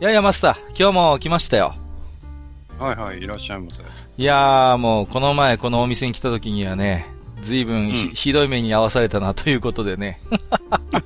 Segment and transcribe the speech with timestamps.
[0.00, 1.74] やいやマスター今日も来ましたよ。
[2.78, 3.82] はいはい、いらっしゃいませ。
[3.82, 7.06] いやーもうこの前このお店に来た時にはね
[7.42, 8.14] 随分ひ,、うん。
[8.14, 10.20] ひどい目に遭わされたなということでね。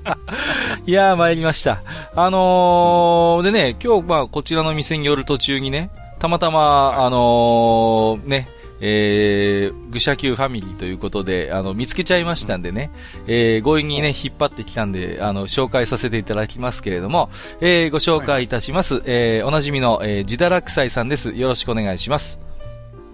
[0.86, 1.80] いやー参りました。
[2.14, 8.48] あのー、でね今日まあこちらの店に寄る途中にねたまたま、あのー、ね、
[8.84, 12.90] えー、愚者級ファミリーということで、あの、見つけちゃいましたんでね、
[13.28, 19.00] えー、強引にね、引っ張ってきたんで、あの、紹介させていただきますけれども、えー、ご紹介いたします。
[19.04, 21.30] えー、おなじみの、えー、自堕落斎さんです。
[21.30, 22.40] よろしくお願いします。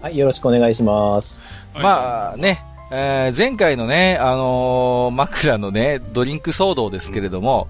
[0.00, 1.42] はい、よろしくお願いします。
[1.74, 7.68] はいまあね、えー前回のね、あのー枕のね、ドリンク騒動ですけれども、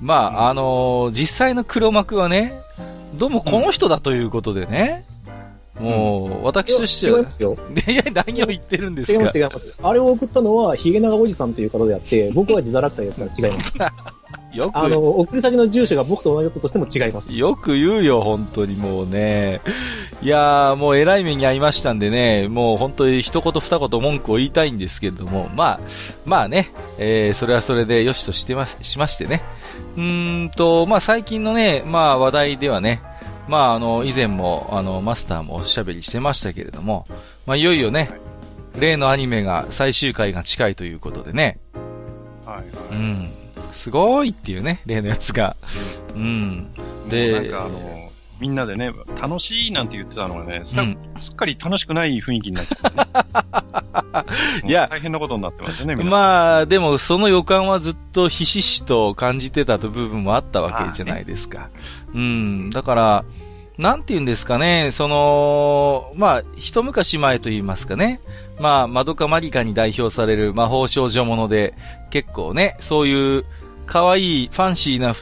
[0.00, 2.58] まあ、あのー実際の黒幕はね、
[3.16, 5.04] どうもこの人だということでね、
[5.80, 7.56] もう、私としては、違いますよ。
[7.88, 9.74] いや、何を言ってるんですか違います、違います。
[9.82, 13.78] あれを送ったのは、ヒゲ長おじさんという方であって、僕は自堕落体ですから違います。
[14.54, 17.36] よあの、く、送り先の住所が僕と同じだったとしても違います。
[17.36, 19.60] よく言うよ、本当にもうね。
[20.22, 25.80] いやー、もう偉い目に遭いましたんでね、もう本当に一言二言文句を言いたいんですけれども、まあ、
[26.24, 29.42] まあね、えー、それはそれでよしとしてま、しましてね。
[29.96, 33.02] うーんと、まあ最近のね、まあ話題ではね、
[33.48, 37.04] まああの、以前も、あの、マスターもおしゃべりしてましたけれども、
[37.46, 38.10] まあいよいよね、
[38.78, 41.58] 例のアニメが最終回が近いということでね、
[42.44, 42.66] はいはい。
[42.90, 43.30] うん、
[43.72, 45.56] すごいっていうね、例のやつが。
[46.14, 46.72] うん。
[47.08, 48.10] でなんかあの、
[48.44, 53.06] みんなでね、楽しいなんて言ってたのがね、す,、うんすっかり楽しくない雰囲気になっちゃって、ね。
[54.68, 61.70] いや大変なことになってますよね、まあ、でもその予感はずっとひしひしと感じてたと部分もあったわけじゃないですか。
[62.12, 62.68] うん。
[62.68, 63.24] だから、
[63.78, 68.20] なんて言うんですかね、その、まあ、一昔前と言いますかね。
[68.60, 71.72] まあ、マドカマリカに代表される魔法少女もので、
[72.10, 73.46] 結構ね、そういう、
[73.86, 75.14] 可愛い、ファンシーな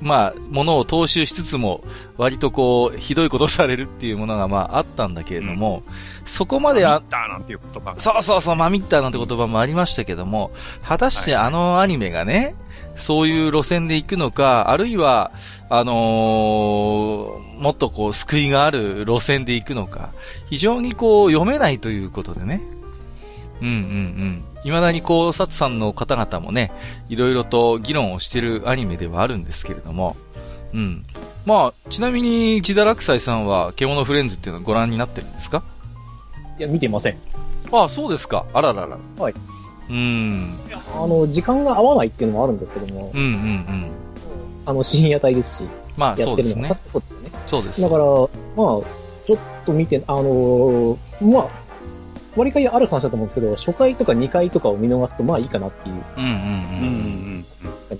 [0.00, 1.82] まあ、ものを踏襲しつつも、
[2.16, 5.82] 割とこう、ひどいことされるっていうものがまあ、あったんだけれども、
[6.24, 8.00] そこまであミッ、ターなんていう言葉が。
[8.00, 10.50] そうそうそう、マミッターなんて言葉もありましたけども、
[10.82, 12.54] 果たしてあのアニメがね、
[12.96, 15.32] そういう路線で行くのか、あるいは、
[15.68, 20.10] あのーもっとこう、救いがある路線で行くのか、
[20.48, 22.62] 非常にこう、読めないということでね。
[23.60, 24.44] うんうんうん。
[24.62, 26.72] 未だにこう、サツさんの方々もね、
[27.08, 30.16] いろいろと議論をしてるアニメではあるんですけれども、
[30.72, 31.04] うん。
[31.46, 35.62] まあ、ちなみに、ジダラクサイさんは、獣フレンズっていうのをご覧になってるんですか？
[36.58, 37.16] いや、見てません。
[37.72, 38.44] ああ、そうですか。
[38.52, 38.98] あららら。
[39.18, 39.34] はい。
[39.88, 40.54] うん。
[40.94, 43.86] あの、時間が合わないっていうのもあるんですけどもう、んうんうん。
[44.66, 47.00] あの、深夜帯ですし、まあ、やってるのが、そうですね。
[47.00, 47.30] そうですよね。
[47.46, 47.80] そうです。
[47.80, 48.26] だから、まあ、
[49.26, 51.50] ちょっと見て、あのーまあ、
[52.36, 56.36] 割りかいある話だと思うんですけど、初回とか2回とかを見逃すと、まあいいかなっていう、うんうんうん。
[56.36, 56.44] うん
[56.84, 57.46] うん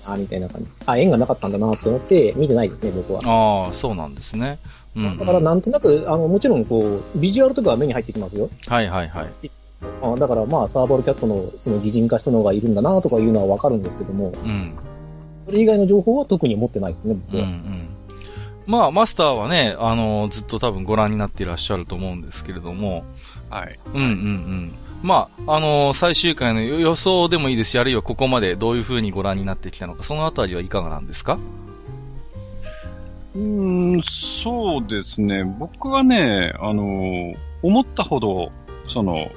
[0.05, 0.71] あみたいな感じ。
[0.85, 3.21] あ、縁がなかったんだなって思って、見てないですね、僕は。
[3.25, 4.57] ああ、そうなんですね。
[4.95, 5.17] うん、うん。
[5.17, 8.49] だからなんとなく、あの、もちろんこう、ビジュアルとかは目に入ってきますよ。
[8.67, 9.51] はいはいはい。
[10.03, 14.73] あだからまあ、サーバルキャットのその擬人化したのがいるんだなとかいうのはわかるんですけども、うん。
[15.39, 17.49] それ以外の情報は特に持ってないですね、僕うんうは。
[17.49, 17.91] ん。
[18.67, 23.03] まあ、マスターはね、あのずっと多分ご覧になっていらっしゃると思うんですけれども、
[23.51, 23.79] はい。
[23.93, 24.71] うんうんうん。
[25.03, 31.39] まあ、あの最終回の予想でもいいですし、あるいはここまでどういう風にご覧になってきたのか、そのあたりはいかがなんですか？
[33.35, 35.43] うーん、そうですね。
[35.43, 38.51] 僕はね、あの、思ったほど、
[38.87, 39.31] その、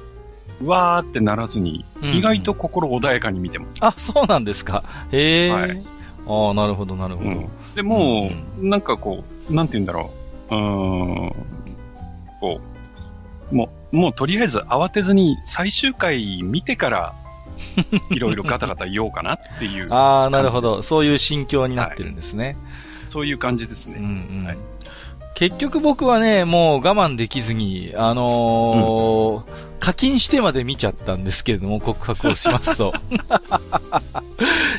[0.61, 3.79] うわーってならずに、うん意外と心穏やかに見てます。
[3.81, 4.85] あ、そうなんですか。
[5.13, 5.51] へえ。
[5.51, 5.85] はい
[6.27, 7.31] ああ、なるほどなるほど。
[7.31, 8.31] うんでも
[8.61, 10.11] う、なんかこう、なんて言うんだろ
[10.51, 10.55] う。
[10.55, 10.61] うー
[11.27, 11.33] ん、
[12.41, 12.74] こう、
[13.55, 17.15] もう、もうとりあえず慌てずに最終回見てから、
[18.11, 20.83] いろいろガタガタ言おうかなっていう、ああ、なるほど。
[20.83, 22.57] そういう心境になってるんですね。
[23.09, 24.27] そういう感じですうんね。
[24.31, 24.59] うんはい
[25.35, 32.95] 結局僕はね、もう我慢できずに、あのー課金してまで見ちゃったんですけれども、告白をしますと。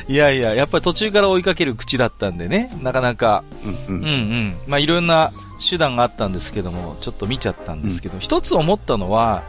[0.08, 3.76] いやいや、やっぱり途中から追いかける口だったんでね、なかなか、うんう。
[3.86, 4.56] うんんうん。
[4.66, 5.30] まあいろんな
[5.70, 9.44] 手段があったんですけども、ちょっと見ちゃったんですけど、一つ思ったのは、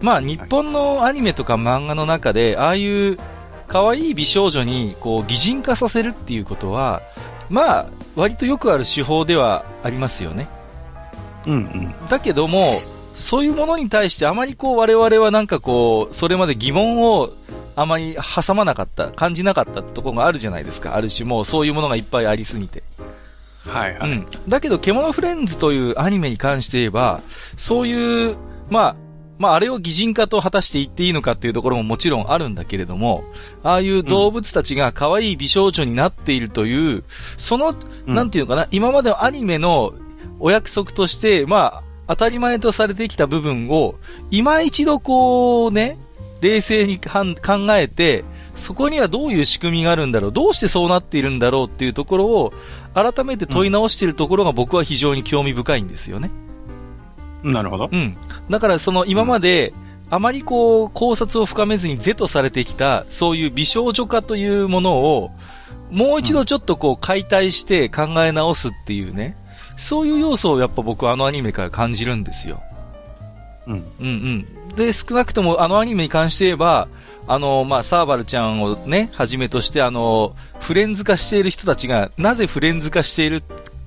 [0.00, 3.18] まあ日本のアニメとか漫画の中で、ああいう
[3.68, 7.02] 可愛い美少女にこう擬人化させるっていうことは、
[7.50, 7.86] まあ
[8.16, 10.48] 割とよくある手法ではありますよね。
[11.46, 11.94] うんうん。
[12.08, 12.80] だけども、
[13.14, 17.30] そういうものに対してあまりこう我々はなんかこう、それまで疑問を
[17.76, 20.96] あまり挟まなかった、感じなかったってところがあるじゃないですか。
[20.96, 22.82] ある種もうそういうものがいっぱいありすぎて。
[23.66, 24.10] はいはい。
[24.10, 24.26] うん。
[24.48, 27.20] だけど、獣フレンズというアニメに関して言えば、
[27.56, 28.36] そういう、
[28.68, 28.96] まあ、
[29.38, 33.24] まあ、あれを擬人化と果たして言っていいのかっていうところももちろんあるんだけれども、
[33.62, 37.04] ああいう動物たちが可愛い美少女になっているという、
[37.36, 37.74] その、
[38.06, 39.94] うんなんていうのかな、今までのアニメの
[40.38, 43.96] お約束として、まあ、当たり前とされてきた部分を、
[44.30, 45.98] 今一度こうね、
[46.40, 47.34] 冷静に考
[47.70, 52.52] えて、そこにはどういう仕組みがあるんだろう、どうしてそうなっているんだろうっていうところを、
[52.94, 56.30] 改めて問い直しているところが僕は非常に興味深いんですよね。
[57.44, 57.88] なるほど。
[57.92, 58.16] うん。
[58.50, 59.72] だからその今まで、
[60.10, 65.30] あまりこう考察を深めずに是とされてきた、そういう美少女化というものを、
[65.90, 69.36] もう一度ちょっとこう解体して考え直すっていうね、
[69.76, 72.62] そういう要素をやっぱ僕はあのアニメから感じるんですよ。
[73.66, 73.84] うん。
[74.00, 74.74] うんうん。
[74.76, 76.88] で、少なくともあのアニメに関して言えば、
[77.26, 83.42] あの、まあ、サーバルちゃんをね、はじめとして、あの、フレンズ化している人たちが、なぜフレンズ化している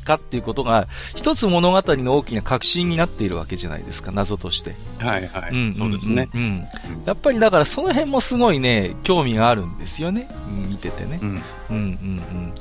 [0.07, 4.75] かっていうことが、一つ物語の大きな革新になっているわけじゃないですか、謎として。
[4.97, 5.51] はいはい。
[5.51, 6.29] うん、そうですね。
[6.33, 6.41] うん。
[6.41, 6.67] うん
[7.05, 10.29] やっぱりだからその辺もすごいね、興味があるんですよね。
[10.49, 11.25] うん見ててねう。
[11.25, 11.29] ん。
[11.29, 12.53] うん、うん、うん。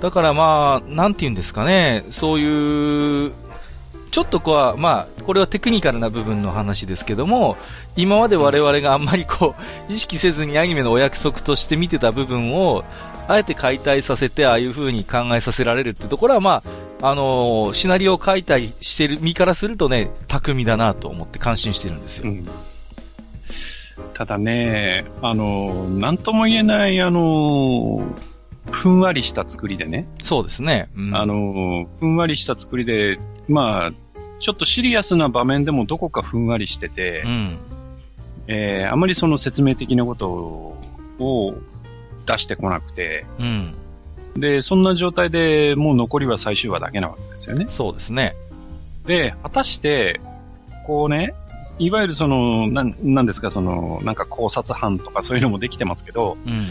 [0.00, 3.32] だからまあ、なんて言うんですかね、そういう、
[4.12, 7.56] ちょっとこう、まあ、これはテクニカルな部分の話ですけども、
[7.96, 9.54] 今まで我々があんまりこ
[9.88, 12.84] う、意識せずにアニメのお約束として見てた部分を、
[13.32, 16.62] あえて解体させて、ああいう風に考えさせられるってところは、ま
[17.00, 22.30] あ、あのーシナリオを書いたりしてる身からするとね、巧みだなと思って感心してるんですよ。
[22.30, 22.48] うん。
[24.14, 28.02] ただね、あの、なんとも言えない、あの、
[28.70, 30.88] ふんわりした作りでね、そうですね。
[30.96, 33.18] うんあの、ふんわりした作りで、
[33.48, 33.92] まあ、
[34.40, 37.56] ちょっとシリアスな場面でもどこかふんわりしててう、ん。
[38.48, 41.54] えーあまりその説明的なことを
[42.26, 43.74] 出してこなくて、うん。
[44.36, 47.66] で、そんな状態でもう残りは最終話だけなわけですよね。
[47.68, 48.34] そうですね。
[49.06, 50.20] で、果たして、
[50.86, 51.34] こうね、
[51.78, 56.66] いわゆるその、なん、なんですか、その、なんか考察班とかそういうのもできてますけど、うん。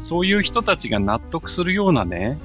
[0.00, 2.38] そういう人たちが納得するようなね、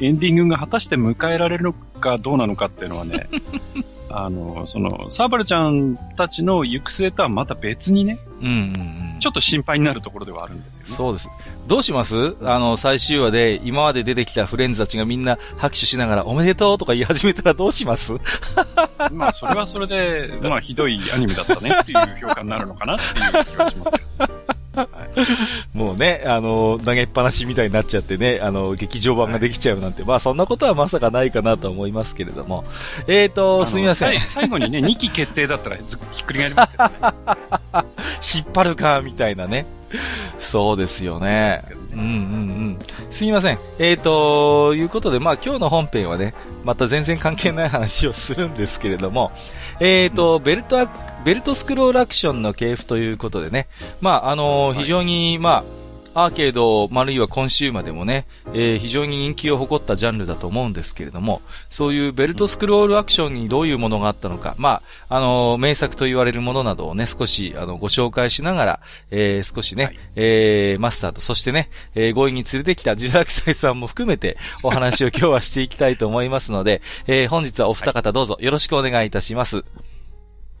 [0.00, 3.28] エンディングが果たして迎えられるのかどうなのかっていうのはね、
[4.12, 9.20] あの、その、サーバルちゃんたちの行く末とはまた別にね、うんうんうん。
[9.20, 10.86] ちょっと心配になるところではあるんですよね。
[10.88, 11.28] そうです。
[11.66, 12.36] どうします？
[12.42, 18.14] あの、最終話で、今まで出てきたフレンズたちがみんな拍手しながら、おめでとうとか言い始めたらどうします？
[19.12, 23.04] まあ、それはそれで、まあ、ひどいアニメだったねっていう評価になるのかなって
[23.38, 24.51] いう気がしますけど。
[25.74, 32.64] もうね、あの、投げっぱなしみたいになっちゃってね、あの、劇場版ができちゃうなんて、まあそんなことはまさかないかなと思いますけれども。
[33.06, 34.20] えーと、すみません。
[34.20, 36.90] 最後にね、 2期決定だったらずひっくり返りますけどね。
[38.34, 39.66] 引っ張るか、みたいなね。
[40.38, 41.62] そうですよね。
[41.94, 42.78] そうんうんうん。
[43.10, 43.58] すみません。
[43.78, 46.34] えーと、いうことで、まあ今日の本編はね、
[46.64, 49.30] また全然関係ない話をするんですけれども、
[49.80, 50.88] えーと、ベルトア、
[51.24, 53.68] ベルトスクロールアクションの系譜ということでね、
[54.00, 55.64] まああのはい非常に、まあ、
[56.14, 61.40] アーケード、まるいはコンシューマでもね、えー非常に人気を誇ったジャンルだと思うんですけれども、
[61.70, 79.64] そういうベルトスクロールアクションにどういうものがあったのか、まあ、あの、名作と言われるものなどをね、少し、あの、ご紹介しながら、えー少しね、はいえーマスターと、そしてね、えー強引に連れてきた自作祭さんも含めて、お話を今日はしていきたいと思いますので、えー本日はお二方どうぞよろしくお願いいたします。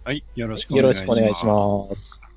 [0.04, 1.04] はい、よろしくおよろ願いします。
[1.04, 1.46] しくお願いし
[1.90, 2.31] ます。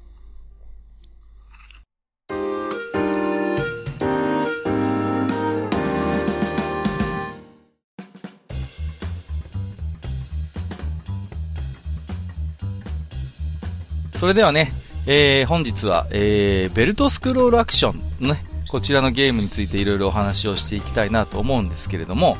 [14.25, 14.73] それではね、
[15.05, 22.35] えー本日は、えーベルトスクロールアクションのね、こちらのゲームについていろいろお話をしていきたいなと思うんですけれども、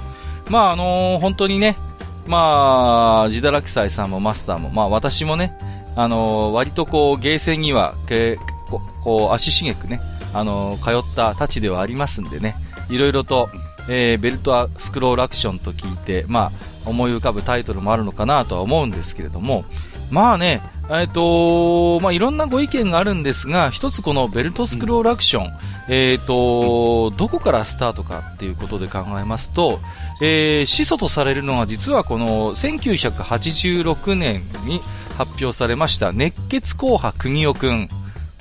[0.50, 1.78] まああのー本当にね、
[2.26, 5.56] まあ、ジダラキサイさんもマスターも、まあ私もね、
[5.96, 8.38] あのー割とこう、ゲーセンには、け
[8.72, 10.02] ここう、足しげくね、
[10.34, 12.56] あのー通ったたちではありますんでね、
[12.90, 13.48] いろいろと、
[13.88, 16.52] えーベルトスクロールアクションと聞いて、ま
[16.84, 19.66] あ、思い浮かぶタイトルもあるのかなとは思うんですけれども、
[20.10, 29.80] まあね、えっ、と、まあいろんなご意見があるんですが、一つこのベルトスクロールアクション、えっ、と、どこからスタートかっていうことで考えますと、
[30.22, 34.80] えー始祖とされるのが実はこの1986年に
[35.18, 37.90] 発表されました熱血硬派国代くん。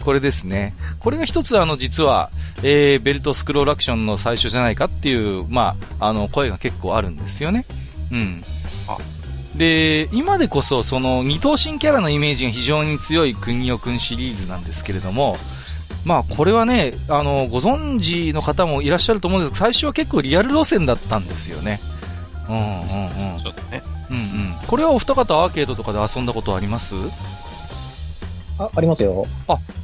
[0.04, 0.74] これですね。
[0.98, 2.30] これが一つあの実は、
[2.62, 7.64] えーベルトスクロールアクションの最初じゃないかっていう、まあ、あの声が結構あるんですよね。
[8.10, 8.44] うん。
[9.54, 15.36] で、今でこそ、その、二等身キャラのイメージが非常に強い国尾くんシリーズなんですけれども、
[16.04, 21.80] まあ、これはね、あの、ご存知の方もいらっしゃると思うんですけど、最初は結構リアル路線だったんですよね。
[22.48, 22.62] うんうん
[23.34, 23.40] うん。
[23.42, 23.82] そうだね。
[24.10, 24.54] うんうん。
[24.66, 26.94] これはお二方アーケードとかで遊んだことあります？
[28.58, 29.24] あ、ありますよ。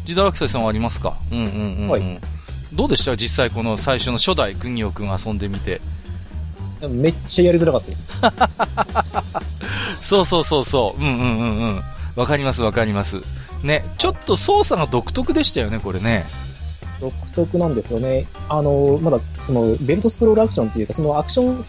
[0.05, 1.17] ジダラクサイさんはありますか？
[1.31, 1.51] うんうんうん、
[1.85, 1.89] うん。
[1.89, 2.21] はい
[2.73, 3.17] どうでした？
[3.17, 5.81] 実際この最初の初代国尾くん遊んでみて。
[6.89, 8.13] めっちゃやりづらかったです。
[10.03, 11.03] そうそうそうそう。
[11.03, 11.83] うんうんうんうん。
[12.17, 13.21] わかりますわかります。
[13.63, 16.25] ね、ちょっと操作が独特でしたよね、これね。
[17.01, 18.27] 独特なんですよね。
[18.49, 21.65] あの、まだ、その、ベルトスクロールアクションっていうか、そのアクション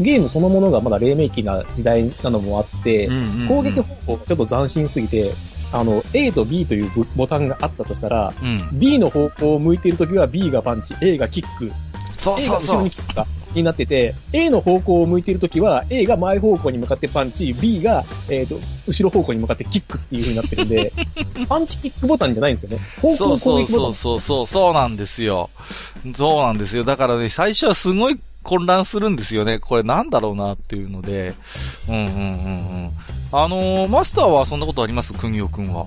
[0.00, 5.32] ゲームそのものがまだ黎明期な時代なのもあって、うんうんうん攻撃方法がちょっと斬新すぎて、
[5.72, 8.58] あの、A と B というボボタンがあったとしたら、うん。
[8.78, 11.72] B の方向を向いているときは B がパンチ、A がキック、
[12.18, 12.90] そう A そうそうが後ろに。
[12.90, 20.92] キックかになってて、A の方向を向いているときは A が前方向に向かってパンチ、B が、えっ、と、後ろ方向に向かってキックっていう風になってるんで、
[21.48, 22.78] パンチキックボタンじゃないんですよね。
[23.00, 23.94] 方向そうそうそう攻撃ボタン。
[23.94, 25.50] そうそう、そうなんですよ。
[26.14, 26.84] そうなんですよ。
[26.84, 29.58] だからね、最初はすごい混乱するんですよね。
[29.58, 31.34] これなんだろうなっていうので。
[31.88, 32.16] うんうんうんう
[32.86, 32.90] ん。
[33.32, 35.12] あのーマスターはそんなことあります？
[35.12, 35.86] 国尾くんは。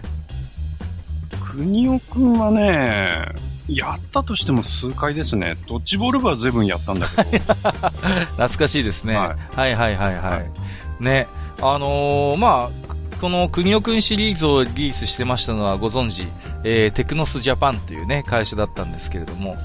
[1.51, 3.25] 国尾くんはね、
[3.75, 5.57] やったとしても数回ですね。
[5.67, 7.53] ドッジボール部は随分やったんだけど。
[8.35, 9.15] 懐かしいですね。
[9.15, 11.27] は、はいはいはいはいはいね。
[11.61, 16.27] あのーまあ、この国尾くんシリーズをリリースしてましたのはご存知、
[16.63, 19.57] えーテクノスジャパンというね、会社だったんですけれども、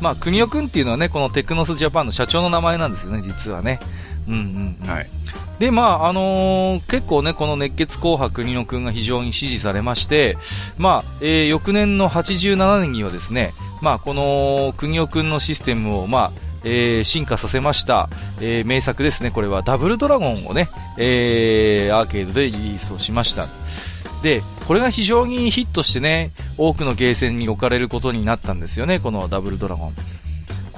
[0.00, 3.80] まあ、国尾くんっていうのはね、このテクノスジャパンの社長の名前なんですよね、実はね。
[4.28, 4.88] うんうん、うん。
[4.90, 5.08] はい。
[5.58, 10.36] で、まあ、あのー結構ね、この熱血紅白国野くんが非常に支持されまして、
[10.78, 18.08] まあ、えー翌年の87年にはですね、まあ、この国尾くんのシステムを、まあ、えー進化させました、
[18.40, 23.48] えー名作ですね、これはダブルドラゴンをね、えーアーケードでリリースをしました。
[24.22, 29.94] で、これが非常にヒットしてね、多くのゲーセンに置かれることになったんですよね、このダブルドラゴン。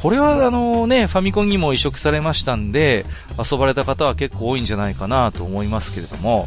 [0.07, 3.05] これはあのね、ファミコンにも移植されましたんで、
[3.37, 6.47] 遊ばれた方は結構多いんじゃないかなと思いますけれども、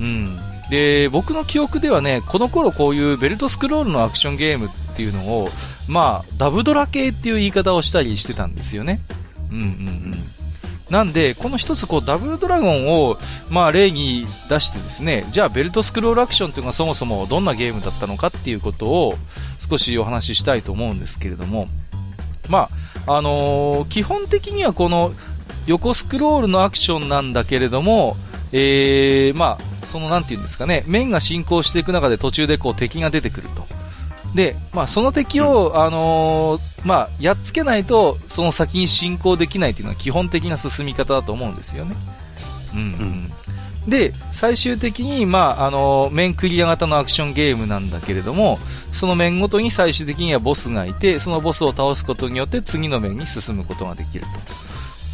[0.00, 0.40] うん。
[0.70, 5.50] で、僕の記憶ではね、この頃こういうベルトスクロールのアクションゲームっていうのを、
[5.86, 9.00] まあ、ダブドラ系っていう言い方をしたりしてたんですよね。
[9.50, 10.14] うんうんうん。
[10.88, 13.18] なんで、この一つこうダブルドラゴンを、
[13.50, 19.18] まあ例に出してですね、じゃあベルトスクロールアクションっていうのがそもそもどんなゲームだったのかっていうことを
[19.58, 21.68] 少しお話ししたいと思うんですけれども、
[22.48, 25.12] まあ、あのー基本的にはこの
[25.66, 28.16] 横スクロールのアクションなんだけれども、
[28.52, 33.66] えー、まあ、そのなんていうんですかね、面が進行していく中で途中でこう敵が出てくると。
[34.34, 41.96] で、まあ、その敵を、あのーまあ、やっつけないと、その先に進行できないっていうのは基本的な進み方だと思うんですよね。
[42.74, 43.32] うん、うん。
[43.86, 48.58] で、最終的に、まあ、あの面クリア型のアクションゲームなんだけれども、
[48.92, 54.28] その面ごとに最終的にはボスがいて、そのボスを倒すことによって次の面に進むことができると。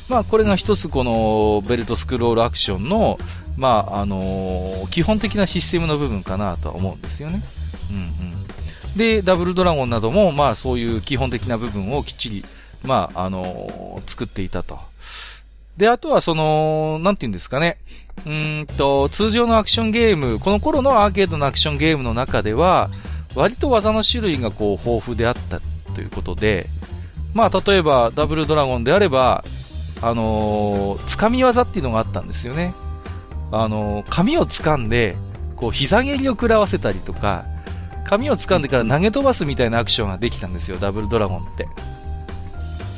[0.09, 3.19] まあ、これが一つこのベルトスクロールアクションの、
[3.57, 7.43] まあ、あの基本的なシステムの部分かなとは思うんですよね。
[7.91, 8.97] うんうん。
[8.97, 12.45] で、ダブルドラゴンなども、まあ、そういう基本的な部分をきっちり、
[12.83, 14.90] まあ、あの作っていたと。
[15.77, 17.79] で、あとはその、なんて言うんですかね。
[18.27, 22.91] うんと、通常のアクションゲーム、この頃のアーケードのアクションゲームの中では、
[23.35, 25.61] 割と技の種類がこう豊富であった
[25.95, 26.69] ということで、
[27.33, 29.45] まあ、例えばダブルドラゴンであれば、
[30.03, 32.75] あのー、掴み技っていうのがあったんですよね。
[33.53, 35.17] あのー、髪を掴んで、
[35.57, 37.45] こう、膝蹴りを食らわせたりとか、
[38.05, 41.69] 髪を掴んでから投げ飛ばすみたいなアクションができたんですよ、ダブルドラゴンって。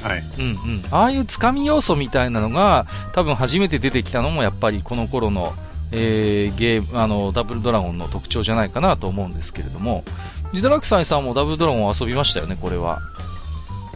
[0.03, 0.25] はい。
[0.39, 0.85] うんうん。
[0.91, 5.55] ああいうつかみ要素みたいなのが、多分初めて出てきたのもやっぱりこの頃の、
[5.93, 10.05] えー、ゲーム、あの、ダブルドラゴンの特徴じゃないかなと思うんですけれども、
[10.53, 13.01] ジダラクサイさんもダブルドラゴン遊びましたよね、これは。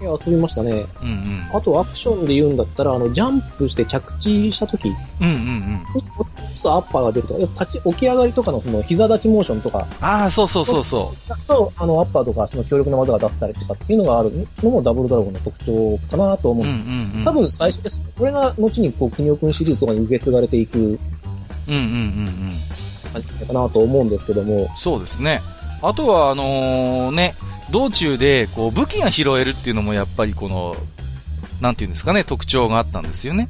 [0.00, 0.87] いや、遊びましたね。
[1.03, 1.49] うんうん。
[1.53, 5.85] あとアクションで言うんだったら、あの、ジャンプして着地した時うんうんうん。
[6.55, 16.67] ちょっとアッパーが出るとか、立ち、起き上がりとかのその膝立ちモーションとか、ああ、そうそうそうそだと、あの、アッパーとか、その強力な技が出せたりとかっていうのがあるのもダブルドラゴンの特徴かなと思う。
[16.67, 16.73] うう。
[16.73, 17.25] んんうん。
[17.25, 18.00] 多分最初です。
[18.19, 20.99] これが後にこう、国尾くんシリーズとかに受け継がれていくうんうん
[21.69, 22.53] うんうん。
[23.12, 25.41] 感じかなと思うんですけども、そうですね。
[25.83, 27.35] あとは、あのね、
[27.71, 30.77] 道中で、こう、武器が拾えるっていうのもやっぱりこの、
[31.61, 33.49] なていうんですかね、特徴があったんですよね。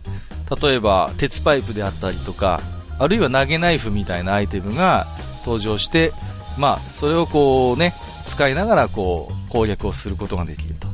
[0.61, 2.61] 例えば、鉄パイプであったりとか、
[2.99, 5.07] あるいは投げナイフみたいなアイテムが
[5.41, 6.13] 登場して、
[6.57, 7.95] まあ、それをこうね、
[8.27, 10.89] 使いながらこう、攻略をすることができると。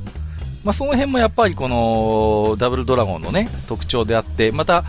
[0.64, 4.84] まあ、その辺もやっぱりこの、ダブルドラゴンのね、特徴であって、また、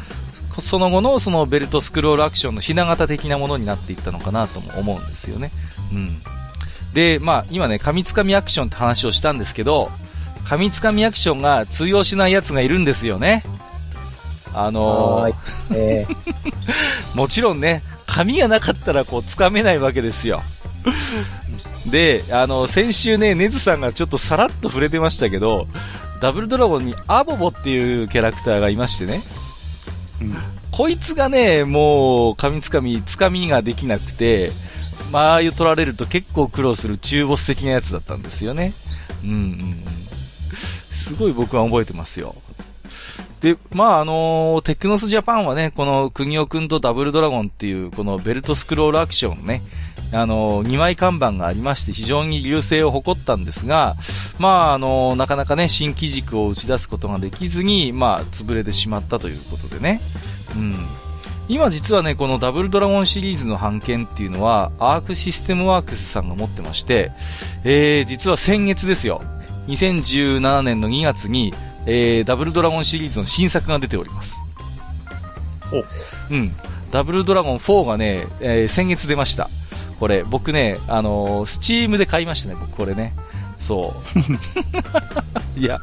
[0.59, 5.51] その後のそのベルトスクロールアクションのひな形的なものになっていったのかなとも思うんですよね。
[5.91, 6.21] うん。
[6.93, 9.91] で、まあ、今ね、紙つかみアクションって話をしたんですけど、
[10.47, 13.43] 紙つかみアクションが通用しないやつがいるんですよね。
[14.53, 15.35] あのー、
[15.75, 20.43] えー、 もちろんね、紙がなかったらこう、つかめないわけですよ。
[21.87, 25.67] で、あの、先週ね、ネズさんがちょっとさらっと触れてましたけど、
[26.21, 29.23] ダブルドラゴンにアボボっていうキャラクターがいましてね。
[30.21, 30.37] うん、
[30.71, 34.51] こいつがね、もう、紙つかみ、つかみができなくて、
[35.13, 38.73] 間合いを取られると結構苦労する中ボス的なやつだったんですよね。
[39.23, 39.83] うんうん。
[40.91, 42.35] すごい僕は覚えてますよ。
[43.41, 49.61] で、まあ、あのー、テクノスジャパンはね、この国尾くんとダブルドラゴンっていう、このベルトスクロールアクションね、
[50.13, 53.97] あのー、2枚看板がありまして、非常に流星を誇ったんですが、
[54.39, 59.99] まあ、あのー、なかなかね、新機軸を打ち出すことができずに、まあ、潰れてしまったということでね。
[60.55, 60.87] うん。
[61.49, 67.11] 今実はね、このダブルドラゴンシリーズの版権っていうのは、アークシステムワークスさんが持ってまして、
[67.63, 69.21] えー、実は先月ですよ。
[69.67, 71.53] 2017年の2月に、
[71.85, 74.39] えー、ダブルドラゴンシリーズの新作が出ております。
[75.71, 76.55] おうん。
[76.91, 79.49] ダブルドラゴン4がね、えー、先月出ました。
[79.99, 83.13] これ、僕ね、あのー、スチームで買いましたね、僕これね。
[83.59, 83.95] そ
[85.55, 85.59] う。
[85.59, 85.79] いや、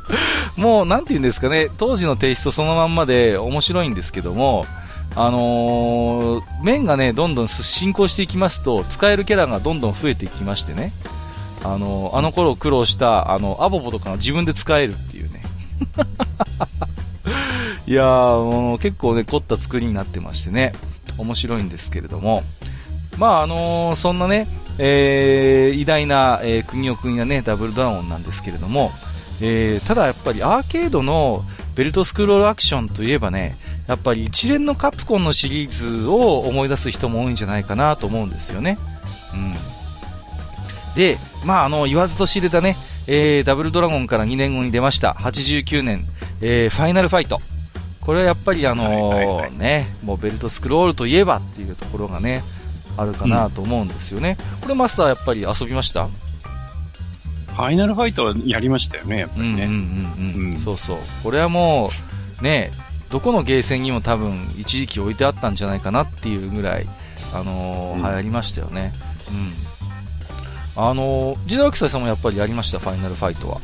[0.56, 4.66] もう、なんて言うんですかね、当時のテイストそのまんまで面白いんですけども、
[5.16, 10.92] あのー、面がね、どんどん進行していきますと、使えるキャラがどんどん増えていきましてね、
[11.64, 15.42] あのー、あの頃苦労した、あの、アボボとかが自分で使えるっていうね。
[17.86, 20.72] いやー、結構ね、凝った作りになってましてね、
[21.18, 22.44] 面白いんですけれども、
[23.18, 24.46] まあ、あのー、そんなね、
[24.78, 28.92] えー、偉大な、えー、国尾国がね、ダブルドラゴンなんですけれども、
[29.42, 31.44] えー、ただやっぱりアーケードの
[31.75, 35.71] ベルトスクロールアクションといえばね、やっぱり一連のカプコンのシリー
[36.02, 38.78] ズを思い出す人も多いんじゃないかなと思うんですよね。
[39.32, 39.54] うん。
[40.95, 46.06] で、まあ、あの、言わずと知れたね、えー、ダブルドラゴンから2年後に出ました、89年、
[46.41, 47.41] えー、ファイナルファイト。
[48.00, 52.43] これはやっぱりあのーはいはいはい、ね、もうベルトスクロールといえばっていうところがね、
[52.97, 54.36] あるかなと思うんですよね。
[54.54, 56.08] うん、これマスターやっぱり遊びました？
[57.60, 59.64] ファイナルファイトはやりましたよね、やっぱりね。
[59.64, 60.99] うんうんうん、うん、そうそう。
[61.23, 61.90] これはも
[62.40, 62.70] う、ね、
[63.10, 66.86] どこのゲーセンにも多分一時期置いてあったんじゃないかなっていうぐらい、
[67.34, 68.92] あのー、うん、流行りましたよね。
[70.76, 70.82] うん。
[70.82, 73.60] あのー、ジダークサイさんもやっぱりやりました、ファイナルファイトは。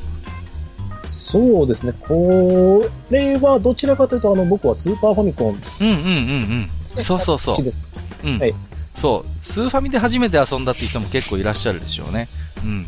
[1.07, 1.93] そうですね。
[2.07, 5.63] これはどちらかというと、あの、僕はスーパーファミコン。
[5.81, 7.03] うんうんうんうん。
[7.03, 8.29] そうそうそう。
[8.29, 8.39] うん。
[8.39, 8.55] はい。
[8.95, 9.45] そう。
[9.45, 12.29] スーファミで初めて遊んだっていう人も結構いらっしゃるでしょうね。
[12.63, 12.87] うん。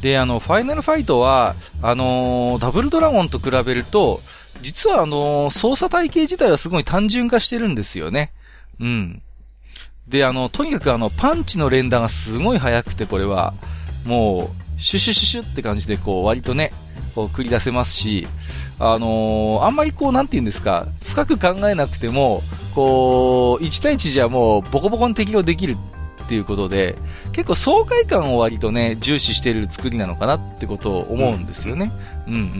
[0.00, 4.20] で、あの、ファイナルファイトは、あの、ダブルドラゴンと比べると、
[4.62, 8.32] 実はあの、操作体系自体はすごい単純化してるんですよね。
[8.80, 9.22] うん。
[10.08, 13.54] で、あの、とにかくあの、パンチの連打がすごい速くて、これは、
[14.04, 16.72] もう、シュシュシュシュって感じで、こう、割とね、
[17.14, 18.26] こう、繰り出せますし、
[18.78, 22.42] あのー、あんまりこう、なんて言うんですか、深く考えなくても、
[22.74, 25.76] こう、1対1じゃもう、ボコボコに適用できる
[26.28, 26.98] っていうことで、
[27.32, 31.90] 結構爽快感を割とね、重視している作りなのかなってことを思うんですよね。
[32.26, 32.52] うん、うん、うんうん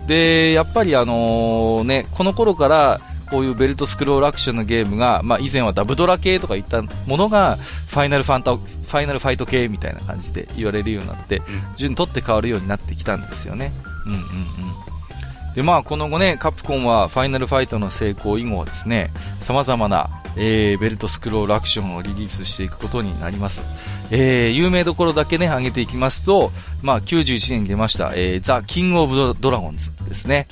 [0.00, 0.06] うん。
[0.06, 11.40] で、やっぱりあのー、ね、この頃から、こういうベルトスクロールアクションのゲームが、まあ以前はダブドラ系とか言ったものが、ファイナルファンタ、ファイナルファイト系みたいな感じで言われるようになって、
[11.76, 13.72] 順取って変わるようになってきたんですよね。
[14.04, 14.91] うんうんうん。
[15.54, 19.10] で、まあこの後ね、カプコンはファイナルファイトの成功以後はですね、
[19.40, 23.62] 様々なえー、ベルトスクロールアクションをリリースしていくことになります。
[24.10, 30.48] えー、有名どころだけね、挙げていきますと、まあ、91年に出ました、えー、ザ・キング・オブ・ドラゴンズですね。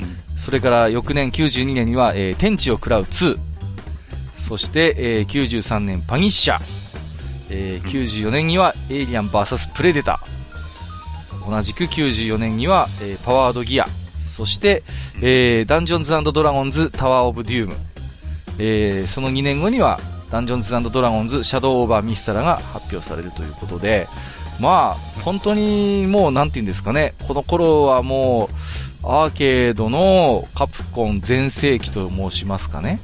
[0.00, 3.38] うん、それから翌年92年には、えー、天地を食らう2。
[4.36, 6.62] そして、えー、93年パニッシャー。
[7.54, 11.50] えー、94年にはエイリアン VS プレデター。
[11.50, 13.88] 同じく94年には、えー、パワードギア。
[14.32, 14.82] そして、
[15.20, 17.76] えー、ダンジョンズドラゴンズタワーオブドゥーム。
[18.58, 24.08] えー、その2年後には、ダンジョンズドラゴンズシャドウオーバーミスタラが発表されるということで、
[24.58, 28.48] まあ、本当にもう、なんて言うんですかね、この頃はも
[29.02, 33.00] う、アーケードのカプコン全盛期と申しますかね。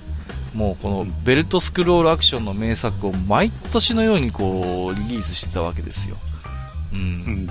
[0.54, 6.16] もうこのベルトスクロールアクションの名作を毎年のようにこうリリースしてたわけですよ。
[6.92, 7.00] うん。
[7.00, 7.50] うん、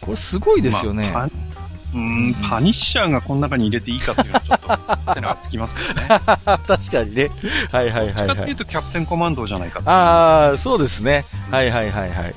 [0.00, 1.10] これすごいですよね。
[1.12, 1.49] まあ
[1.94, 6.08] うん、パニッシャーがこの中に入れていいかっていうのはちょっと、ってなってきますけどね。
[6.46, 7.30] 確かにね。
[7.72, 8.12] はいはいはい、はい。
[8.12, 11.24] どっちかっていうとキャプテンコマンドじゃないかああ、そうですね。
[11.50, 12.34] はいはいはいはい。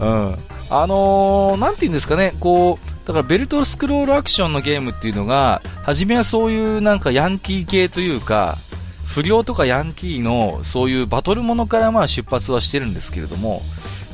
[0.00, 0.38] うん。
[0.70, 8.56] あのー、なんて言うんですかね、こう、だからベルトスクロールアクションのゲームっていうのが、初めはそういうなんかヤンキー系というか、
[9.04, 13.62] 不良とかヤンキーのそういうバトルものからまあ出発はしてるんですけれども、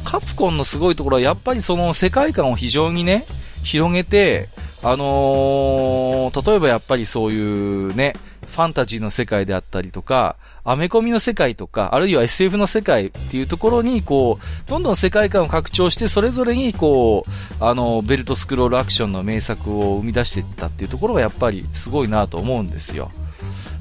[0.05, 3.27] カプコンのすごいところはやっぱりその世界観を非常にね、
[3.63, 4.49] 広げて、
[4.83, 8.15] あのー例えばやっぱりそういうね、
[8.47, 23.11] ファンタジーの世界であったりとか、アメコミの世界とか、あるいは SF の世界っていうところに、こう、どんどん世界観を拡張して、それぞれに、こう、あの、ベルトスクロールアクションの名作を生み出していったっていうところがやっぱりすごいなと思うんですよ。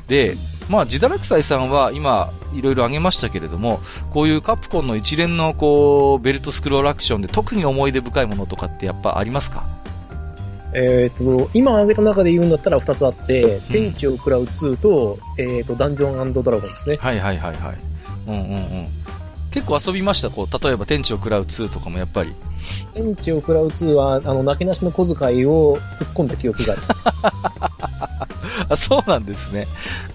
[0.08, 0.36] で、
[0.70, 3.82] まあ、ジダラクサイさんは今、いろいろ挙げましたけれども、
[4.12, 9.66] こういうカプコンの一連の、こう、ベルトスクロールアクションで特に思い出深いものとかってやっぱありますか？
[10.74, 16.98] えっ、と、今挙げた中で言うんだったら2つあって、天地を食らう2と、えっ、と、ダンジョンドラゴンですね。
[17.02, 17.78] はいはいはいはい。
[18.28, 18.88] うんうんうん。
[19.52, 20.30] 結構遊びました？
[20.30, 22.36] こう、例えば天地を食らう2とかもやっぱり。
[22.94, 26.82] 天地を食らう2は、あの、なけなしの小遣いを突っ込んだ記憶がある。
[28.70, 29.68] あ、そうなんですね。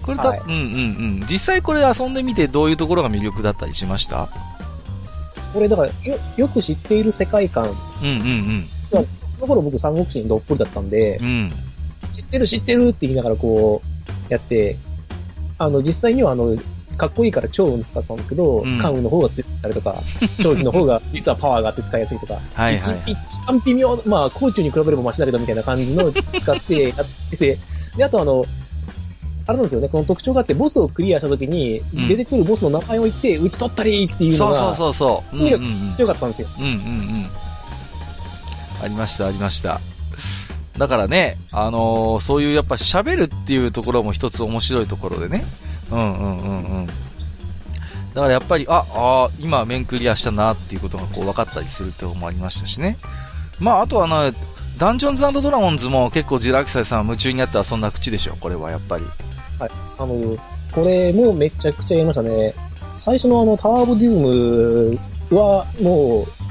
[0.03, 0.57] これだ、はいうんうんう
[1.23, 1.25] ん。
[1.29, 4.29] 実際これ遊んでみてどういうところが魅力だったりしました？
[5.53, 8.69] これ、だからよ、よく知っている世界観、うんうん
[9.35, 11.27] その頃僕三国志にどっぷりだったんでうん。
[11.27, 11.51] う、ん。
[12.09, 13.81] 知ってる知ってるって言いながらこ
[14.29, 14.77] う、やって、
[15.57, 16.57] あの、実際にはあの、
[16.97, 20.01] かっこいいから超運使ったんだけど、うん関羽の方が強かったりとか、
[20.41, 23.11] 将棋の方が実はパワーがあって使いやすいとか、はいはい、はい。
[23.11, 27.59] 一一番微妙、まあ、甲冑に比べればマシだけどみたいな感じの使って やってて、
[27.97, 28.45] で、あとあの、
[29.47, 35.35] あれなんですよね、この特徴があって、ボスをクリアした時に、うん出てくるボスの名前を言って、打ち取ったりっていうのそうそうが、そうそう。
[35.35, 35.93] うんうんうん。
[35.95, 36.47] 強かったんですよ。
[36.59, 37.27] うんうんうん。
[38.83, 39.81] ありました、ありました。
[40.77, 45.45] だからね、あのーそういうやっぱ喋るっていうところも一つ面白いところでね。
[45.91, 46.87] うんうんうんうん。
[46.87, 52.97] だからやっぱり、あ、あ今面クリアしたなっていうことがこう分かったりするってこともありましたしね。
[53.59, 54.31] まああとはな、
[54.77, 59.05] ダンジョンズドラゴンズも結構ジラキサイさんは夢中になったらそんな口でしょ、これはやっぱり。
[59.59, 60.37] はいあの、
[60.73, 62.53] これもめちゃくちゃやりましたね。
[62.93, 64.99] 最初のあの、ターオブデュー
[65.31, 66.44] ムは、もう、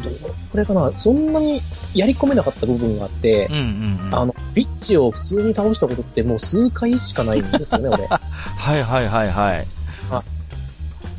[0.00, 0.10] ど
[0.50, 1.60] これかな、そんなに
[1.94, 4.14] やり込めなかった部分があってうん、うんうん。
[4.14, 8.06] あの、ビッチを普通に倒したことってもう数回しかないんですよね、俺。
[8.08, 9.66] はいはいはいはい。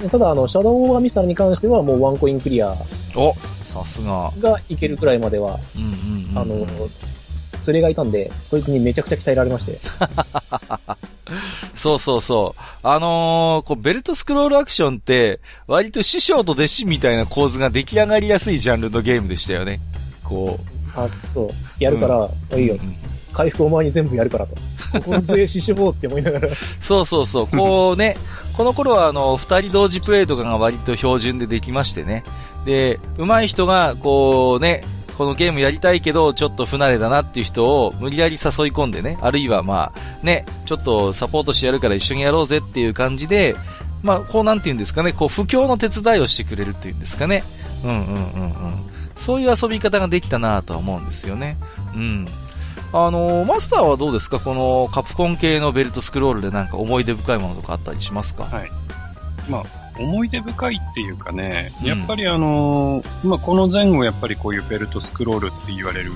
[0.10, 2.76] ただ、あの、シャドウオーミスターに関してはもうワンコインクリア
[3.15, 3.36] お
[3.72, 4.32] さすが。
[4.39, 6.56] がいけるくらいまでは、うんうんうん、あの、
[7.67, 9.80] 連れがいたんで、そいつにめちゃくちゃ鍛えられまして。
[11.76, 12.62] そうそうそう。
[12.84, 19.80] あのーこう、ベルトスクロールアクションって、割と師匠と弟子みたいな構図が出来上がりやすいジャンルのゲームでしたよね。
[20.24, 21.00] こう。
[21.00, 21.50] あ、そう。
[21.80, 22.78] やるから、いいよう。
[22.78, 22.96] ん
[23.34, 24.56] 回復お前に全部やるからと。
[24.94, 26.50] 心強い師匠って思いながら。
[26.80, 27.48] そうそうそう。
[27.48, 28.17] こうね、
[28.54, 32.24] この頃はあの、二人同時プレイとかが割と標準でできましてね。
[32.65, 34.84] で、上手い人が、こうね、
[35.22, 43.56] このゲームやりたいけど、ちょっと不慣れだなっていう人を無理やり誘い込んでね、あるいはまあ、ね、ちょっとサポートしてやるから一緒にやろうぜっていう感じで、
[44.02, 47.44] まあ、こうなんて言うんですかね、こう、不況の手伝いをしてくれるっていうんですかね。
[47.84, 48.54] うんうんうんうん。
[49.16, 51.56] そういう遊び方ができたなとは思うんですよね。
[51.94, 52.28] うん。
[52.92, 54.40] あのーマスターはどうですか？
[54.40, 58.46] このカプコン系のベルトスクロールでなんか思い出深いものとかあったりしますか？
[58.46, 58.72] はい。
[59.48, 59.66] まあ、
[60.02, 66.12] 思い出深いっていうかね、うんやっぱりあのーまあ、この前後やっぱりこういうベルトスクロールって言われる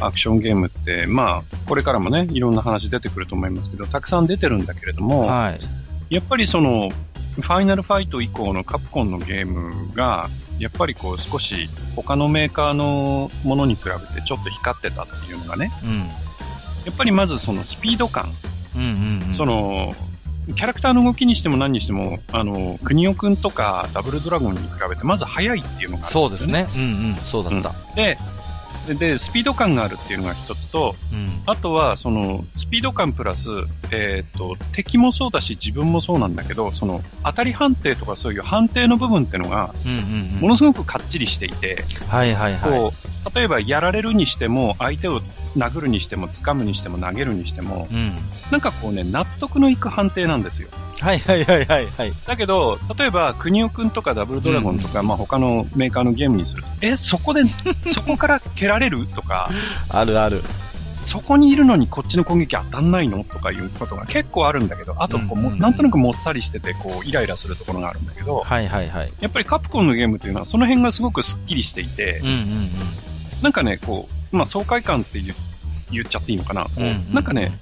[0.00, 6.14] アクションゲームって、まあ、これからもね、いろんな話出てくると思いますけど、たくさん出てるんだけれども、はい。
[6.14, 6.90] やっぱりその、
[7.36, 15.98] ファイナルファイト以降のカプコンのゲームが、やっぱりこう少し他のメーカーのものに比べてちょっと光ってたっていうのがね、うん。
[15.98, 18.30] やっぱりまずそのスピード感、
[18.74, 19.36] うんうんうん。
[19.36, 19.94] その、
[20.54, 26.48] キャラクターの動きにしても何にしても、あの、国尾くんとかダブルドラゴンに比べてまず速いっていうのがあるんそうです。
[26.48, 26.68] ね。
[26.74, 27.14] うんうん。
[27.16, 27.74] そうだった。
[27.96, 28.16] で、
[28.86, 31.42] で、でスピード感があるっていうのが一つと、うん。
[31.46, 33.48] あとは、その、スピード感プラス、
[33.90, 40.02] えっ、と、敵もそうだし、自分もそうなんだけど、その、当たり判定とかそういう判定の部分ってのが、うんうんう
[40.38, 40.40] ん。
[40.40, 42.70] ものすごくかっちりしていて、はいはいはい。
[42.70, 45.20] こう、例えばやられるにしても、相手を
[45.56, 48.16] 殴るにしても、掴むにしても、投げるにしても、うん。
[48.50, 50.68] なんかこうね、納得のいく判定なんですよ。
[51.00, 52.12] はいはいはいはいはい。
[52.26, 57.42] だけど、例えば、国尾くんとかダブルドラゴンとか、まあ他のメーカーのゲームにすると、え、そこで、
[57.92, 59.50] そこから蹴られるとか、
[59.88, 60.42] あるある。
[61.02, 69.12] そこにいるのにこっちの攻撃当たんないのとかいうことが結構あるんだけど、あとこう、もうんうんうんなんとなくもっさりしてて、こう、イライラするところがあるんだけど、はいはいはい。
[69.20, 72.70] やっぱりカプコンのゲームっていうのは、その辺がすごくスッキリしていてうん、うん
[73.42, 75.34] なんかね、こう、まあ爽快感って言
[75.90, 77.58] 言っちゃっていいのかな、こううんうんなんかね、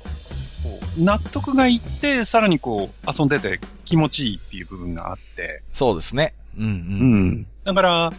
[0.63, 6.35] こう納得がいって、さらにこう、遊んでて気持ちいいっていう部分があって、そうですね。
[6.57, 6.65] うん。
[6.65, 6.67] う。
[6.67, 7.47] うんん。
[7.65, 8.13] だから、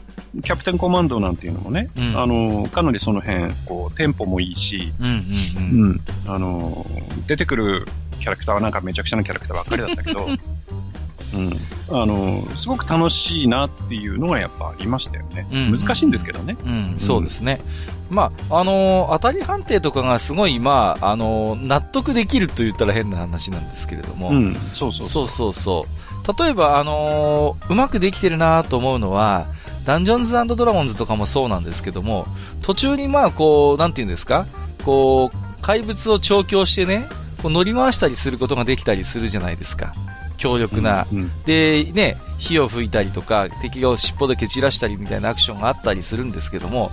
[0.44, 5.06] キャプテンコマンドなんていうのもね、うんあの、かなりその辺、こう、テンポもいいし、うん。
[5.08, 5.14] うん。
[5.14, 5.92] ううん。
[5.92, 6.02] ん。
[6.28, 6.86] あの、
[7.28, 7.86] 出てくる
[8.20, 10.28] キャラクターはなんかめちゃくちゃなキャラクターばっかりだったけど、
[11.36, 12.02] うん。
[12.02, 15.48] あの、すごく楽しいなっていうのがやっぱありましたよね。
[15.52, 16.58] うん難しいんですけどね。
[16.66, 17.62] うん、そうですね。
[18.10, 24.56] まあ、あのー当たり判定とかがすごい、まあ、あのー納得できると言ったら変な話なんですけれども、うん。
[24.74, 26.44] そうそうそうそうそう。
[26.44, 29.48] 例えば、あのーうまくできてるなと思うのは、
[29.86, 32.26] ダンジョンズドラゴンズとかもそうなんですけども、
[32.62, 34.48] 途中にまあ、こう、なんていうんですか、
[34.84, 37.08] こう、怪物を調教してね、
[37.42, 39.94] こう乗り回したりすることができたりするじゃないですか。
[40.38, 41.08] 強力な。
[41.12, 41.32] うん。
[41.46, 46.92] で、ね、火を吹いたりとか、敵を尻尾で蹴散らしたりみたいなアクションがあったりするんですけども、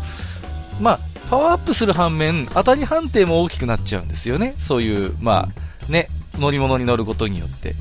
[0.80, 4.54] まあ、パワーアップする反面、当たり判定も大きくなっちゃうんですよね。
[4.58, 5.48] そういう、ま
[5.88, 7.74] あ、ね、乗り物に乗ることによって。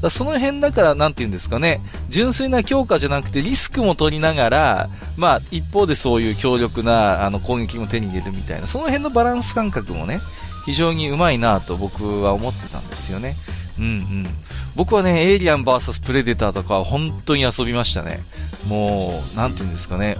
[0.00, 10.20] だその辺だから、なんて言うんですかね、純粋な強化じゃなくてリスクも取りながら、まあ、一方でそういう強力なあの攻撃も手に入れるみたいな、その辺のバランス感覚もね、
[10.66, 13.36] 非常にうまいなと僕は思ってたんですよね。
[13.78, 14.26] うんうん。
[14.74, 18.24] 僕はね、エイリアン VS プレデターとかは本当に遊びましたね。
[18.66, 20.16] もう、なんていうんですかね。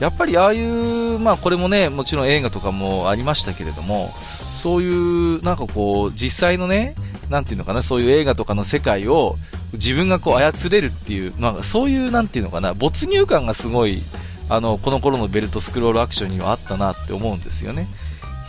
[0.00, 4.12] やっぱりああいう、まあこれもね、もちろん映画とかもありましたけれども、
[4.52, 6.94] そういう、なんかこう、実際のね、
[7.28, 9.38] なんていうのかな、そういう映画とかの世界を
[9.72, 14.02] 自分がこう操れるっていう、なんかそういう、なんていうのかな、没入感がすごい、
[14.48, 17.88] あの、この頃のベルトスクロールアクションにはあったなって思うんですよね。
[17.92, 18.06] う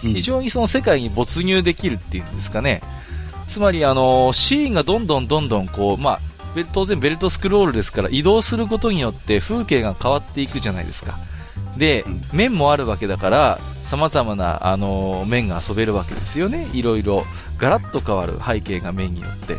[0.10, 2.82] ん非常にその世界に没入できるっていうんですかね。
[3.52, 6.20] つまり、あの、シーンがどんどんどんどんこう、まあ、
[6.72, 11.20] 当然ベルトスクロールですから移動することによって風景が変わっていくじゃないですか。
[11.78, 13.60] でうん、面もあるわけだから、
[13.92, 16.70] 様々な、あの、面が遊べるわけですよね。
[16.72, 17.26] いろいろ。
[17.58, 19.58] ガラッと変わる背景が面によって。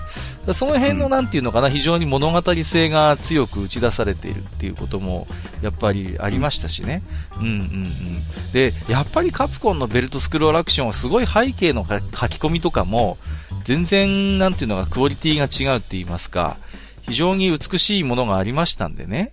[0.54, 5.26] その辺の、うんなんていうのかな、非常に物語性が強く打ち出されているっていうことも、
[5.60, 7.02] やっぱりありましたしね。
[7.36, 8.52] うんうんうん。
[8.52, 13.18] で、やっぱりカプコンのベルトスクロールアクションはすごい背景の書き込みとかも、
[13.64, 16.56] 全然、なんていうのか、クオリティが違うって言いますか、
[17.02, 19.32] 非常に美しいものがありましたんでね。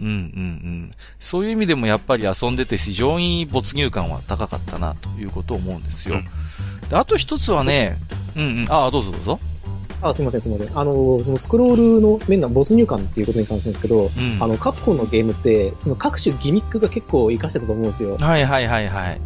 [0.00, 0.92] うんうんうん。
[1.18, 6.22] そういう意味でもやっぱり遊んでて非常に没入感は高かったなということを思うんですよ。
[6.88, 7.98] であと一つはね、
[8.36, 9.40] うんうん、ああ、どうぞどうぞ。
[10.02, 10.78] あ、すみません、すみません。
[10.78, 14.38] あの、そのスクロールの面の没入感っていうことに関してですけど、うん。
[14.40, 18.16] あの、カプコンのゲームって、その各種ギミックが結構活かしてたと思うんですよ。
[18.18, 19.20] はいはいはいはい。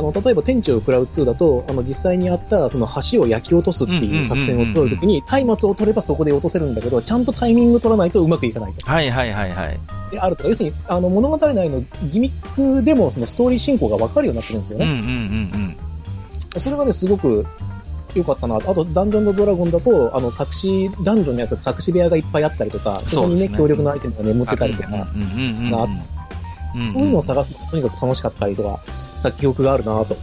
[0.00, 8.90] あの、例えば天地を食らう2だと、あの、実際にあった、その橋を焼き落とすっていう作戦を取るときに、松明を取ればそこで落とせるんだけど、ちゃんとタイミング取らないとうまくいかないと。
[8.90, 9.80] はいはいはいはい。
[10.10, 14.86] で、あるとか、要するに、あの、物語内のギミックでも、そのストーリー進行が分かるようになってるんですよね。
[14.86, 15.76] うんうんうん
[16.56, 17.46] それがね、すごく
[18.16, 18.56] 良かったな。
[18.56, 26.19] あと、ダンジョンドラゴンだと、あの、隠し、ダンジョンのやつが隠し部屋がいっぱいあったりとか、そこにね、強力なアイテムが眠ってたりとか、うんうん
[26.74, 26.92] うんうん。
[26.92, 28.80] そういうのを探すのがとにかく楽しかったりとか
[29.16, 30.16] した記憶があるなと。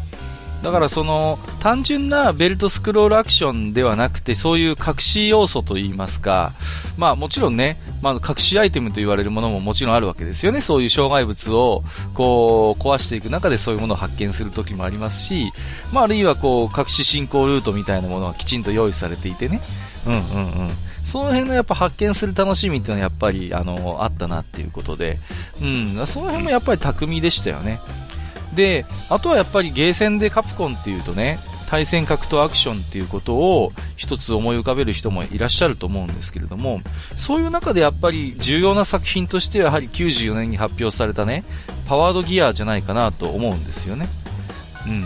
[0.63, 6.53] だからその、単純なベルトスクロールアクションではなくて、そういう隠し要素といいますか、
[6.97, 10.61] まあもちろんね、まあ隠しアイテムと言われるものももちろんあるわけですよね。
[10.61, 11.83] そういう障害物を、
[12.15, 15.51] こう、壊していく中でそういうものを発見する時もありますし、
[15.93, 19.61] まああるいはこう、隠し進行ルートみたいなものがきちんと用意されていてね。
[20.07, 20.19] うんうんう
[20.71, 20.71] ん。
[21.07, 25.19] その辺のやっぱ発見する楽しみっていうのはやっぱり、あの、あったなっていうことで、
[25.61, 27.79] うん、その辺もやっぱり巧みでしたよね。
[28.53, 31.39] で、あとはやっぱりゲーセンでカプコンっていうとね、
[31.69, 36.81] 対戦格闘アクションっていうことを一つ思い浮かべる人もいらっしゃると思うんですけれども、
[37.15, 41.45] そういう中でやっぱり重要な作品としてはやはり94年に発表されたね、
[41.85, 44.09] パワードギアじゃないかなと思うんですよね。
[44.87, 45.05] うん。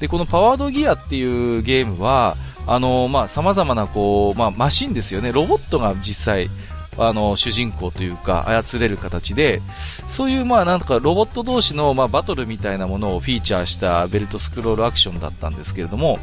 [0.00, 5.32] で、このパワードギアっていうゲームは、あの、まあ、様々なこう、まあ、マシンですよね。
[5.32, 6.50] ロボットが実際、
[6.98, 9.62] あの、主人公というか、操れる形で、
[10.08, 16.18] そういう、まあ、なんか、ロボット同士の、まあ、バトルみたいなものをフィーチャーしたベルトスクロールアクションだったんですけれども、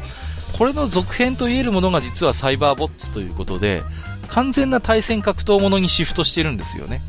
[0.56, 3.82] これの続編と言えるものが実はサイバーボッツということで、
[4.28, 7.02] 完全な対戦格闘ものにシフトしてるんですよね。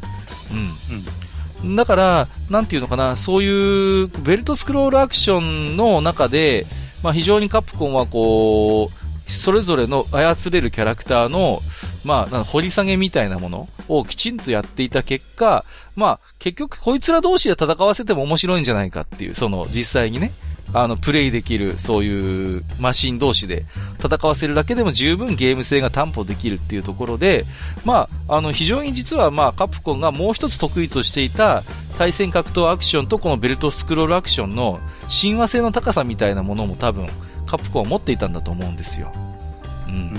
[1.62, 1.76] うん。
[1.76, 6.66] だから、なんていうのかな、そういう、ベルトスクロールアクションの中で、
[7.04, 9.01] まあ、非常にカプコンはこう、
[9.40, 11.62] それぞれの操れるキャラクターの、
[12.04, 15.66] まあ、掘り下げみたいなものをきちんとやっていた結果、
[15.96, 20.34] まあ、結局こいつら同士で戦わせても面白いんじゃないかっていう、その実際にね、
[20.74, 23.66] あの、プレイできる、そういうマシン同士で
[24.02, 27.46] 戦わせるだけでも十分ゲーム性が担保できるっていうところで、
[27.84, 31.64] まあ、あの、非常に実はまあ、カプコンがもう一つ得意としていた
[31.98, 37.08] 対戦格闘アクションとこのベルトスクロールアクションの親和性の高さみたいなものも多分、
[37.52, 39.12] カプコンは持っていたんだと思うんですよ。
[39.88, 40.14] うん。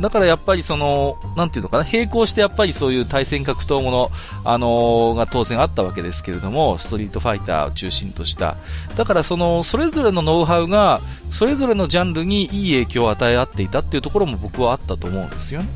[0.00, 4.10] だからやっぱりその、なんていうのかな、並行してやっぱりそういう対戦格闘もの、
[4.44, 8.56] あのーが当然あったわけですけれども、ストリートファイターを中心とした。
[8.96, 15.68] だからその、それぞれのノウハウが、それぞれのジャンルにいい影響を与え合っていたっていうところも僕はあったと思うんですよね。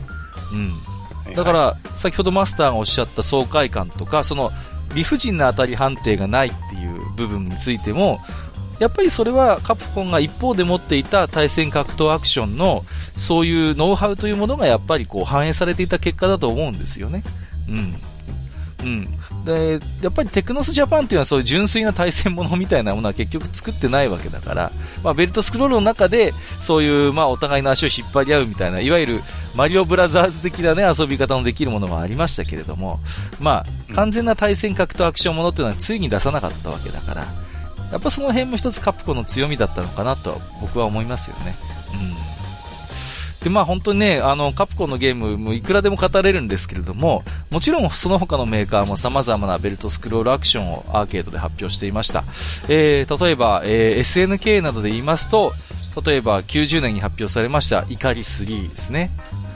[1.26, 1.34] うん。
[1.34, 4.52] だか、ら、先ほどマスターがおっしゃった爽快感とか、その、
[4.94, 8.20] 理不尽な当たり判定がないっていう部分についても、
[8.78, 12.84] やっぱりそれはカプコンが一方で持っていた対戦格闘アクションの、
[13.16, 17.22] そういうノウハウというものがやっぱりこう反映されていた結果だと思うんですよね。
[17.68, 18.00] うん。
[18.82, 19.18] うん。
[19.44, 29.22] で、やっぱりテクノスジャパンっていうのはそういう純粋な対戦ものみたいなものは結局作ってないわけだから、まあベルトスクロールの中で、そういう、まあお互いの足を引っ張り合うみたいな、いわゆる
[29.54, 33.00] マリオブラザーズ的なね、遊び方のできるものもありましたけれども、
[33.40, 37.26] まあ、完全な対戦格闘アクションものっていうのはついに出さなかったわけだから、
[37.96, 41.54] やっぱその辺も一つカプコンの強みだったのかなとは僕は思いますよね。
[41.94, 43.42] うん。
[43.42, 52.24] で、まあ本当にね、あの、カプコンのゲームもいくらでも語れるんですけれども、もちろんその他のメーカーも様々なベルトスクロールアクションをアーケードで発表していました。
[52.68, 55.54] えー、例えば、えー SNK などで言いますと、
[56.04, 59.11] 例えば90年に発表されました怒り3ですね。
[59.40, 59.46] うん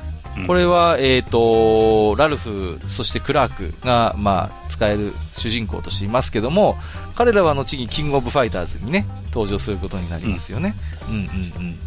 [0.46, 6.79] これは、えっ、と、ラルフ、そしてクラークが、まあ、使える主人公としていますけども、
[7.14, 10.75] 彼らは後にキングオブファイターズにね、登場することになりますよね。
[11.07, 11.79] うん、うん、うん。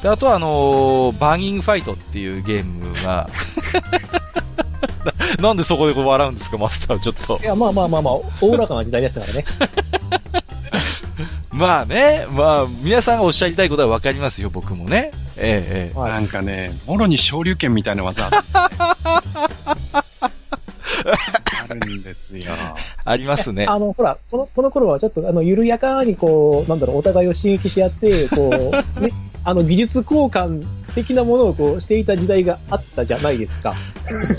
[0.00, 3.28] で、あとは、あのーバーニングファイトっていうゲームが、
[5.40, 7.46] な なんでそこでこう笑うんですか、マスター、ちょっとい。
[7.46, 9.44] や、まあまあまあまあ、おおらかな時代でしたからね。
[11.50, 15.10] まあね、まあ、皆さんがおっしゃりたいことはわかりますよ、僕もね。
[15.36, 15.98] ええ、ええ。
[15.98, 18.44] はいなんかね、もろに昇竜拳みたいな技あ
[21.86, 22.52] んですよ。
[23.04, 23.66] ありますね。
[23.68, 29.10] あの、ほら、この、この頃はちょっと、あの、緩やかにこう、なんだろう、お互いを刺激し合って、こう、 ね、
[29.44, 30.64] あの、技術交換
[30.94, 33.74] 的なものをこう、していた時代があったじゃないですか。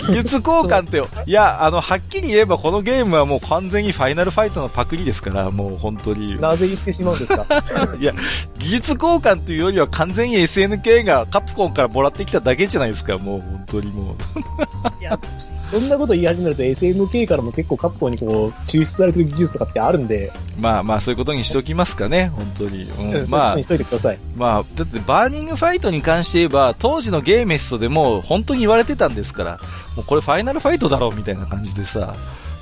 [0.08, 6.40] 技術交換って、いや、あの、はっきり言えばこのゲームはもう完全にファイナルファイトのパクリですから、もう本当に。
[6.40, 7.46] なぜ言ってしまうんですか？
[8.00, 8.12] いや、
[8.58, 14.16] 技術交換っていうよりは完全に SNK がカプコンからもらってきただけじゃないですか、もう本当にもう。
[15.00, 15.18] いや、
[15.70, 22.84] そんなこと言い始めると SNK からも結構カプコンにこう、抽出されてる技術とかってあるんで、まあまあそういうことにしておきますかね、本当に。
[22.84, 24.18] うん、うんそういうこまあとにしといてください。
[24.36, 29.60] まあ、だってバーニングファイトに関して言えば、当時のゲーメストでも本当に言われてたんですから、
[29.96, 32.14] もうこれファイナルファイトだろうみたいな感じでさ、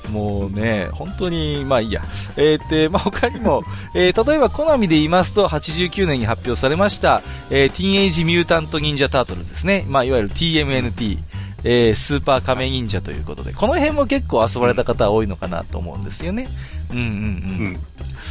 [0.09, 2.03] もうね、本当に、まあいいや。
[2.37, 3.63] えー、で、まあ他にも、
[3.95, 9.85] えー、例えばコナミで言いますと、89年に発表されました、えー、ティーンエイジミュータント忍者タートルズですね。
[9.89, 11.19] まあいわゆる TMNT。
[11.65, 16.49] えー、スーパー仮面忍者ということで、この辺も結構遊ばれた方は多いのかなと思うんですよね。
[16.91, 17.79] うんうんうん。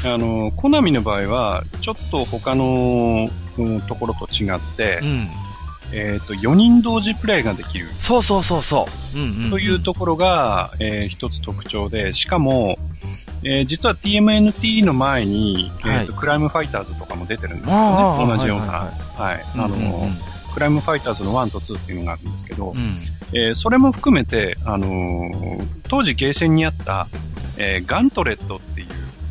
[0.05, 0.13] うん。
[0.13, 5.27] あの、コナミの場合は、ちょっと他の、うんところと違って、うん。
[5.93, 9.17] えっ、と、4人同時プレイができるそうそうそうそう。
[9.17, 9.51] うんうん、うん。
[9.51, 12.77] というところが、えー一つ特徴で、しかも、
[13.43, 18.37] えー実は TMNT の前に、えーとはクライムファイターズとかも出てるんですよね。
[18.37, 18.65] 同じような。
[18.65, 20.17] ははいいあの、うんうんうん
[20.57, 22.77] クライムファイターズの1と2っていうのがあるんですけど、うん。
[23.31, 27.07] えーそれも含めて、あのー当時ゲーセンにあった、
[27.57, 28.87] えーガントレットっていう、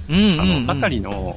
[0.09, 1.37] うんあうんうんの、あたりの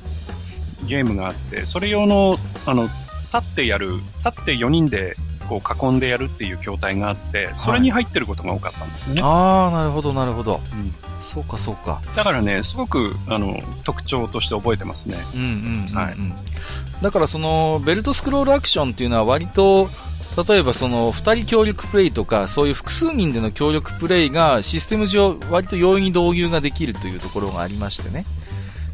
[0.86, 2.98] ゲームがあって、それ用の、あの、立
[3.40, 5.16] ってやる、立って4人で、
[5.50, 9.22] こう囲んでやるっていう筐体があって、それに入ってることが多かったんですよね。
[9.24, 10.62] ああ、なるほど、なるほど。
[10.74, 12.02] うんそうか、そうか。
[12.16, 15.18] だからね、すごく、あの、特徴として覚えてますね。
[15.36, 15.96] うんうんうん、うん。
[15.96, 16.16] はい
[17.02, 19.90] だから、その、ベルトスクロールアクションっていうのは割と、
[20.48, 28.26] 例えばその、二人協力プレイとか、そういう複数人での協力プレイが、システム上、割と容易に導入ができるというところがありましてね。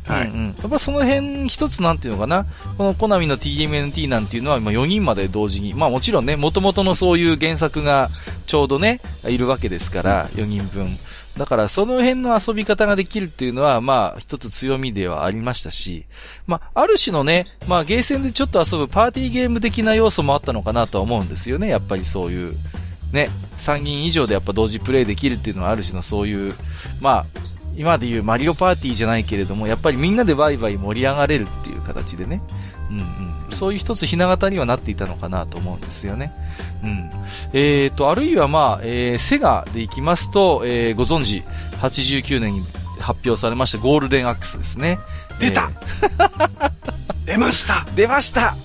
[0.08, 2.46] はいうんうん、やっぱその辺一つなんていうのかな、
[2.78, 8.10] このコナミの TMNT なんていうのは今4人まで同時に、まあもちろんね、元々のそういう原作が
[8.46, 10.98] ちょうどね、いるわけですから、4人分。
[11.38, 16.06] だからその辺の遊び方ができるっていうのは、まあ一つ強みではありましたし、
[16.46, 22.56] まあある種のね、まあゲーセンでちょっと遊ぶパーティーゲーム的な要素もあったのかなとは思うんですよね、やっぱりそういう。
[23.12, 23.30] ね、
[23.60, 26.53] 3人以上でやっぱ同時プレイできるっていうのはある種のそういう、
[26.99, 27.26] まあ、
[27.78, 32.41] 今でいうマリオパーティーじゃないけれども、やっぱりみんなでワイワイ盛り上がれるっていう形でね。
[32.89, 33.36] うんうん。
[33.51, 36.34] そういう一つひな形にはなっていたのかなと思うんですよね。
[36.84, 37.09] うん。
[37.53, 41.43] えーと、あるいはまあ、えー、セガでいきますと、えー、ご存知、
[41.80, 42.63] 89年に
[42.99, 44.99] 発表されましたゴールデンアックスですね。
[45.39, 45.69] 出た
[46.03, 46.71] えー
[47.26, 48.55] 出ました出ました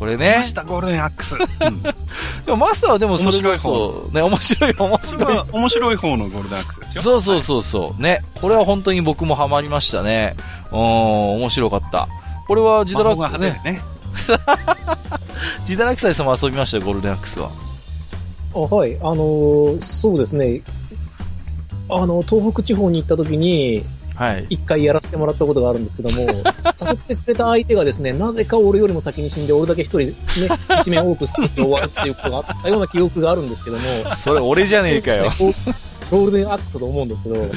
[0.00, 0.44] これね出ま。
[0.44, 1.34] した、ゴールデンアックス。
[1.34, 1.92] うん、で
[2.48, 5.44] もマスターはでもそれこそ、ね、面白い、面そ白い。
[5.52, 7.02] 面白い方のゴールデンアックスですよ。
[7.02, 8.02] そうそうそうそう。
[8.02, 8.24] ね。
[8.40, 10.36] これは本当に僕もハマりましたね。
[10.72, 12.08] うん、面白かった。
[12.48, 13.60] これは自 自堕落ね。
[13.62, 13.82] ね。
[15.66, 17.50] ジダラキサイさんも遊びましたよ、ゴールデンアックスは。
[18.54, 20.62] あはい、あのーそうですね。
[21.90, 23.84] あの、東北地方に行った時に、はい。
[24.50, 26.32] 一回やらせてもらったことがあるんですけども、 誘
[26.92, 30.14] ってくれた相手がですね、なぜか俺よりも先に死んで、俺だけ一人ね、
[30.80, 33.82] 一面多く進んで終わるっていうことがあったような記憶があるんですけども、
[34.14, 35.30] それ俺じゃねえかよ。
[36.10, 37.50] ゴールデンアックスだと思うんですけど、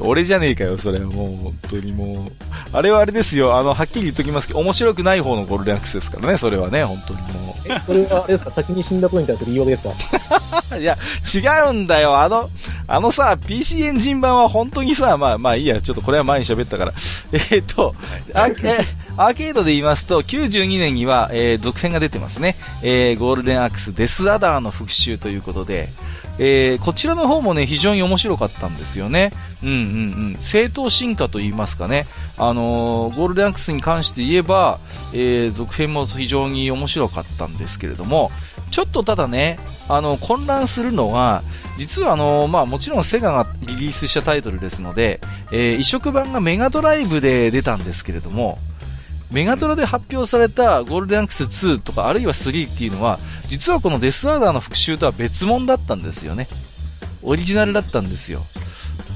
[0.08, 2.32] 俺じゃねえかよ、それはもう、本当にもう。
[2.72, 9.82] あれはあれですよ、あの、はっきり言っときますけど、面白くない方のゴールデンアックスですからね、それはね、本当にもえ、それはあれですか、先に死んだことに対する言い訳です
[10.70, 10.76] か？
[10.76, 10.80] う。
[10.80, 10.96] いや、
[11.34, 12.48] 違うんだよ、あの、
[12.86, 16.92] あのさ、PC エンジン版は本当にさ、まあまあいいや、ちょっとこれは前に喋ったから。
[17.32, 17.94] えーっと、
[18.34, 18.52] あえ
[19.20, 22.54] アーケードで言いますと、92年には、えー続編が出てますね。
[22.84, 25.88] えーゴールデンアックスデスアダーの復讐ということで、
[26.38, 29.32] えーこちらの方もね、非常に面白かったんですよね。
[29.64, 30.36] うんうんうん。
[30.38, 32.06] 正当進化と言いますかね。
[32.36, 34.78] あのーゴールデンアックスに関して言えば、
[35.12, 38.30] えー続編も非常に面白かったんですけれども、
[38.70, 39.58] ちょっとただね、
[39.88, 41.42] あの、混乱するのは、
[41.76, 48.60] 実はあの、まあもちろんセガがリリースしたタイトルですので、えー移植版がメガドライブで出たんですけれども、
[49.30, 53.18] メガドラで発表されたゴールデンアックス2とかあるいは3っていうのは、
[53.48, 56.48] 実はこのデスアーダーの復讐とは別物だったんですよね。
[57.22, 58.46] オリジナルだったんですよ。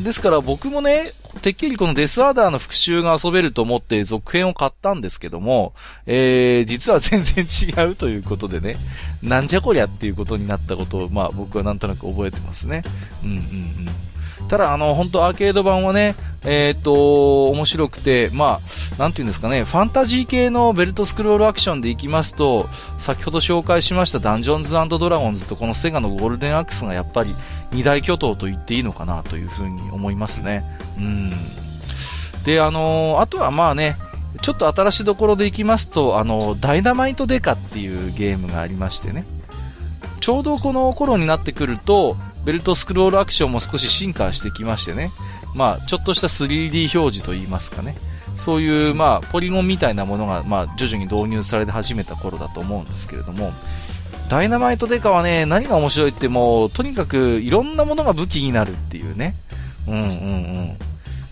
[0.03, 5.75] ですから僕もね、てっきりこのデスアーダーの復讐が遊べると思って続編を買ったんですけども、
[6.07, 8.77] えー、実は全然違うということでね、
[9.23, 12.83] なんじゃこりゃっていうことになったことを、まあ僕はなんとなく覚えてますね。
[13.23, 13.89] うんうんうん。
[14.49, 16.14] ただ、あの、本当アーケード版はね、
[16.45, 18.61] えっ、と、面白くて、ま
[18.99, 22.68] あ、なんていうんですかね、ファンタジー系のベルトスクロールアクションでいきますと、
[22.99, 27.34] 先ほど紹介しましたダンジョンズドラゴンズとこのセガのゴールデンアックスがやっぱり
[27.72, 30.64] 二大巨頭と言っていいのかなというふうに思いますね。
[30.99, 31.32] うん。
[32.45, 33.97] で、あのあとはまあね、
[34.40, 39.24] ちょっと新しいところでいきますと、あの、ダイナマイトデカっていうゲームがありましてね。
[40.20, 45.11] ちょうどこの頃になってくると、ベルトスクロールアクションも少し進化してきましてね。
[45.55, 47.97] まあ、ちょっとした 3D 表示といいますかね。
[48.36, 53.53] そういう、まあ、ポリゴンみたいなものが、まあ、徐々に導入されて始めた頃だと思うんですけれども、
[54.28, 59.36] ダイナマイトデカはね、何が面白いってもう、とにかくいろんなものが武器になるっていうね。
[59.86, 60.78] うんうんうん。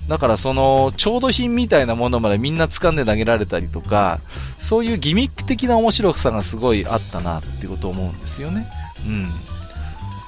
[0.08, 4.20] だからその、調度品みたいなものまでみんな掴んで投げられたりとか、
[4.58, 8.68] そういうギミック的な面白さがすごいあったなっていうことを思うんですよね。
[9.06, 9.30] うん。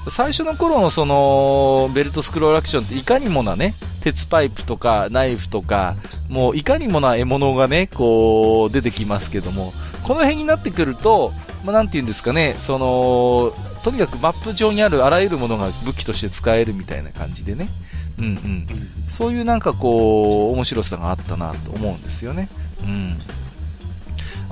[0.08, 5.94] 最初の頃のその、ベルトスクロールアクションっていかにもなね、鉄パイプとかナイフとか、
[6.28, 9.72] もういかにもな獲物がね、こう、出てきますけども、
[10.02, 11.32] この辺になってくると、
[11.64, 13.52] まあ、なんて言うんですかね、その、
[13.84, 17.68] とにかくマップ上にあるあらゆるものが武器として使えるみたいな感じでね。
[18.18, 18.66] うんうん。
[19.08, 22.48] そういうなんかこう、面白さがあったなと思うんですよね。
[22.82, 23.20] うん。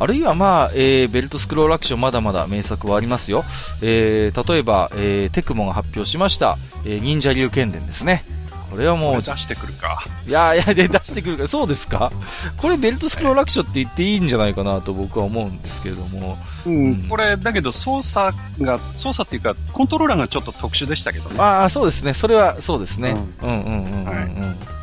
[0.01, 3.45] あるいはまあ、えー、ベルトスクロールアクションまだまだ名作はありますよ。
[3.83, 8.25] えー、例えば、えー、テクモが発表しました、えー、忍者流剣伝ですね。
[8.71, 10.05] これはもう、出してくるか。
[10.29, 12.13] いやいや、で出してくるから、そうですか？
[12.57, 16.39] これベルトスクロールアクションって言っていいんじゃないかなと僕は思うんですけれども。
[16.65, 21.41] ううんん、これ、だけど操作が、操作っていうか、コントローラーがちょっと特殊でしたけどね。
[21.41, 22.15] ああ、そうですね。
[22.15, 23.17] それは、そうですね。
[23.43, 24.05] うんうんうんうんうん。
[24.07, 24.80] はい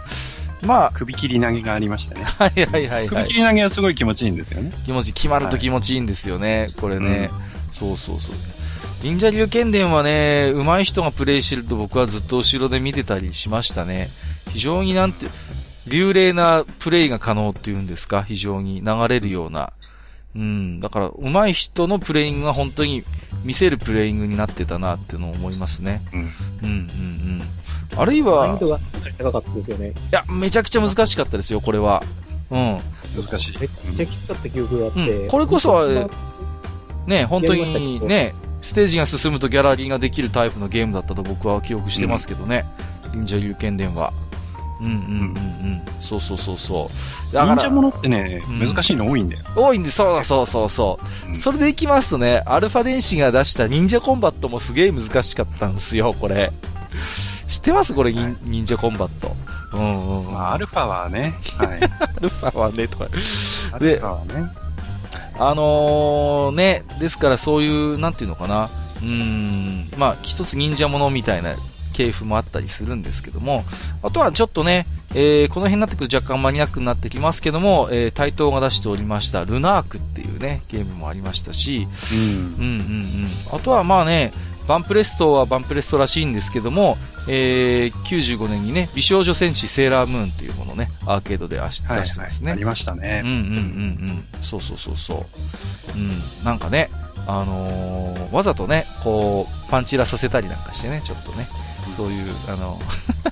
[0.63, 2.23] まあ、首切り投げがありましてね。
[2.39, 3.33] はいはいはいはい首切。
[3.35, 4.71] り投げはすごい気持ちいいんですよね。
[4.85, 7.29] 気持ち、決まると気持ちいいんですよね、これね。
[7.71, 8.35] そうそうそう。
[9.03, 14.09] 忍者流剣伝はね、上手い人がプレイしてると僕はずっと後ろで見てたりしましたね。
[14.49, 15.27] 非常になんて、
[15.87, 19.71] 流麗なプレイが可能っていうんですか、非常に流れるような。
[20.35, 23.03] うん、だから上手い人のプレイングが本当に
[23.43, 26.03] 見せるプレイングになってたなっていうのを思いますね。
[26.13, 26.19] うん。
[26.19, 26.27] うん
[26.61, 27.41] うんうん。
[27.95, 28.79] あるい難は易、度が
[29.17, 29.89] 高かったですよね。
[29.89, 32.03] いや、めちゃくちゃ難しかったですよ、これは。
[32.51, 32.79] うん。
[33.15, 33.57] 難しい。
[33.59, 34.99] めっちゃきつかった記憶があって。
[34.99, 36.07] うんこれこそはまあ
[37.07, 42.65] ね、本当にね、ステージが進むとギャラリーができるタイプのゲームだったと僕は記憶してますけどね。
[43.13, 44.11] 忍者流剣伝は。
[44.81, 44.99] うんうんうんう
[45.75, 45.81] ん。
[46.01, 46.91] そうそうそうそ
[47.31, 47.33] う。
[47.33, 49.43] だから、忍者ものってね、うん難しいの多いんだよ。
[49.55, 51.31] 多いんで、そうだそうそうそうう。
[51.31, 56.51] んそれでいきますとね、アルファ電子が出した忍者コンバットもすげえ難しかったんですよ、これ。
[57.47, 57.93] 知ってます？
[57.93, 59.35] これ、忍忍者コンバット。
[59.73, 60.33] うんうん。
[60.33, 61.79] まあ、アルファはね、はい。
[61.99, 63.05] アルファはね、とか。
[63.73, 64.51] アルファはね、
[65.39, 68.69] あのー、ね、ですからそういう、なんていうのかな、
[69.01, 71.55] うーん、まあ、一つ忍者ものみたいな
[71.93, 73.63] 系譜もあったりするんですけども、
[74.03, 82.45] あとはちょっとね、えーこの辺になってくると若干マニアックになってきますけども、えー、台東が出しておりました、ルナークっていうね、ゲームもありましたし、うんうんうん
[83.51, 83.55] うん。
[83.55, 84.33] あとはまあね、
[84.67, 86.97] バンプレストはバンプレストらしいんですけども、
[87.27, 92.23] えー、95年にね、美少女戦士セーラームーンっていうものをね、アーケードで出してますね。
[92.45, 92.53] はい。
[92.53, 93.21] ありましたね。
[93.23, 94.43] うんうんうんうん。
[94.43, 95.25] そうそうそうそ
[95.95, 95.97] う。
[95.97, 96.21] うん。
[96.43, 96.89] なんかね、
[97.25, 101.47] あのーわざとね、こう、パンチラさせたりなんかしてね、ちょっとね、
[101.95, 102.79] そういう、あの、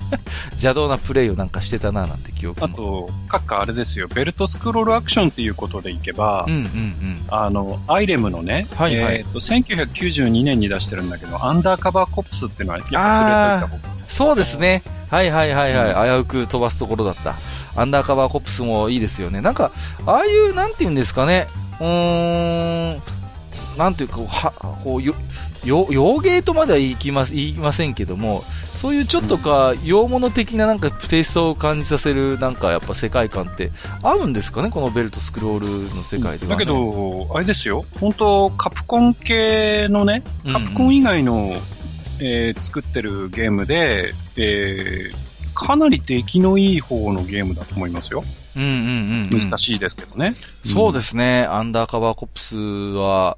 [0.52, 2.66] 邪道なプレイをなんかしてたな、なんて記憶も。
[2.66, 7.24] あと、各家あれですよ、ベルトスクロールアクションっていうことでいけば、うんうんうん。
[7.28, 14.82] あの、アイレムのね、はいはいえっ、と、1992年に出してるんだけど、アンダーカバーコップスっていうのは、やっぱ触れといた方がそうですね。
[15.10, 16.10] はいはいはいはい。
[16.10, 17.34] 危うく飛ばすところだった。
[17.76, 19.40] アンダーカバーコップスもいいですよね。
[19.40, 19.70] なんか、
[20.06, 21.46] ああいう、なんて言うんですかね。
[21.80, 23.02] うーん、
[23.76, 24.52] なんていうか、は、
[24.82, 25.14] こう、よ、
[25.64, 33.70] よ、洋芸とまでは言いきます、言いませんけども、そういうちょっとか、洋物的ななんかテイストを感じさせる、なんかやっぱ世界観って
[34.02, 36.56] 合うんですかねこのベルトスクロールの世界では、ね。
[36.56, 41.52] だけど、あれですよ、本当カプコン系のね、うんうんカプコン以外の、
[42.20, 48.22] えー作ってるゲームで、えーかなり出来のいい方のゲームだと思いますよ。
[48.56, 49.50] うんうんうん、うん。
[49.50, 50.34] 難しいですけどね。
[50.64, 53.36] そうですすね、アンダーカバーコップスは、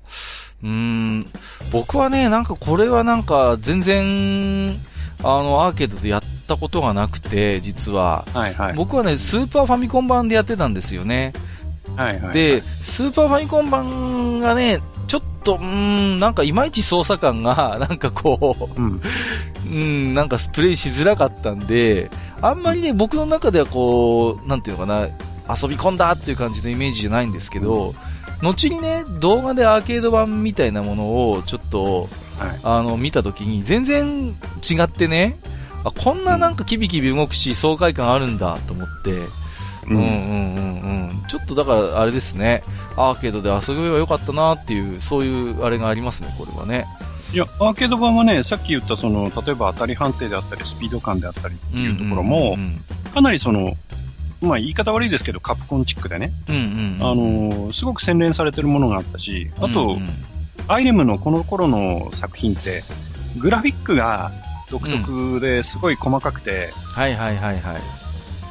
[0.63, 1.27] うーん、
[1.71, 4.81] 僕はね、なんかこれはなんか全然、
[5.21, 8.25] あの、アーケードでやったことがなくて、実は。
[8.33, 8.75] はいはい。
[8.75, 11.33] 僕はね、スーパーファミコン版でやってたんですよね。
[11.99, 12.33] はいはい。
[12.33, 19.03] で、スーパーファミコン版がね、ちょっと、うーん、なんかいまいち操作感が、 なんかこう、うん。
[19.67, 25.09] うん、なんかプレイしづらかったんで、あんまりね、僕の中ではこう、なんていうのかな、
[25.53, 27.95] 遊び込んだっていう感じのイメージじゃないんですけど、
[28.43, 32.61] 後にね、動画でアーケード版みたいなものをちょっと、はい。
[32.63, 35.41] あの、見たときに全然違ってね、
[35.85, 39.23] あ、こんななんかキビキビ動くし、爽快感あるんだと思って、
[39.87, 40.09] うんうんうんう
[41.13, 41.25] ん。
[41.29, 42.63] ちょっとだからあれですね、
[42.97, 46.87] アーケードで遊べばよかったなっていう、そういうあれがありますね、これはね。
[47.33, 53.75] いや、アーケード版はね、さっき言ったその、例えば当たり判定であったり、スピード感であったりっていうところも、うんかなりその、
[54.41, 56.99] まあ言い方悪いですけど、カプコンチックでね、うんうん。
[57.01, 60.09] あのーすごく洗練されてるものがあったし、あと、うんうん
[60.71, 62.83] アイレムのこの頃の作品って、
[63.39, 64.33] グラフィックが
[64.71, 67.77] 独特ですごい細かくて、はいはいはいはい。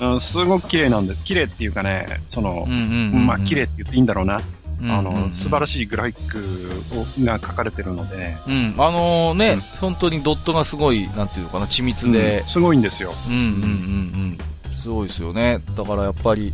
[0.02, 4.40] うんすごく綺麗なんで、綺麗っていうかね、その、うんうんうんうんまあ綺麗って言っていいんだろうな。
[4.84, 5.86] あの、素晴らしい。
[5.88, 13.12] グラフィックをが書かれてるので、うん、あのね、うん本当にドットがすごい、なんていうのかな、緻密でうん、すごいんですよ。
[13.28, 14.38] うん、うん、うん、うん。
[14.78, 15.60] すごいですよね。
[15.76, 16.54] だからやっぱり、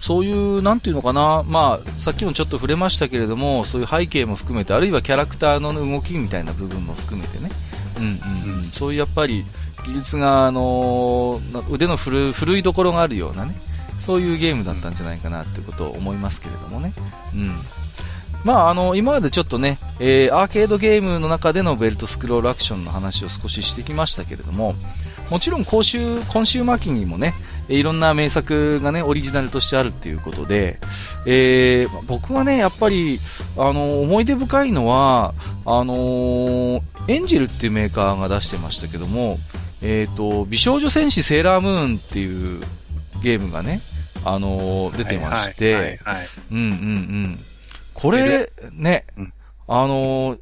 [0.00, 7.52] そういう、なんていうのかな、まあ、さっきもちょっと触れましたけれども、そういう背景も含めて、あるいはキャラクターの動きみたいな部分も含めてね、
[7.98, 8.16] うん、うん、う
[8.66, 8.70] ん。
[8.72, 9.44] そういうやっぱり、
[9.84, 13.54] 技術が、あの腕の振るいどころがあるようなね、
[14.00, 16.92] そういうゲームだったんじゃないかなってことを思いますけれどもね。
[17.34, 17.52] うん。
[18.44, 24.74] まあ、あの、今までちょっとね、えーアーケードゲームの中でのベルトスクロールアクションの話を少ししてきましたけれども、
[25.30, 27.34] もちろん今週、今週末にもね、
[27.68, 30.78] いろんな名作がね、オリジナルとしてあるっていうことで、
[31.24, 33.20] えー僕はね、やっぱり、
[33.56, 39.38] あの、思い出深いのは、あのーエンジェルっていうメーカーが出してましたけども、
[39.82, 42.60] えっ、と、美少女戦士セーラームーンっていう
[43.22, 43.80] ゲームがね、
[44.24, 47.44] あのー出てまして、はいはいはいうんうんうん。
[47.92, 49.32] これ、ね、うん。
[49.66, 50.38] あのー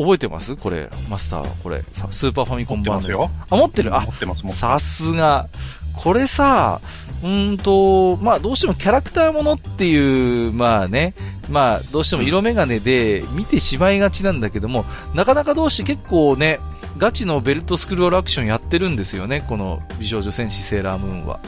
[0.00, 0.54] 覚えてます？
[0.54, 3.10] これ、マスターは、これ、スーパーファミコン版のやつ。
[3.10, 3.96] 持ってますあ、持ってる？
[3.96, 5.06] あ持、ってます、持ってさます。
[5.06, 5.48] すが。
[5.92, 6.80] これさ、
[7.24, 11.14] うーんと、まあどうしてもキャラクターものっていう、まあね、
[11.50, 16.60] まあどうしても色眼鏡で見てしまいがちなんだけども、なかなかどうして結構ね、
[16.98, 21.40] ガチのベルトスクロールアクションやってるんですよね、この美少女戦士セーラームーンは。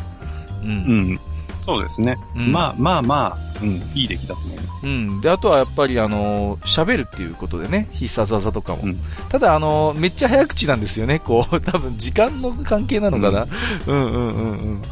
[0.62, 0.66] う。
[0.66, 1.20] うんん。
[1.58, 2.16] そうですね。
[2.34, 4.86] うんまあまあまあ、うん、いい出来だと思います。
[4.86, 5.20] うん。
[5.20, 8.82] で、あとはやっぱりあのー喋るっていうことでね、必殺技とかも。
[8.84, 13.46] うんただあのーめっちゃ早口なんですよね、こう、 多分時間の関係なのかな？
[13.86, 14.82] うん、うん、うんうん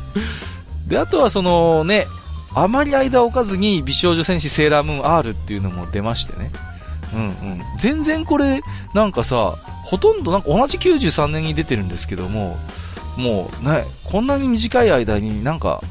[0.86, 2.06] で、あとはそのね、
[2.54, 6.50] あまり間を置かずに美少女戦士セーラームーン R っていうのも出ましてね。
[7.14, 7.62] うんうん。
[7.78, 8.60] 全然これ、
[8.94, 9.56] なんかさ、
[9.88, 12.58] ほとんどなんか同じ93年に出てるんですけども、
[13.16, 15.82] もうね、こんなに短い間になんか、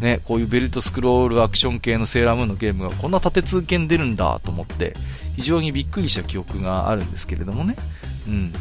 [0.00, 4.96] ね、こういうベルトスクロールアクション系のセーラームーンのゲームがこんな立て続けに出るんだと思って、
[5.36, 7.76] 非常にびっくりした記憶があるんですけれどもね。
[8.26, 8.52] うん。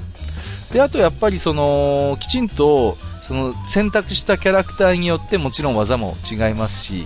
[0.71, 7.05] で、あとやっぱりその、きちんと、その選択したキャラクターによってもちろん技も違いますし、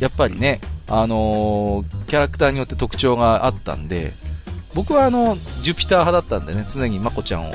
[0.00, 4.12] やっぱりね、あのーキャラクターによって特徴があったんで、
[4.74, 7.54] 僕はあの、ジュピター派だったんでね、常にマコちゃんを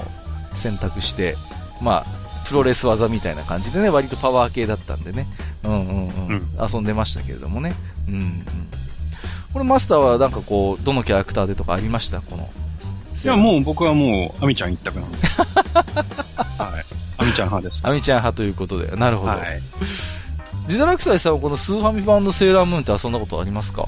[0.55, 1.35] 選択して、
[1.81, 5.27] まあ、プロレス技みたいな感じでね、割とパワー系だったんでね、
[5.63, 7.73] うんうんうん、うん遊んでましたけれどもね。
[8.07, 8.45] うんうん。
[9.53, 12.21] これマスターはなんかこう、どのキャラクターでとかありました？
[12.21, 12.49] この。
[13.23, 15.17] いや、もう僕はもう、アミちゃん一択なんで。
[15.25, 16.85] はい。
[17.17, 17.79] アミちゃん派です。
[17.83, 18.95] アミちゃん派ということで。
[18.97, 19.29] なるほど。
[19.31, 19.61] はい。
[20.67, 23.87] ジダラクサイさんはこのスーファミ版のセーラームーンって遊んだことありますか？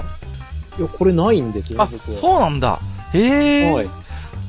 [0.78, 2.16] いや、これないんですよあね、僕、は。
[2.20, 2.80] そうなんだ。
[3.14, 3.88] へえ、はい。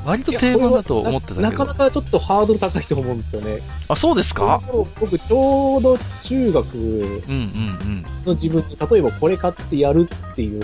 [0.05, 1.41] 割と定番だと思ってたけど。
[1.41, 3.59] なかなかちょっとハードル高いと思うんですよね。
[3.87, 4.61] あ、そうですか？
[4.99, 10.63] 僕ちょうど中学うんうんの自分に、例えばこれ買ってやるっていう、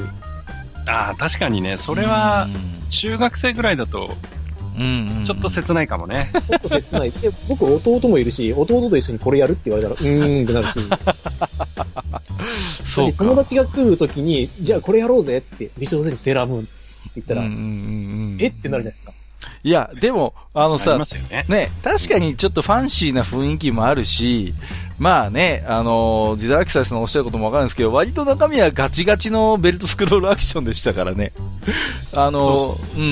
[0.88, 2.00] ああ、確かにね、そうん。
[2.00, 4.16] れはう、ん中学生ぐらいだと、
[4.78, 6.32] うんうんうん、ちょっと切ないかもね。
[6.48, 7.12] ちょっと切ない。
[7.12, 10.80] で、僕弟もいるし、弟と一緒にこれやるって言われたら、うーんってなるし、
[12.86, 13.26] そうか。
[13.26, 16.68] 友達が来るときに、じゃあこれやろうぜって、美少女戦士セーラームーン
[17.10, 17.64] って言ったら、うんうんうんう
[18.36, 18.48] んえ？
[18.48, 19.14] ってなるじゃないですか。
[19.64, 21.46] いや、でも、あのさありま、すよね。
[21.48, 24.54] ね、確かにちょっとファンシーな雰囲気もあるし、
[24.98, 31.32] まあね、あのー、ジダラキサイさんのおっしゃることもわかるんですけど、割と中身はガチガチのベルトスクロールアクションでしたからね。
[32.14, 33.12] あのー、うんうんう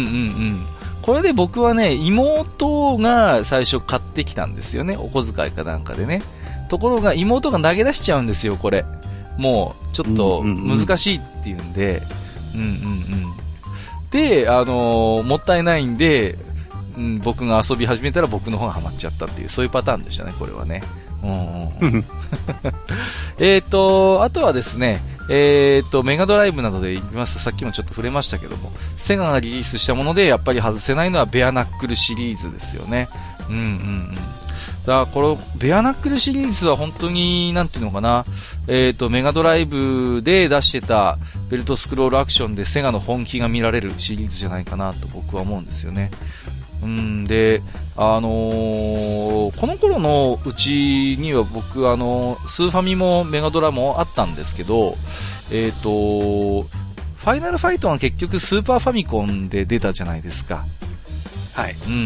[0.62, 0.66] ん。
[1.02, 4.96] これで僕はね、妹が最初買ってきたんですよね。
[4.98, 6.24] お小遣いかなんかでね。
[6.70, 8.86] ところが妹が投げ出しちゃうんですよ、これ。
[9.38, 12.02] もう、ちょっと難しいっていうんで、
[12.56, 13.34] うんうんうん。
[14.14, 16.38] で、あのーもったいないんで、
[16.95, 20.84] うん、僕が遊び始めたら僕の方がハマっちゃったっていう、そういうパターンでしたね、これはね。
[21.24, 21.28] う
[21.88, 22.05] ん
[23.39, 33.07] えっと、あとはですね、えっ、と、メガドライブなどで言いますと、さっきもちょっと触れましたけども、セガがリリースしたもので、やっぱり外せないのはベアナックルシリーズですよね。
[33.49, 34.18] うんうんうん。
[34.86, 38.26] だから、この、ベアナックルシリーズは本当に、なんていうのかな、
[38.68, 41.18] えっ、と、メガドライブで出してた
[41.50, 46.12] ベルトスクロールアクションでセガの本気が見られるシリーズじゃないかなと僕は思うんですよね。
[46.84, 47.62] うんで、
[47.96, 54.98] あのーこの頃のうちには僕、あのースーファミもメガドラもあったんですけど、
[55.50, 60.66] えっ、と、ファイナルファイトは結局スーパーファミコンで出たじゃないですか。
[61.54, 61.76] はい。
[61.88, 61.98] うんうん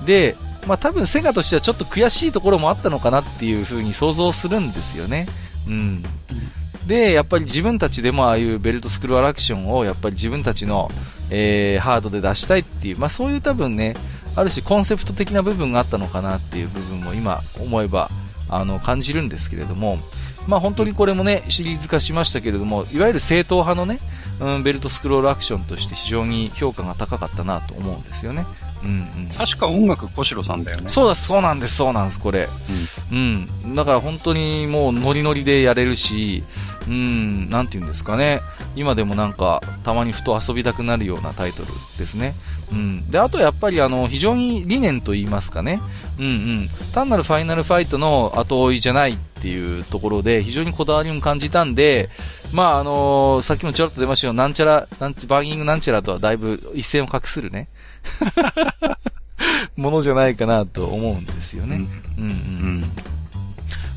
[0.00, 0.06] うん。
[0.06, 0.36] で、
[0.66, 5.26] まあ多分セガとしてはちょっと悔しいところもあったのかなっていうふうに想像するんですよね。
[5.66, 6.02] うん。
[6.86, 10.90] で、やっぱり自分たちでもああいうベルトスクロールアクションをやっぱり自分たちの、
[11.30, 13.94] えーハードで出したいっていう、まあそういう多分ね、
[14.34, 18.10] ある種コンセプト的な部分があったのかなっていう部分も今思えば、
[18.48, 19.98] あの、感じるんですけれども、
[20.46, 24.00] まあ本当にこれもね、シリーズ化しましたけれども、いわゆる正統派のね、
[24.40, 28.46] うん、ベルトスクロールアクションとして非常に評価が高かったなと思うんですよね。
[28.82, 29.28] うんうん。
[29.36, 30.88] 確か音楽小城さんだよね。
[30.88, 32.48] そうだ、そうなんです、そうなんです、これ。
[33.12, 33.74] うん。
[33.74, 36.44] だから本当にもうノリノリでやれるし、
[36.86, 38.40] うん、なんて言うんですかね。
[38.74, 41.68] 今でもなんか、たまにふと遊びたくなるようなタイトル
[41.98, 42.34] ですね。
[42.72, 43.10] うん。
[43.10, 45.80] で、あとやっぱりあの、非常に理念と言いますかね。
[46.18, 46.70] うんうん。
[46.92, 52.10] 単なるファイナルファイトの後追いじゃないっていうところで、非常にこだわりも感じたんで、
[52.52, 57.68] まああのさっきもちょろっと出ましたよ、なんちゃら、なんちバーギングなんちゃらとはだいぶ一線を画するね。
[59.76, 61.76] ものじゃないかなと思うんですよね。
[62.18, 62.24] うん。
[62.24, 62.34] うんうんう
[62.80, 62.84] ん。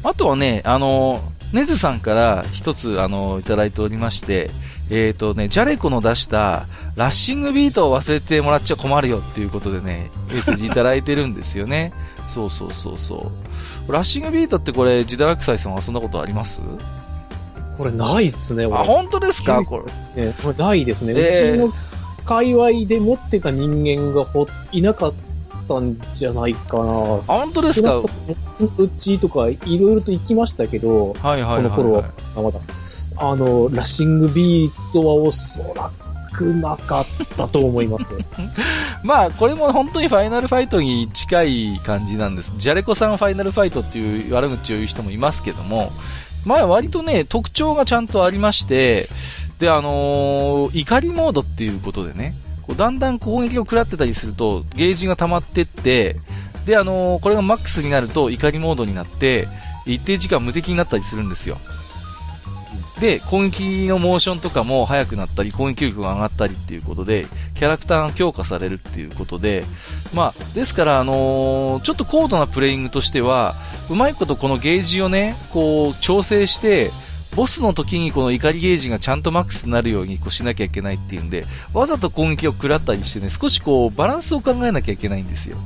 [0.04, 1.22] あとはね、あの、
[1.54, 4.52] ネズさんから一つ、あの、いただいておりまして、
[4.90, 11.94] えっ、とね、ジャレコの出した、ラッシングビートを忘れてもらっちゃ困るよっていうことでね、メッセージいただいてるんですよね。
[12.28, 13.32] そうそうそうそ
[13.88, 13.92] う。
[13.92, 16.62] ラッシングビートってこれ、自堕落斎さんはそんなことあります？
[17.78, 18.78] これないっすね、あ、俺。
[18.86, 19.62] 本当ですか？
[19.64, 19.84] こ
[20.16, 20.26] れ。
[20.28, 21.14] ね、これないですね。
[21.16, 21.91] えーうちの
[22.26, 25.14] 界隈で持ってた人間がほいなかっ
[25.68, 26.84] たんじゃないかな。
[26.84, 27.98] あ本当ですか？
[27.98, 31.72] うちとかいろいろと行きましたけど、はいはいはい、はい。
[31.72, 32.60] この頃は、あまだ、
[33.18, 35.92] あの、ラッシングビートはおそら
[36.34, 37.06] くなかっ
[37.38, 38.06] たと思います。
[39.04, 42.54] まあ、これも本当にファイナルファイトに近い感じなんです。
[42.58, 45.92] ジャレコさんファイナルファイトっていう悪口を言う人もいますけども、
[46.46, 49.10] まあ割とね、特徴がちゃんとありまして、
[49.62, 52.34] で、あのー怒りモードっていうことでね、
[52.64, 56.18] こうだんだん攻撃を食らってたりすると、ゲージが溜まってって、
[56.66, 59.48] で、あのーこれがマックスになると怒りモードになって、
[59.86, 61.60] 一定時間無敵になったりするんですよ。
[63.00, 69.64] で、攻撃のモーションとかも速くなったり、攻撃力が上がったりっていうことで、キャラクターが強化されるっていうことで、
[70.14, 73.56] まあ、ですから、あのーちょっと高度なプレイングとしては、
[73.92, 76.92] うまいことこのゲージをね、こう、調整して、
[77.36, 85.58] ボスの時にこの怒りゲージがちゃんとマックスになるようにこうしなきゃいけないっていうんで、わざと攻撃を食らったりしてね、少しこう、バランスを考えなきゃいけないんですよ。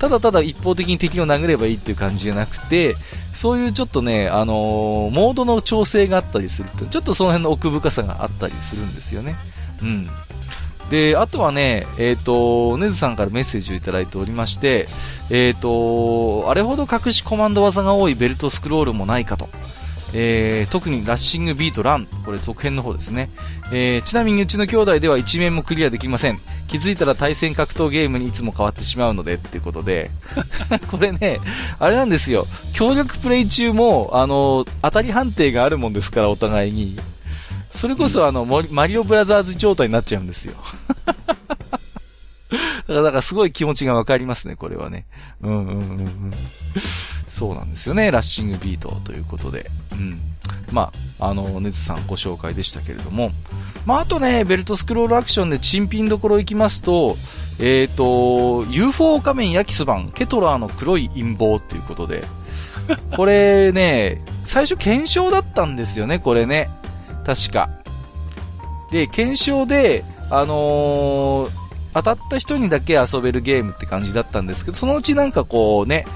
[0.00, 2.96] ただただ一方的に敵を殴ればいいっていう感じじゃなくて、
[3.32, 9.36] そういうちょっとね、あのーモードの調整があったりするって、ちょっとその辺の奥深さがあったりするんですよね。
[9.80, 10.10] うん。
[10.90, 14.88] で、あとはね、えっ、と、ネズさんからメッセージをいただいておりまして、
[15.30, 19.48] えっ、と、あれほど隠しコマンド技が多いベルトスクロールもないかと。
[20.14, 23.30] えー特にラッシングビートラン、これ続編の方ですね。
[23.72, 26.40] えーちなみにうちの兄弟では一面もクリアできません。
[26.68, 30.10] 気づいたら対戦格闘ゲームにいつも変わってしまうのでっていうことで、
[30.90, 31.40] これね、
[31.78, 32.46] あれなんですよ。
[32.72, 36.98] 協力プレイ中も、あの、当たり判定があるもんですから、お互いに。
[37.70, 40.54] それこそあの、モリマリオブラザーズ状態になっちゃうんですよ。
[42.88, 45.06] だから、すごい気持ちがわかりますね、これはね。
[45.40, 46.32] うんうんうんうん。
[47.28, 49.70] そうなんですよね、ラッシングビートということで。
[49.92, 50.20] うん。
[50.70, 53.32] まあ、あの、ネズさんご紹介でしたけれども。
[53.86, 57.16] まあ、あとね、ベルトスクロールアクションで珍品どころ行きますと、
[57.58, 62.24] えっ、と、UFO 仮面焼きそばん、ケトラーの黒い陰謀っていうことで。
[63.16, 66.68] これね、最初検証だったんですよね、これね。
[67.24, 67.70] 確か。
[68.90, 71.61] で、検証で、あのー
[71.94, 76.06] 当たった人にだけ遊べるゲームって感じだったんですけど、そのうちなんかこうね、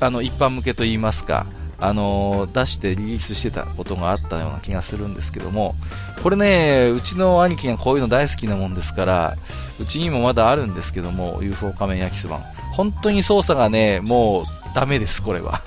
[0.00, 1.46] あの、一般向けと言いますか、
[1.82, 5.74] あの出してリリースしてたことがあったような気がするんですけども、
[6.22, 9.36] これね、うちの兄貴がこういうの大好きなもんですから、
[9.80, 12.40] うちにもまだあるんですけども、UFO 仮面焼きそば。
[12.72, 14.44] 本当に操作がね、もう
[14.74, 15.62] ダメです、これは。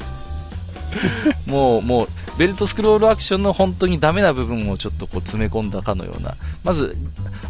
[1.45, 6.35] もう、もう、ベルトスクロールアクションの本当にダメな部分をちょっとこう詰め込んだかのような。
[6.63, 6.97] まず、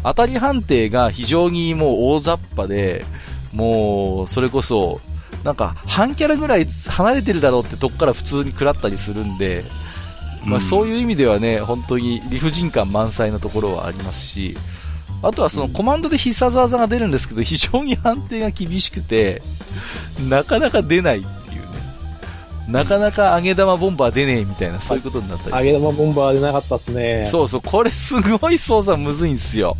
[0.02, 3.04] 当たり判定が非常にもう大雑把で、
[3.52, 5.00] もう、それこそ、
[5.44, 9.64] なんか、半キャラぐらい離れてるだろうってとこから普通に食らったりするんで、
[10.44, 14.56] まあ、そういう意味ではね、本当に理不尽感満載なところはありますし、
[15.22, 19.42] あとはそのコマンドで必殺技が出るんですけど、非常に判定が厳しくて、
[20.28, 21.26] なかなか出ない。
[22.68, 27.26] なかなか揚げ玉ボンバー出ねえみたいな、そういうことになったり揚げ玉ボンバーでなかったっすね。
[27.26, 29.76] そうそう、これすごい操作むずいんすよ。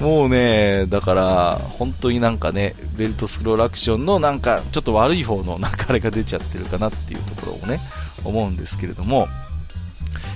[0.00, 7.80] もうね、だから、本当になんかね、ベルトスクロールアクションのなんか、ちょっと悪い方のなんかあれが出ちゃってるかなっていうところをね、
[8.22, 9.26] 思うんですけれども、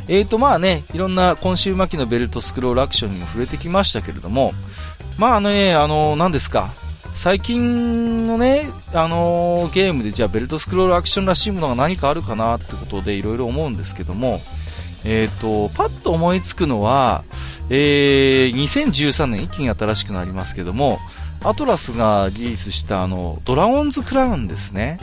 [0.08, 4.54] えーとまあね、いろんな今週末期のベルトスクロールアクションにも触れてきましたけれども、
[5.18, 6.72] まああのね、あの、何ですか、
[7.14, 14.40] 最近のね、あのーゲームでじゃあベルトスクロールアクションらしいものが何かあるかなってことでいろいろ思うんですけども、
[15.04, 17.24] えっ、と、パッと思いつくのは、
[17.68, 20.98] えー、2013年一気に新しくなりますけども、
[21.42, 24.98] アトラスがリリースしたあの、ドラゴンズクラウンですね。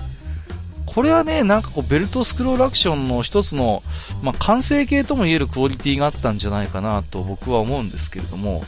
[0.97, 3.83] これはね、なんかこう、ベルトスクロールアクションの一つの、
[4.23, 8.63] まあ、完成形とも言えるクオリティがあったんじゃないかなと僕は思うんですけれども、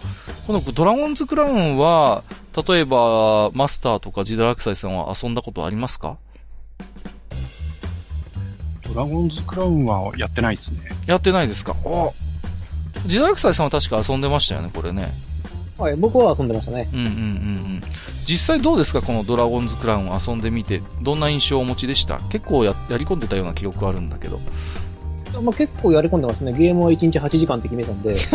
[0.45, 2.23] このドラゴンズクラウンは、
[2.67, 6.19] 例えば、マスターとかジダラクサイさんは遊んだことありますか？
[8.83, 10.81] ドラゴンズクラウンはやってないですね。
[11.07, 11.75] やってないですか？
[11.83, 12.13] お
[13.07, 15.11] ジダラクサイさんは確か遊んでましたよね、これね。
[15.79, 16.89] はい、僕は遊んでましたね。
[16.93, 17.15] うんうんうんう
[17.77, 17.83] ん。
[18.27, 22.19] 実際どうですかこのドラゴンズクラウンを遊んでみて、どんな印象をお持ちでした？
[22.29, 24.39] 結構ややり込んでたような記憶あるんだけど。
[25.41, 26.51] まあ、結構やり込んでますね。
[26.53, 28.29] ゲームは1日8時間って決めてたんで、 そ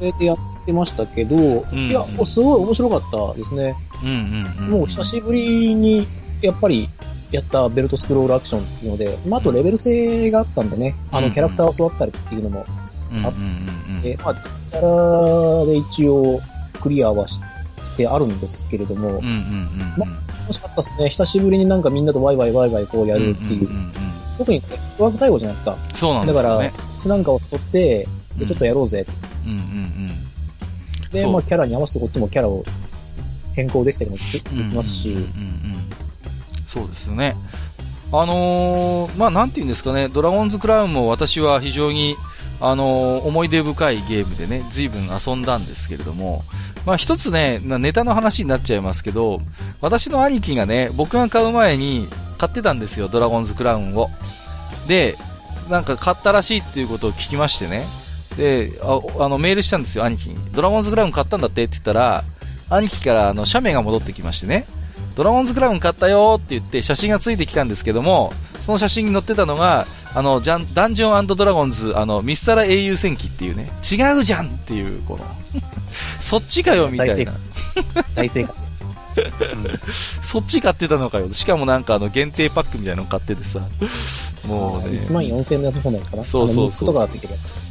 [0.00, 3.76] れでやってましたけど、んいや、すごい面白かったですね。
[4.02, 4.70] うんうんうん。
[4.78, 6.06] もう久しぶりに、
[6.42, 6.88] やっぱり、
[7.30, 14.00] やったベルトスクロールアクションっていうので、まあ、あとレベル制があったんでね、あうんの、キャラクターを育ったりっていうのも、うんうんうんうん。
[14.04, 16.40] えまあ、キャラで一応
[16.80, 17.40] クリアはし
[17.84, 20.16] してあるんですけれども、うんうんうんうん。
[20.40, 21.08] 楽しかったですね。
[21.08, 23.70] 久しぶりになんかみんなとワイワイワイワイこうやるっていう。
[23.70, 23.92] んんんん
[24.38, 24.62] 特に
[24.98, 25.76] ワーク対応じゃないですか。
[25.94, 26.72] そうなんでだから、すよね。
[26.98, 29.06] うちなんかを誘って、でちょっとやろうぜ。
[29.44, 31.10] うんうんうん。
[31.10, 32.64] で、まあキャラに合わせてこっちもキャラを
[33.54, 35.16] 変更できたりもできますし、
[36.66, 37.36] そうですよね。
[38.12, 42.16] あのーまあ、なんていうんですかね、ドラゴンズクラウンも私は非常に、
[42.60, 46.44] あの思い出深いゲームでね、随分遊んだんですけれども、
[46.86, 49.40] まあ、一つね、ネタの話になっちゃいますけど、
[49.80, 54.10] 私の兄貴がね、僕が買う前に買ってたんですよ、ドラゴンズクラウンを。
[54.86, 55.16] で、
[55.68, 57.84] なんか買ったらしいっていうことを聞きましてね。
[58.36, 60.36] で、ああの、メールしたんですよ、兄貴に。
[60.52, 62.24] ドラゴンズクラウン買ったんだってって言ったら、
[62.68, 64.66] 兄貴からあの、写メが戻ってきましてね。
[65.14, 69.86] ドラゴンズクラウン買ったよって言って写真がついてきたんですけども、その写真に載ってたのが、
[70.16, 75.26] あの、ジャン、ダンジョンドラゴンズ、あの、ミスタラ英雄戦記っていうね、違うじゃんっていう、この、
[76.20, 77.34] そっちかよみたいな。
[78.14, 80.22] 大正解です。
[80.32, 81.30] そっち買ってたのかよ。
[81.32, 83.60] しかもなんかあの、限定パックみたいなの買っててさ、
[84.46, 85.00] もうね。
[85.00, 86.24] 1万4000円の本のやつかな。
[86.24, 86.94] そうそうそう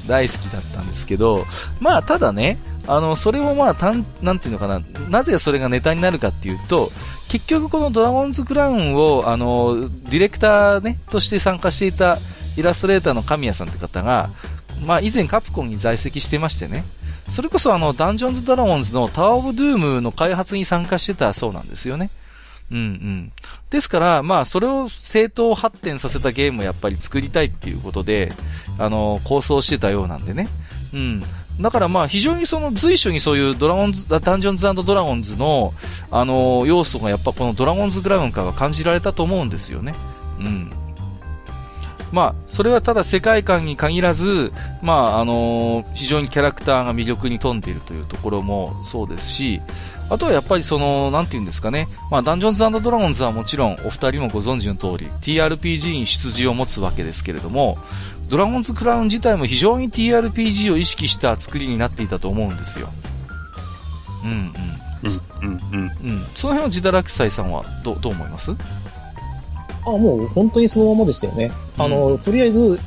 [0.08, 1.48] 大好きだったんですけど、
[1.80, 6.92] まあ、ただね、あの、それもまあ、たん、なんていうのかな、なぜそれがネタになるかっていうと、
[7.28, 12.20] 結局このドラゴンズクラウンを、あの、ディレクターね、として参加していた
[12.58, 14.30] イラストレーターの神谷さんって方が、
[14.84, 16.84] まあ、以前カプコンに在籍してましてね、
[17.30, 22.10] それこそあの、ダンジョンズ・ドラゴンズのタワー・オブ・ドゥームの開発に参加してたそうなんですよね。
[22.72, 23.32] うんうん。
[23.70, 28.34] ですから、まあ、それを正当発展させたゲームをやっぱり作りたいっていうことで、
[28.78, 30.48] あの、構想してたようなんでね。
[30.94, 31.24] うん。
[31.62, 35.74] だからまあ、非常にその随所にそういうドラゴンズ、ダンジョンズドラゴンズの、
[36.12, 39.94] あの、要素がやっぱこのドラゴンズクラウンからは感じられたと思うんですよね。
[40.40, 40.72] うん。
[42.12, 49.62] まあ、それはただ世界観に限らず、まあ、あのー非常にキャラクターが魅力に富んでいるというところもそうですし、
[50.10, 57.78] あとはやっぱりその、なんていうんですかね、まあ、ダンジョンズドラゴンズはもちろんお二人もご存知の通り、TRPG に出自を持つわけですけれども、
[58.30, 62.90] ドラゴンズクラウン自体も非常に TRPG を意識した作りになっていたと思うんですよ。
[64.24, 64.76] うんうん。
[65.44, 66.10] うん、うん、うん。
[66.10, 66.26] うん。
[66.34, 68.52] その辺はジダラクサイさんはどう、どう思います？
[69.86, 71.52] あ、もう本当にそのままでしたよね。
[71.78, 72.80] あの、とりあえず、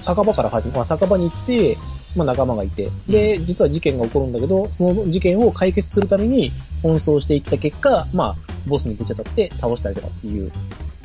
[0.00, 1.78] 酒場から始め、まあ、酒場に行って、
[2.16, 10.52] まあ、仲間がいて、で、実は事件が起こるんだけど、その事件を解決するために奔走していった結果、まあ、ボスにぶち当たって倒したりとかっていう、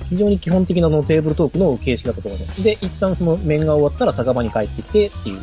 [0.10, 2.64] 非常に基本的なあのテーブルトークの形式だったと思います。
[2.64, 5.40] で、一旦その面が終わったら酒場に帰ってきてっていう、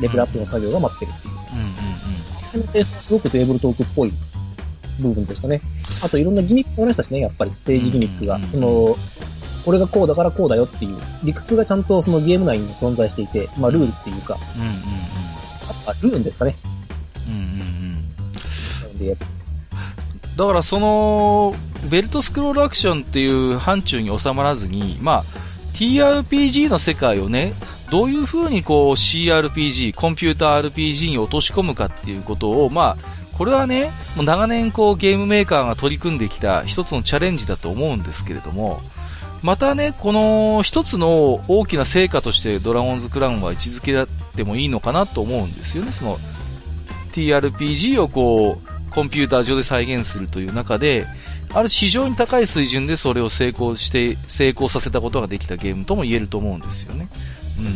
[0.00, 1.34] レベルアップの作業が待ってるっていう。
[1.34, 2.16] うんうん
[2.52, 4.12] このテイストはすごくテーブルトークっぽい
[4.98, 5.60] 部分でしたね。
[6.02, 8.42] あといろんなギミックもありましたしね、やっぱりステージギミックがうん。
[8.50, 8.96] その、
[9.64, 14.62] これがこうだからこうだよっていう理屈がちゃんとそのゲーム内に存在していて、まあルールっていうか、うん。
[14.62, 14.76] うんうん
[15.88, 16.56] あルーンですかね。
[17.26, 17.32] うん。
[17.32, 17.42] うんう
[18.94, 19.16] んで、
[20.36, 21.54] だからその、
[21.90, 25.24] ベルトスクロールアクションっていう範疇に収まらずに、まあ、
[25.74, 27.54] TRPG の世界をね、
[27.90, 38.80] どういう風にこう CRPG、コンピューター RPG に落とし込むかっていうことを、まあ、これはね、もう長年こうゲームメーカーが取り組んできた一つのチャレンジだと思うんですけれども、
[39.42, 45.92] またね、この一つの大きな成果としてドラゴンズクラウンは位置づけてもいいのかなと思うんですよね。
[45.92, 46.18] その
[47.12, 51.06] TRPG をこう、コンピューター上で再現するという中で、
[51.52, 57.08] ある非常に高い水準でそれを成功して、成功させたことができたゲームとも言えると思うんですよね。
[57.58, 57.74] うんうん。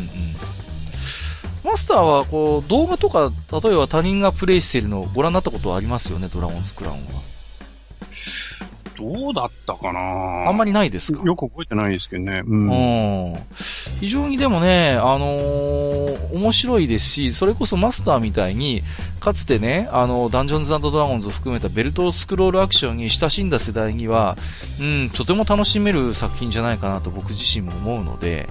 [1.64, 7.20] マスターはこう、動画とか、例えば他人がプレイしているのをご覧になったことはありますよね、ドラゴンズクラウンは。
[8.98, 10.46] どうだったかな？
[10.46, 11.22] あんまりないですか？
[11.22, 12.42] よく覚えてないですけどね。
[12.46, 13.32] うん。
[13.32, 13.38] うん
[13.98, 18.82] 非常にでもね、あのー面白いですし、それこそマスターみたいに、
[19.18, 24.36] かつてね、あの、ダンジョンズドラゴンズを含めたベルトスクロールアクションに親しんだ世代には、
[24.78, 28.48] うん、とても楽しめる作品じゃないかなと僕自身も思うので、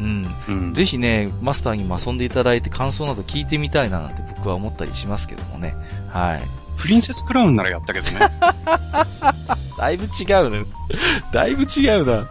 [0.00, 0.74] うん、うん。
[0.74, 5.76] ぜひね、マスターにも遊んでいただいて感想など聞いてみたいななんて僕は思ったりしますけどもね。
[6.08, 6.42] はい。
[6.80, 8.20] プリンセスクラウンならやったけどね。
[9.76, 10.64] だいぶ違うね。
[11.32, 12.28] だいぶ違うな。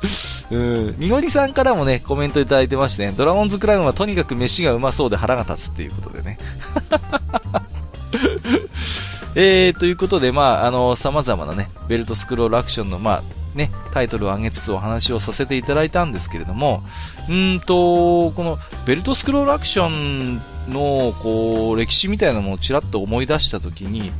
[0.52, 0.96] うん。
[0.98, 6.38] みのりさんからもね、コメントいただいてましてね、ドラゴンズクラウンはとにかく飯がうまそうで腹が立つっていうことでね。
[9.36, 13.24] えー、ということで、まあ、あの、様々なね、ベルトスクロールアクションの、まあ、
[13.56, 16.84] ね、タイトルを挙げつつお話をさせていただいたんですけれども、
[17.30, 24.12] うんと、このベルトスクロールアクションの、こう、歴史みたいなものをちらっと思い出したときに、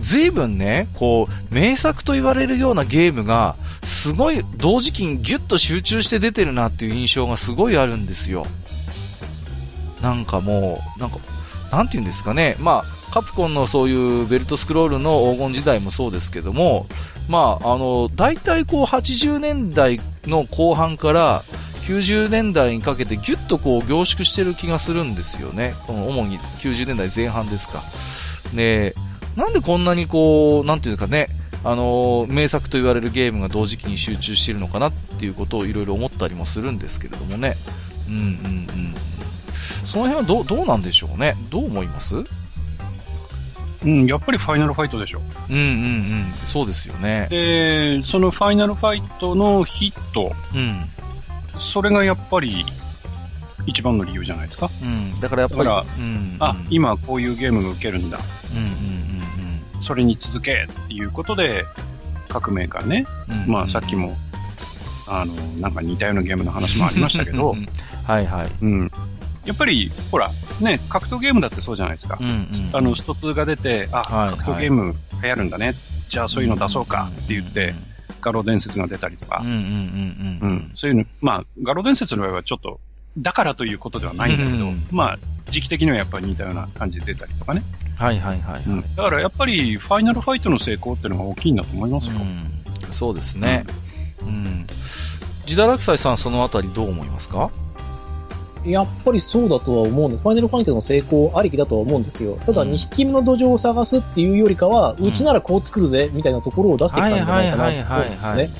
[0.00, 3.54] 随分ね、こう、名作と言われるようなゲームが、
[3.84, 8.46] すごい同時期にギュッと集中して出てるなっていう印象がすごいあるんですよ。
[10.02, 11.18] なんかもう、なんか、
[11.70, 12.56] なんて言うんですかね。
[12.58, 16.86] まあ、カプコンのそういうベルトスクロールの黄金時代もそうですけども、
[17.28, 21.42] まあ、あの、大体こう80年代の後半から
[21.86, 25.74] 90年代にかけてギュッとこう凝縮してる気がするんですよね。
[25.86, 27.80] この主に90年代前半ですか。
[28.54, 28.94] で、
[29.36, 31.28] なんでこんなにこう、なんていうかね、
[31.64, 37.56] あの名作と言われるゲームが同時期に集中しているのかなっていうことをいろいろ思ったりもするんですけれどもね。
[38.08, 38.94] うんうんうん。
[39.84, 41.36] その辺はどう、どうなんでしょうね。
[41.50, 42.16] どう思います？
[42.16, 42.26] うん
[43.84, 45.20] うん、やっぱりファイナルファイトでしょ。
[45.48, 46.32] うんうん。
[46.44, 47.28] そうですよね。
[47.30, 50.90] で、そのファイナルファイトのヒット、うん。
[51.60, 52.64] それがやっぱり
[53.66, 54.70] 一番の理由じゃないですか？
[54.82, 55.20] うん。
[55.20, 55.68] だからやっぱり。
[56.40, 58.18] あ、今こういうゲームが受けるんだ。
[58.52, 58.96] うんうん
[59.82, 61.64] それに続けっていうことで、
[62.28, 63.48] 各メーカーね、うんうん。
[63.50, 64.16] まあさっきも、
[65.06, 67.66] あの、なんか似たようなゲームの話もありましたけどう、ん
[68.04, 68.50] はいはい。
[68.62, 68.90] うん。
[69.44, 72.24] やっぱり、ほら、ね、格闘ゲームだってそうじゃないですかう。
[72.24, 72.70] んうん。
[72.72, 75.74] あの、スト2が出て、あ、はいはい格闘ゲーム流行るんだね。
[76.08, 77.72] じゃあそういうの出そうかって言って、
[78.20, 79.60] ガロ伝説が出たりとかうん、うんうん
[80.42, 82.80] ううんん、そういうの、まあ、ガロ伝説の場合はちょっと、
[83.18, 85.18] だからということではないんだけど、うんまあ、
[85.50, 87.62] 時期的にはやっぱり似たような感じで出たりとかね。
[87.98, 88.62] はいはいはいはい。
[88.66, 88.94] うん。
[88.94, 92.12] だからやっぱり、ファイナルファイトの成功っていうのが大きいんだと思いますよ。
[92.14, 93.64] うん、そうですね。
[94.22, 94.66] うん。
[95.46, 97.50] ジダラクサイさん、そのあたりどう思いますか？
[98.70, 100.22] やっぱりそうだとは思うんです。
[100.22, 102.38] ファイナルファイトの成功ありきだとは思うんですよ。
[102.44, 108.50] ただ、うん2匹目の土壌を探すっていうよりかは、うちならこう作るぜ、みたいなところを出してきたんじゃないかなと思うんですよね。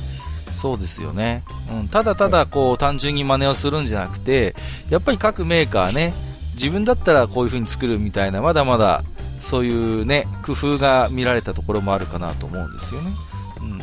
[0.53, 1.45] そうですよね。
[1.71, 1.89] うん。
[1.89, 4.57] ただただ、こう、単純に真似をするんじゃなくて、
[4.89, 6.15] やっぱり各メーカーね、
[6.55, 9.05] 自分だったらこういう風に作るみたいな、まだまだ、
[9.41, 13.11] そういうね、工夫が見られたところもあるかなと思うんですよね。
[13.61, 13.83] うん。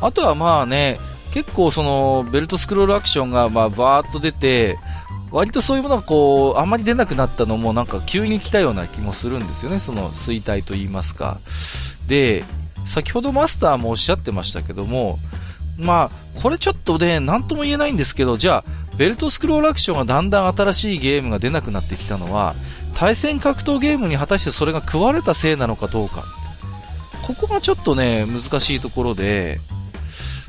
[0.00, 0.98] あとはまあね、
[1.32, 4.78] 結構その、ベルトスクロールアクションが、まあ、バーっと出て、
[5.30, 11.40] 割とそういうものがこう、あまり出なくなったのもなんか急に来たような気もするんですよね、その衰退と言いますか。
[12.06, 12.44] で、
[12.86, 15.18] 先ほどマスターもおっしゃってましたけども、
[15.78, 22.54] まあ、これちょっとね、なんとも言えないんですけど、じゃあ、ベルトスクロールアクションがだんだん新しいゲームが出なくなってきたのは、
[22.94, 26.24] 対戦格闘ゲームに果たしてそれが食われたせいなのかどうか。
[27.22, 29.60] ここがちょっとね、難しいところで、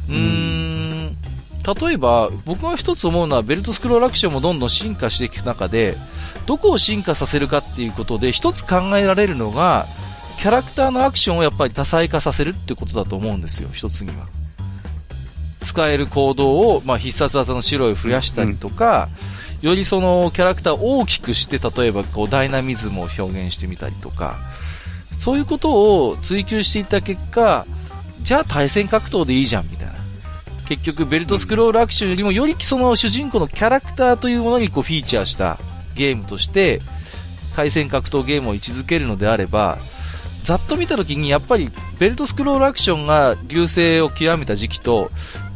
[0.07, 1.17] うーん、
[1.65, 5.97] 例えば、僕が一つ思うのは、ベルトスクロールアクションもどんどん進化していく中で、
[6.45, 9.85] どこを進化させるかっていうことで、一つ考えられるのが、
[10.39, 14.27] キャラクターのアクションをやっぱり多彩化させるってことだと思うんですよ、一つには。
[15.63, 19.09] 使える行動を、まあ、必殺技の白を増やしたりとか、
[19.61, 24.39] よりそのキャラクターを大きくして、例えばこうダイナミズムを表現してみたりとか、
[25.17, 27.65] そういうことを追求していった結果、
[28.21, 29.93] じゃあ対戦格闘でいいじゃん、みたいな。
[30.69, 35.57] 結局、ベルトスクロールアクションよりも、よりその主人公のキャラクターというものにこうフィーチャーした
[35.95, 36.79] ゲームとして、
[37.55, 39.79] 対戦格闘ゲームを位置づけるのであれば、
[40.43, 45.09] ざっと見たときに、やっぱり、ベルトスクロールアクションが流星を極めた時期と、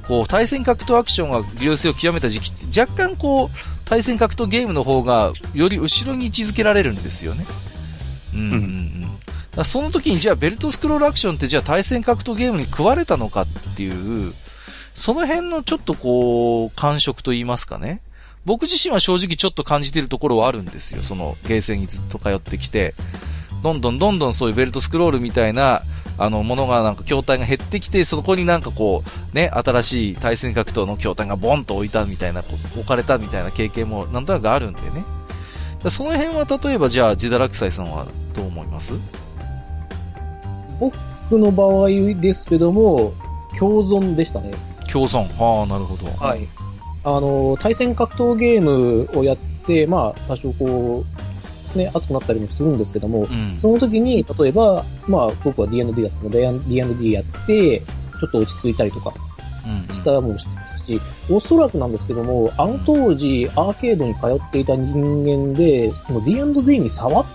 [0.08, 7.46] こう、対戦格闘アクションが流星を極めた時期って、若干こう、対戦格闘ゲームの方が、より後ろに位置づけられるんですよね。
[8.34, 9.20] うんうんうん。
[9.56, 13.90] だその時に、じゃあ、ベルトスクロールアクションって、じゃあ対戦格闘ゲームに食われたのかってい
[14.30, 14.34] う、
[14.94, 18.02] その辺のちょっとこう、感触と言いますかね。
[18.46, 21.04] 僕自身は正直ちょっと感じてるところはあるんですよ。
[21.04, 22.94] その、ゲーセンにずっと通ってきて。
[23.64, 25.84] どんどんどんどんそういうベルトスクロールみたいな、
[26.18, 35.06] あの、ものがなんか筐体が減ってきて、そこになんかこう、ね、新しい対戦格闘の筐体がボンと置いたみたいな、置かれたみたいな経験もなんとなくあるんでね。
[35.90, 38.94] その辺は例えばじゃあ、ジダラクサイさんはどう思います？
[40.80, 40.94] 僕
[41.32, 41.88] の場合
[42.20, 43.14] ですけども、
[43.58, 44.52] 共存でしたね。
[44.94, 45.28] 共存。
[45.42, 46.06] はあ、なるほど。
[46.24, 46.48] はい。
[47.04, 51.04] あの、対戦格闘ゲームをやって、まあ、多少こ
[51.76, 59.12] う、ね、熱くなったりもするんですけども、うん、その時に、例えば、まあ、僕は D&D だったので、D&D やって、ちょっと落ち着いたりとか、
[59.92, 65.92] したもしたし、おそらくなんですけども、あの当時、アーケードに通っていた人間で、
[66.24, 67.26] D&D に触っ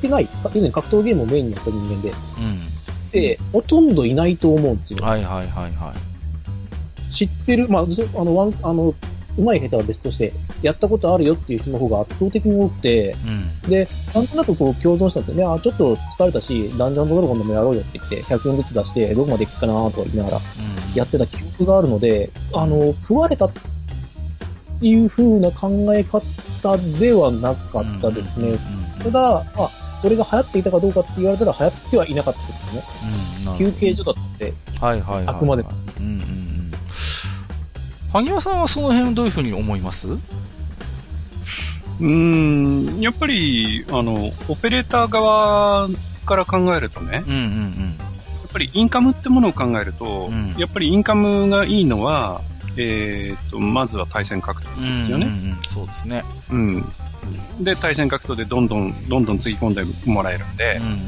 [0.00, 5.04] てない、要するに格闘ゲームをメインにやった人間で、うん、で、ほとんどいないと思うんですよ。
[5.04, 6.11] はいはいはいはい。
[7.12, 8.94] 知ってる、まあ、あの、ワン、あの、
[9.38, 10.32] うまい下手は別として、
[10.62, 15.48] やったことあるよっていう人の方が圧倒的に多くて、うん、で、なんとなくこう共存したんですよ。
[15.48, 20.40] ね、あ、ちょっと疲れたし、ダンジョンドラゴンでもやろうよって言って、100円ずつ出して、どこまで行くかなとか言いながら、
[20.94, 23.52] やってた記憶があるので、うん、あの、食われたっ
[24.80, 28.58] ていう風な考え方ではなかったですね。
[29.02, 32.86] ただ、まあ、それが流行っていたかどうかって言われたら流行ってはいなかったですよね。
[33.46, 35.64] うん、休憩所だって、はいはいはい、はい、あくまで。
[35.98, 36.41] うんうん
[38.12, 40.08] 萩原さんはその辺どういうふうに思います？
[42.00, 45.88] うん、やっぱり、あの、オペレーター側
[46.26, 48.04] から考えるとね、うんうんうん、や
[48.48, 52.40] っぱりインカムってものを考えると、うん、やっぱりインカムがいいのは、
[52.76, 55.26] えー、と、まずは対戦格闘ですよね。
[55.26, 56.24] うんうんうん、そうですね。
[56.50, 56.92] うん。
[57.60, 60.98] で、対戦格闘でどんどん、どんどんつぎ込んでもらえるんで、うんうんうん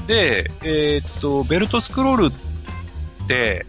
[0.00, 2.32] うん、で、えー、っと、ベルトスクロール
[3.24, 3.64] って、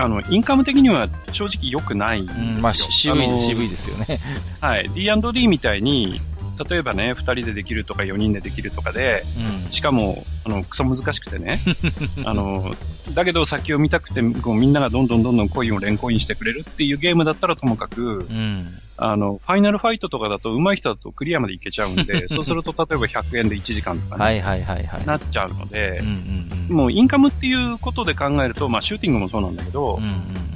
[0.00, 2.44] あの、インカム的には正直良くないんですよ。
[2.44, 4.18] うん、まあ、渋い、渋いですよね。
[4.60, 4.90] はい。
[4.94, 6.20] D&D みたいに、
[6.68, 9.22] 例えばね、二人でできるとか四人でできるとかで、
[9.66, 11.58] うん、しかも、あの、クソ難しくてね、
[12.24, 12.74] あの、
[13.14, 30.12] だけど先を見たくて、こうみんながどんどんどんどんコインを連コインしてくれるっていうゲームだったらともかく、うん、あの、ファイナルファイトとかだと上手い人だとクリアまでいけちゃうんで、 そうすると例えば100円で1時間とかね、はいはいはいはい、なっちゃうので、うんうんうん、もうインカムっていうことで考えると、まあシューティングもそうなんだけど、うんうんう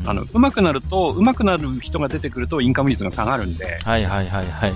[0.07, 4.73] ん、あの、上手くなると、上手くなる人が出てくるとインカム率が下がるんで、はいはいはいはい。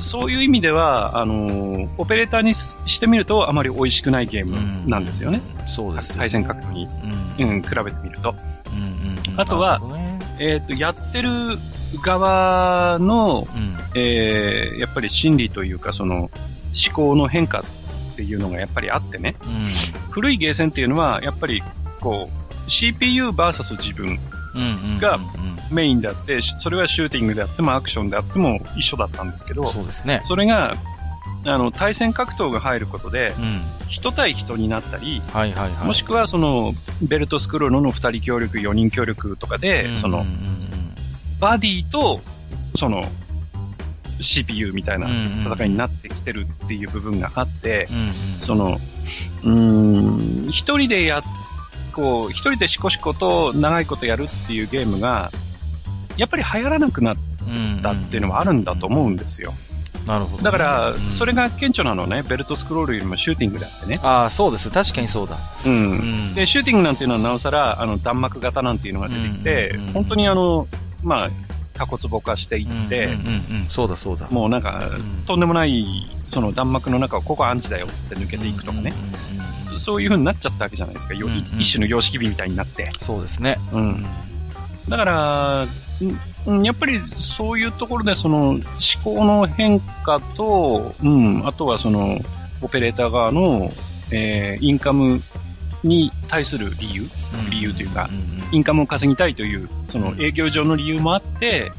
[0.00, 5.40] そういう意味では、あのオペレーターにしてみると、あまり美味しくないゲームなんですよね。
[5.60, 6.88] うん、そうです、ね、対戦格闘に、
[7.38, 8.34] うん、うん、比べてみると。
[8.72, 11.30] うんうんうん、あとは、ね、えっ、ー、と、やってる
[12.02, 16.30] 側の、うん、えー、やっぱり心理というか、その、思
[16.94, 19.36] 考の変化っていうのがやっぱりあってね。
[19.44, 21.62] うん、古いゲーセンっていうのは、やっぱり、
[22.00, 24.18] こう、CPU vs 自分
[25.00, 25.18] が
[25.70, 30.20] メインであって、それはシューティングであってもアクションであっても一緒だったんですけど、そうですね。
[30.24, 30.74] それが、
[31.46, 40.26] あの、対戦格闘が入ることで、うん、人対人になったり、はいはいはい、もしくはその、ベルトスクロールの2人協力、4人協力とかで、その、
[41.38, 42.20] バディと、
[42.74, 43.04] その、
[44.20, 45.06] CPU みたいな
[45.54, 47.88] 戦いになってきてるっていう部分があって、
[48.44, 48.78] その、
[49.42, 51.22] うん、一人でやっ
[51.90, 55.30] こう、一人でシコシコと長いことやるっていうゲームが、
[56.16, 57.16] やっぱり流行らなくなっ
[57.82, 59.54] たっていうのはあるんだと思うんですよ。
[60.06, 60.42] なるほど。
[60.42, 64.00] だからうん、それが顕著なのね、ベルトスクロールよりもシューティングだってね。
[64.02, 64.70] ああ、そうです。
[64.70, 65.36] 確かにそうだ。
[65.64, 65.72] うん。
[65.72, 66.34] うん。
[66.34, 70.66] で、シューティングなんていうのはなおさら、あの、弾幕型なんていうのが出てきてうんうんうん、本当にあの、
[71.02, 71.30] まあ、
[71.74, 73.18] タコツボ化していうんって、うんうんう
[73.66, 74.28] ん、そうだそうだ。
[74.30, 78.92] もうなんかん、とんでもない、その弾幕の中をここアンチだよって抜けていくとかね。
[78.94, 79.39] うんうんうんうん
[79.80, 81.14] そういう風になっちゃったわけじゃないですか。
[81.14, 82.90] ようんうん一種の様式美みたいになって。
[82.98, 83.58] そうですね。
[83.72, 83.76] う。
[83.76, 84.06] うんん。
[84.88, 85.66] だから、
[86.46, 88.62] うんやっぱりそういうところでその思
[89.04, 92.18] 考の変化と、うん、あとはその
[92.62, 93.70] オペレーター側の、
[94.10, 95.22] えーインカム
[95.82, 97.04] に対する理由、
[97.50, 98.08] 理由というか
[98.52, 101.72] インカムを稼ぎたいという、そのうん営業上の理由もあって、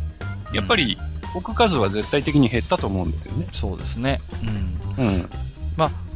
[0.53, 0.97] やっぱり
[1.33, 3.47] 置く数は絶対的に減ったと思うんですよね。
[3.51, 4.21] そうですね。
[4.97, 5.05] うん。
[5.05, 5.29] うん。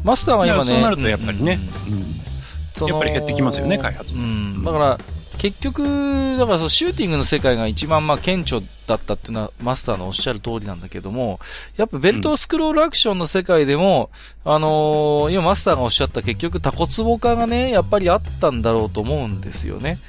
[0.06, 0.72] マスターはい今ね。
[0.72, 2.16] やそうなるとやっぱりね、うん
[2.88, 4.64] やっぱり減ってきますよね開発もうん。
[4.66, 5.00] だから、
[5.38, 11.40] 結局、だからそうシューティングの世界が一番まあ顕著だったっていうのはマスターのおっしゃる通りなんだけども、
[11.78, 14.10] やっぱベルトスクロールアクションの世界でも、
[14.44, 20.00] あのー今マスターがおっしゃった結局タコツボ化がね、やっぱりあったんだろうと思うんですよね。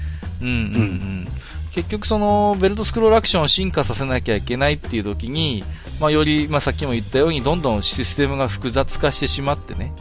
[0.41, 0.61] うんうんうん。
[0.61, 1.29] うん
[1.77, 5.63] 結局そのベルトスクロールアクションを進化させなきゃいけないっていう時に、
[6.01, 9.93] まあより、まあさっきも言ったようにどんどんシステムが複雑化してしまってね。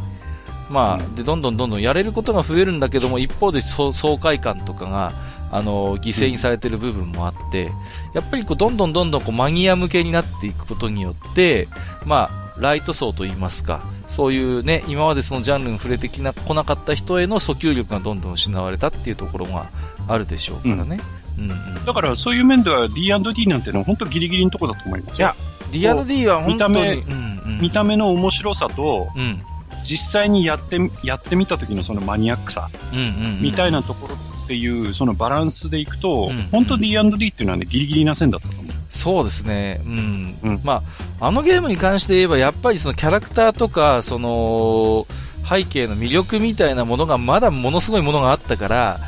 [0.69, 5.13] まあ、で、どんどんどんどんやれることが増えるんだけども、一方でそう爽快感とかが、
[5.51, 7.71] あの、犠牲にされてる部分もあって、
[8.13, 11.67] やっぱりこう、どんどんどんどんこう、マニア向けになっていくことによって、
[12.05, 19.69] まあ、ライト層といいますか、そういうね、今までそのジャンルに触れてきな、来なかった人への訴求力がどんどん失われたっていうところが
[20.07, 20.99] あるでしょうからね。
[20.99, 21.85] うん、うん。
[21.85, 25.33] だからそういう面では D&D なんてのは本当ギリギリのところだと思いますよ。
[25.71, 29.41] いや D&D は本当に、見た目うんうん、見た目の面白さと、うん、
[29.83, 33.41] 実際にやってみ、やってみた時のそのマニアックさうん、うん。
[33.41, 38.65] みたいなところっていう、そのバランスでいくと、うん本当 D&D っていうのはね、ギリギリな線だったと思う。
[38.89, 39.81] そうですね。
[39.85, 40.37] うん。
[40.43, 40.83] うんま
[41.19, 45.07] あ、あのゲームに関して言えば、やっぱりそのキャラクターとか、その、
[45.47, 48.99] 背景の魅力みたいなものがまだものすごいものがあったから、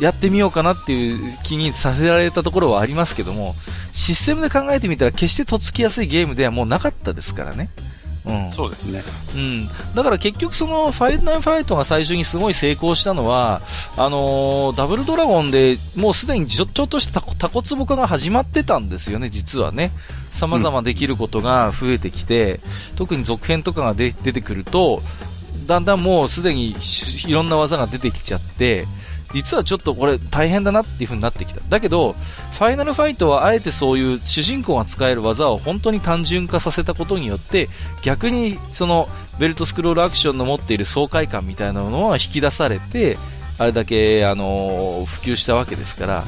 [0.00, 3.54] やってみようかなっていう気にさせられたところはありますけども、
[3.92, 7.70] システムで考えてみたら決してとっつきやすいゲームではもうなかったですからね。
[8.24, 8.52] うん。
[8.52, 9.02] そうですね。
[9.34, 9.68] うん。
[9.94, 13.62] だから結局その、ファイナルフライトが最初にすごい成功したのは、
[13.96, 19.90] あのーダブルドラゴンでもうすでにちょちょっとしたタコツボ化が始まってたんですよね、実はね。
[20.30, 22.60] 様々できることが増えてきて、
[22.96, 25.02] 特に続編とかが出出てくると、
[25.66, 28.86] だんだんもうすでにしいろんな技が出てきちゃって、
[29.32, 31.60] 実はちょっとこれ大変だなっていう風になってきた。
[31.68, 32.14] だけど、
[32.52, 37.68] ファイナルファイトはあえてそういう主人公が使える技を本当に単純化させたことによって、
[38.02, 39.08] 逆にその
[39.38, 43.18] ベルトスクロールアクションの持っている爽快感みたいなものは引き出されて、
[43.58, 46.24] あれだけ、あの普及したわけですから、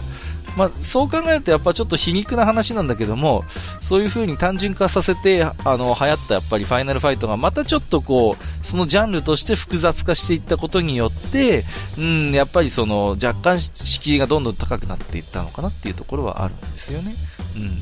[0.57, 3.44] まあ、そう考えるとやっぱちょっと皮肉な話なんだけども、
[3.80, 11.64] そういう風に単純化させて、あの、流行ったやっぱりファイナルファイトがまたちょっとこう、そのジャンルとして複雑化していったことによって、
[11.98, 17.16] うん、やっぱりその若干敷居がどんどん高くなっていったのかなっていうところはあるんですよね。
[17.57, 17.78] うんうんうんうん。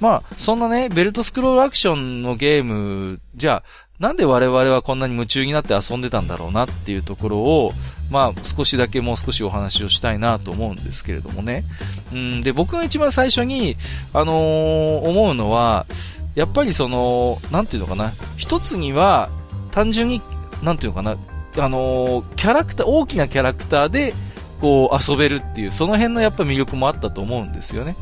[0.00, 7.72] まあ、そんなね、ベルトスクロールアクションのゲーム、じゃあ、なんで我々はこんなに夢中になって遊んでたんだろうなっていうところを、
[8.10, 11.64] まあ、少しだけもう少しお話をしたいなと思うんですけれどもね。
[12.12, 13.76] うん、で、僕が一番最初に、
[14.12, 15.86] あのー思うのは、
[16.34, 19.30] やっぱりその、なんていうのかな、一つには、
[19.70, 20.20] 単純に、
[20.62, 21.16] なんていうのかな、
[21.64, 24.12] あのーキャラクター、大きなキャラクターで、
[24.60, 27.96] こう、遊べるっていう、その辺のやっぱ魅力もあったと思うんですよね。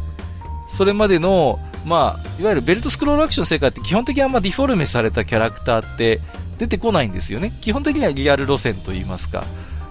[0.68, 6.20] それまでの、まあ、いわゆるベルトスクロールアクションの世界って基本的にあんまディフォルメされたキャラクターって
[6.58, 7.56] 出てこないんですよね。
[7.60, 9.44] 基本的にはリアル路線といいますか。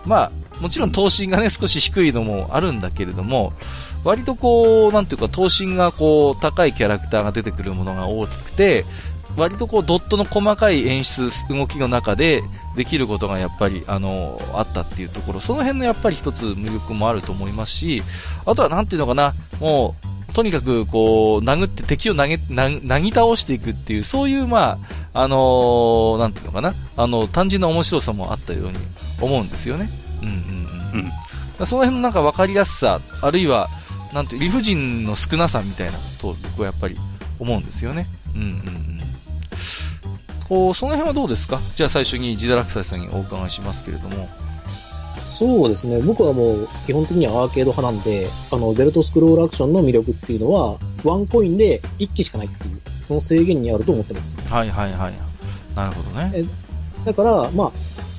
[0.07, 3.53] まあ、もちろん頭身がね、少し低いのもあるんだけれども、
[4.03, 8.85] 割とこう、なんていうか、頭身がこう、高いキャラクターが出てくるものが大きくて、
[9.35, 12.41] 割とこう、ドットの細かい演出、動きの中で
[12.75, 18.01] できることがやっぱり、あの、あったっていうところ、その辺のやっぱり一つ魅力もあると思いますし、
[18.45, 24.77] あとはなんていうのかな、もう、とにかく、こう、殴って敵を投げ、ななぎ倒していくっていう、そういう、ま
[25.11, 28.77] あ、あのーなんていうのかな、あの、単純な面白さもあったように
[29.19, 29.89] 思うんですよね。
[30.21, 30.33] うんうん
[30.93, 30.99] うん。
[30.99, 31.11] うん
[31.65, 33.67] その辺のなんか分かりやすさ、あるいは、
[34.13, 36.99] なんて、理不尽の少なさみたいなことを僕はやっぱり
[37.39, 38.07] 思うんですよね。
[38.35, 38.99] うんうんうん。
[40.47, 41.59] こう、その辺はどうですか？
[41.75, 44.29] じゃあ最初にジダラクサイさんにお伺いしますけれども。
[45.37, 45.99] そうですね。
[46.01, 54.39] 僕はもう基本的にはアーケード派なんで、あの、ベルトスクロールアクションの魅力っていうのは、ワンコインで1機しかないっていう、その制限にあると思ってます。
[54.49, 55.13] はいはいはい。
[55.75, 56.43] なるほどね。
[57.05, 57.71] だから、まあ、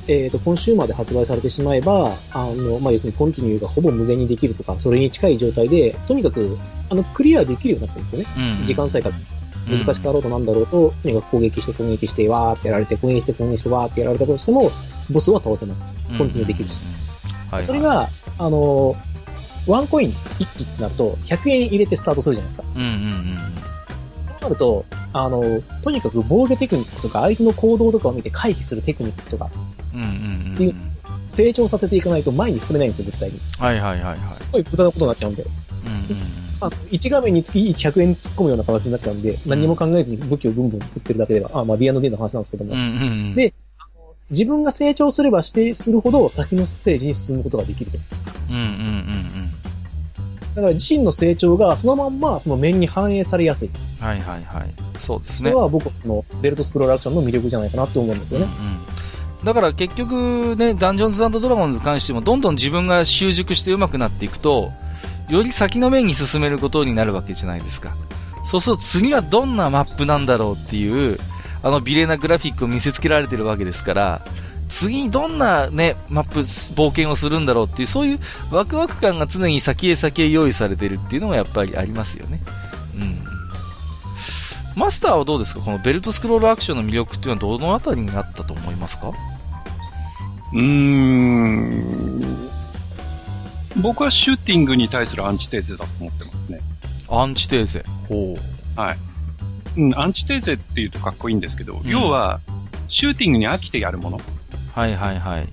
[0.07, 6.57] えっ、と、コンシューマーで発売されてしまえば、あの、まあ、要するにコンティニューがほぼ無限にできるとか、それに近い状態で、とにかく、
[6.89, 8.59] あの、クリアできるようになってるんですよね。
[8.61, 8.67] うん。
[8.67, 9.11] 時間さえか
[9.69, 14.71] 難しかろうとなんだろうと、とにかく攻撃して攻撃して、わーってやられて、攻撃して攻撃して、わーってやられたとしても、
[15.11, 15.87] ボスは倒せます。
[16.17, 16.81] コンティニューできるし。
[17.03, 17.08] うん。
[17.51, 17.65] はい。
[17.65, 18.09] それ、が、
[18.39, 18.97] あの、
[19.67, 22.69] ワンコイン1機ってなると、100円入れてスタートするじゃないですか。
[22.75, 23.39] うんうんうん。
[24.23, 29.51] そうなると、あの、とにかく防御テクニックとか、相手の行動とかを見て回避するテクニックとか、
[29.95, 30.75] うんうんうんっていう
[31.29, 33.39] 成長させていかないと前に進めないんですよ、絶対に。
[33.59, 34.31] はいはいはいはい。
[34.31, 35.45] すごい無駄なことになっちゃうんで。
[35.45, 36.49] うんうんうん。
[36.61, 42.91] あの1画面につき100円突っ込むような形になっちゃうんで、何も考えずに武器をブンブン振ってるだけでは、あ、まあ D&D の話なんですけども、うんうんう
[43.33, 43.35] ん。
[43.35, 43.55] で
[44.31, 47.99] 自分が成長すればしてするほど先のステージに進むことができると。
[48.51, 49.53] うんうんうん
[50.55, 53.69] だから自身の成長がそのまんまその面に反映されやすい。
[53.69, 54.05] うん。
[54.05, 54.75] はいはいはい。
[54.99, 55.63] そうですねそれ。
[55.63, 58.47] は僕はそのベルトスクロールアクションの魅力じゃないかなと思うんですよね。
[58.47, 58.79] うんうん
[59.45, 64.73] だから結局ね、ダンジョンズドラゴンズに関しても、どんどん自分が習熟して上手くなっていくと、
[65.29, 67.97] より先の面に進めることになるわけじゃないですか。
[68.45, 71.21] そうすると次はどんなマップなんだろうっていう、
[71.63, 74.25] あの美麗なグラフィックを見せつけられてるわけですから、
[74.69, 78.21] 次にどんなね、マップ、冒険をするんだろうっていう、そういう
[78.51, 82.41] ワクワク感が常に先へ先へ用意されてるっていうのもやっぱりありますよね。
[82.95, 83.25] うん。
[84.77, 85.61] マスターはどうですか？
[85.61, 89.09] このベルトスクロールアクションの魅力っていうのはどのあたりになったと思いますか？
[89.09, 92.49] うーん。
[93.81, 96.61] 僕はシューティングに対するアンチテーゼだと思ってますね。
[97.09, 97.85] アンチテーゼ。
[98.09, 98.81] ほう。
[98.81, 98.99] はい。
[99.79, 102.41] うん、アンチテーゼって言うとかっこいいんですけど、うん要は、
[102.89, 104.21] シューティングに飽きてやるもの。
[104.75, 105.49] はいはいはい。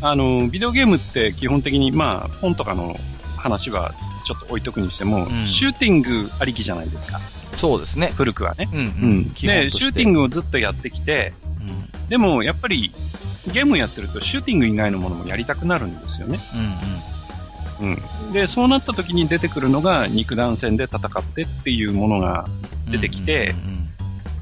[0.00, 2.96] あの、ビデオゲームって基本的に、まあ、本とかの
[3.36, 7.20] 話はちょっと置いとくにしても、うんシューティングありきじゃないですか。
[7.56, 8.12] そうですね。
[8.16, 8.68] 古くはね。
[8.72, 8.80] うんう。
[8.80, 9.32] うんん。
[9.34, 12.92] で、シューティングをずっとやってきて、うんでも、やっぱり、
[13.52, 16.40] ゲームやってると、シューティング以外のものもやりたくなるんですよね。
[17.80, 18.32] うんうん。
[18.32, 22.69] で、そうなった時に出てくるのが、肉弾戦で戦ってっていうものが、うん。
[22.90, 23.54] 出てきて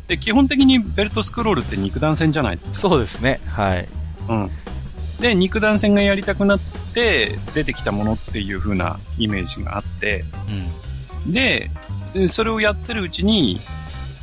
[0.09, 2.79] で、基本的にベルトスクロールって肉弾戦じゃないですか。
[2.81, 3.41] そうですね。
[3.47, 3.89] はい。
[4.29, 4.51] うん。
[5.21, 6.61] で、肉弾戦がやりたくなっ
[6.95, 10.25] て、出てきたものっていう風なイメージがあって、
[11.27, 11.33] うん。
[11.33, 11.71] で、
[12.15, 13.61] でそれをやってるうちに、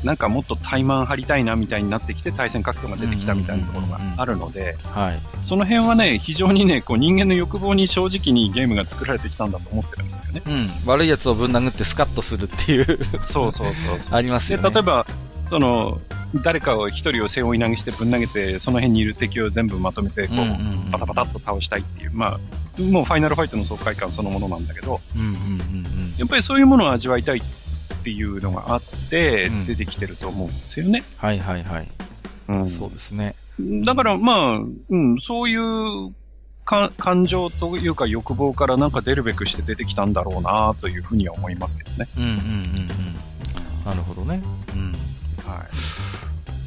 [0.05, 5.19] なんかもっと怠慢張りたいなみたいになってきて対戦格闘が出てきたみたいなところがあるので、はい。
[5.41, 10.41] その辺はね、非常にね、こう人間の欲望に正直にゲームが作られてきたんだと思ってるんですよね。
[10.45, 10.69] うん。
[10.85, 12.85] 悪い奴をぶん殴ってスカッとするっていう
[13.23, 14.13] そうそうそうそう。
[14.15, 14.69] ありますで、よね。
[14.69, 15.07] 例えば、
[15.49, 15.99] その、
[16.43, 25.85] 誰かを一人を背負い投げしてぶん投げて、その辺にいる敵を全部まとめて、こう、パタパタっと倒したいっていう、まあ、もうファイナルファイトの爽快感そのものなんだけど、うんうんうん
[26.17, 27.41] やっぱりそういうものを味わいたい
[27.93, 31.03] っていうのがあってうん、出てきてると思うんですよね。
[31.17, 31.87] はいはいはい。
[32.47, 33.35] うんそうですね。
[33.59, 34.59] だからまあ、
[34.89, 36.13] うん、そういう
[36.65, 42.07] か感情というか欲望からなんか出るべくして出てきたんだろうなというふうには思いますけどね。
[42.17, 43.15] うんうんうんうん。
[43.85, 44.41] なるほどね。
[44.73, 44.91] うん。
[45.45, 45.67] はい。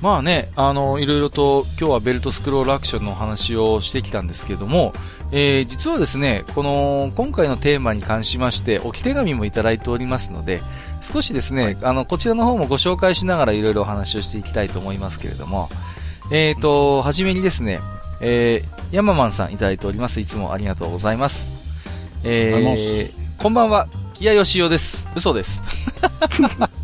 [0.01, 4.93] まあね、あの、いろいろと今日はベルトスクロールアクションのお話をしてきたんですけれども、
[5.33, 10.63] えー、実はですね、この、今回のテーマに関しまして、置き手紙もいただいておりますので、
[11.01, 15.69] 少しですね、あの、こちらの方もご紹介しながらいろいろお話をしていきたいと思いますけれども、
[16.31, 17.81] えーと、はじめにですね、
[18.21, 20.21] えー、ヤママンさんいただいております。
[20.21, 21.49] いつもありがとうございます。
[22.25, 25.09] えー、こんばんは、木屋よしおです。
[25.15, 25.63] 嘘です。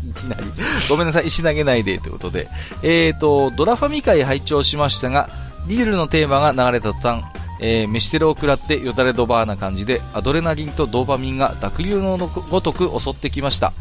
[0.09, 0.45] いきなり。
[0.89, 2.47] ごめんなさい、石投げないで、ということで。
[2.81, 5.29] えーと、ドラファミ会拝聴しましたが、
[5.67, 7.23] リールのテーマが流れた途端、
[7.59, 13.73] えー、飯テロを食らってよだれドバーな感じで、アドレナリンとドーパミンが濁流のごとく襲ってきました。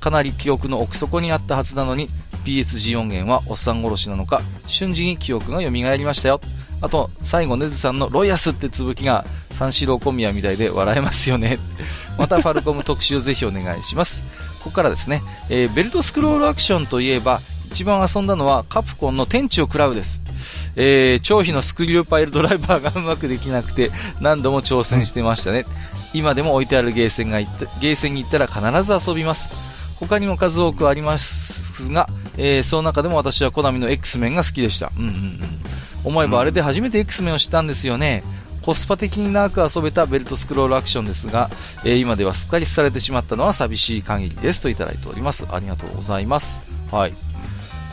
[0.00, 2.08] かなり記憶の奥底にあったはずなのに、
[2.44, 6.40] PSG 音源はおっさん殺しなのか、瞬時に記憶が蘇りましたよ。
[6.82, 11.58] あと、最後、ネズさんのロイアスってつぶきが、三四郎小宮みたいで笑えますよね。
[12.16, 14.24] また、ファルコム特集ぜひお願いします。
[14.60, 17.40] ここからですね、えーベルトスクロールアクションといえば、
[17.70, 20.22] 一番遊んだのはカプコンの天地を食らうです。
[20.76, 23.90] えー、長飛のスクリューパイルドライバーがうまくできなくて
[24.20, 25.66] 何度も挑戦してましたね。
[26.12, 29.50] 今でも置いてあるゲーセンが、ゲーセンに行ったら必ず遊びます。
[29.96, 34.90] 他にも数多くありますが、えー、その中でも私はコナミの X メンが好きでした。
[34.96, 35.40] うんうんうん。
[36.04, 38.24] 思えばあれで初めて X メンを知ったんですよね。
[38.62, 41.50] コスパ的に長く遊べたベルトスクロールアクションですが、
[41.84, 45.46] えー今ではすっかり廃れてしまったのは寂しい限りですといただいております。
[45.50, 46.60] ありがとうございます。
[46.90, 47.14] はい。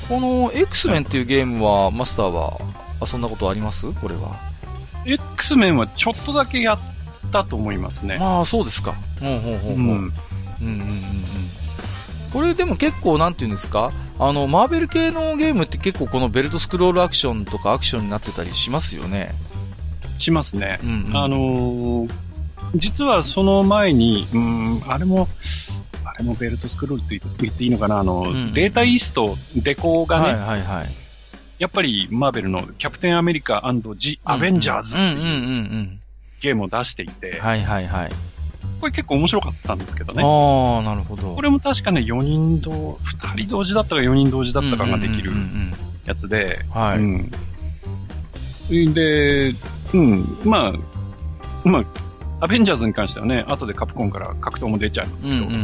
[0.08, 2.58] この X メンっていうゲームは、マスターは
[3.02, 3.92] 遊んだことあります？
[3.94, 4.40] これは。
[5.06, 6.80] X メンはちょっとだけやっ
[7.32, 8.18] たと思いますね。
[8.18, 8.96] まあ、そうですか。
[9.22, 9.74] うん、ほうほうほう。
[9.74, 9.88] うん、うん。
[9.90, 10.14] うん、うんうん。
[12.32, 13.92] これでも結構なんていうんですか？
[14.20, 19.32] あの、マーベル系のゲームって結構このベルトスクロールアクションとかアクションになってたりしますよね。
[20.20, 20.80] しますね。
[20.84, 21.18] うん、うん。
[21.18, 22.14] あのー
[22.76, 25.30] 実はその前に、うん、あれも、
[26.10, 30.88] あれもベルトスクロールと言って言っていいのかな、あの、んデータイースト、デコがね、はいはいはい。
[31.60, 33.64] やっぱりマーベルのキャプテンアメリカ
[33.98, 36.00] ジ・アベンジャーズっていううん
[36.40, 37.14] ゲームを出していうん。
[37.14, 38.12] て、はいはいはい。
[38.80, 40.24] これ結構面白かったんですけどね。
[40.24, 41.36] ああ、なるほど。
[41.36, 45.32] これも確かね、4人同、2人同時だったか4人同時だったかができる
[46.06, 46.98] やつで、うんはい。
[47.00, 47.32] うん。
[48.94, 49.56] で、
[49.94, 50.74] うん、まあ、
[51.68, 51.86] まあ、
[52.40, 55.60] アベンジャーズに関してはね、後でカプコンから格闘も出ちゃいますけど、うんうんうん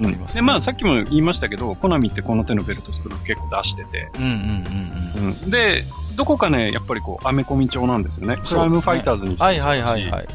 [0.00, 0.26] うん。
[0.26, 5.28] で、まあ、さっきも言いましたけど、コナミってこの手のベルトスクロール結構出してて、うんうんうんうん。
[5.42, 5.50] うん。
[5.50, 5.84] で、
[6.16, 8.36] どこかね、やっぱりこう、アメコミ調なんですよね。
[8.36, 10.26] クライムファイターズにしてもはいはいはいはい。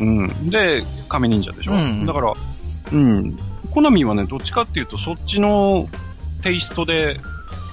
[0.00, 0.50] うん。
[0.50, 1.72] で、亀忍者でしょ。
[1.72, 2.32] うんだから、
[2.92, 3.38] うん。
[3.70, 5.88] コナミはね、どっちかっていうと、そっちの
[6.42, 7.20] テイストで、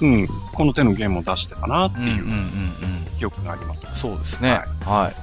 [0.02, 3.18] うん、この手のゲームを出してたなっていうんうんうんうんう。
[3.18, 3.88] 記憶があります。
[3.95, 4.52] そうですね。
[4.52, 4.88] はい。
[4.88, 5.14] はい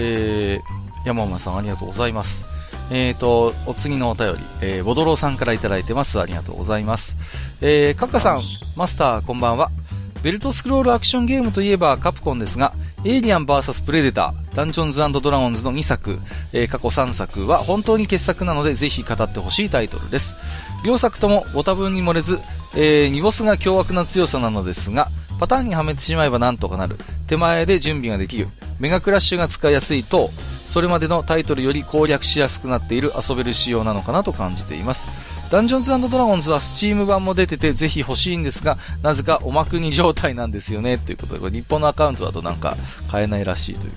[0.00, 2.44] えー、山間さんありがとうございます。
[2.90, 6.20] えーと、お次のお便り、えー、ボドローさんからいただいてます。
[6.20, 7.16] ありがとうございます。
[7.60, 8.42] えー、カッカさん、
[8.76, 9.70] マスター、こんばんは。
[10.22, 12.72] ベルトスクロールアクションゲームといえばカプコンですが、
[13.04, 16.18] エイリアン VS プレデター、ダンジョンズドラゴンズの2作、
[16.54, 20.34] えー過去3作は本当に傑作なのでぜひ語ってほしいタイトルです。
[20.82, 22.40] 両作ともご多分に漏れず、
[22.74, 26.98] えー、2ボスが凶悪な強さなのですが、パターンにはめてしまえばなんとかなる。
[27.26, 28.48] 手前で準備ができる。
[28.78, 30.30] メガクラッシュが使いやすいと、
[30.66, 35.08] それまでのタイトルより攻略しやすくなっている遊べる仕様なのかなと感じています。
[35.50, 40.98] ダンジョンズドラゴンズは Steam 版も出ててぜひ欲しいんですが、なぜかおま国状態なんですよね。
[40.98, 42.76] ということで、これ日本のアカウントだとなんか
[43.10, 43.92] 買えないらしいという。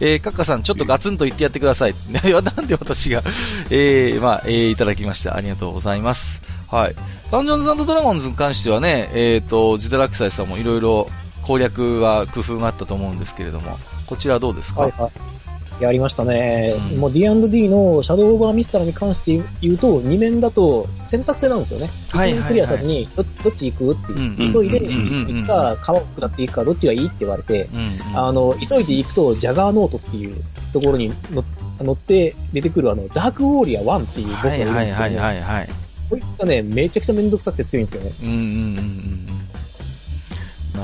[0.00, 1.94] え、カッカさん、ちょっとガツンと言ってやってください。
[2.12, 3.22] なんで私が、
[3.70, 5.36] えー、まあ、えー、いただきました。
[5.36, 6.42] ありがとうございます。
[6.68, 6.96] はい。
[7.30, 11.08] ダンジョンズドラゴンズに関してはね、えっ、と、ジダラクサイさんもいろいろ
[11.42, 15.82] 攻略は工夫があったと思うんですけれども、こちらはどうですか、はいはい。
[15.82, 16.74] やりましたね。
[16.92, 21.88] うんもう D&D のシャドウオーバーミスターに関して言うと、2面だと選択制なんですよね。
[22.10, 28.18] はいはいはい1面クリアした後にど、どっち行くっていう、うん急いで、うんうんうんうちか川を下っていくか、どっちがいいって言われて、うん、うん。
[28.18, 31.44] あの、急いで行くと、ジャガーノートっていうところに乗
[31.80, 35.87] 乗って出てくるあの、ダークウォーリア1っていうボスがいるんはいですけど、はいはいはいはい。
[36.08, 38.12] こいつがね、めちゃくちゃめんどくさくて強いんですよね。
[38.22, 39.28] うんうんうんうん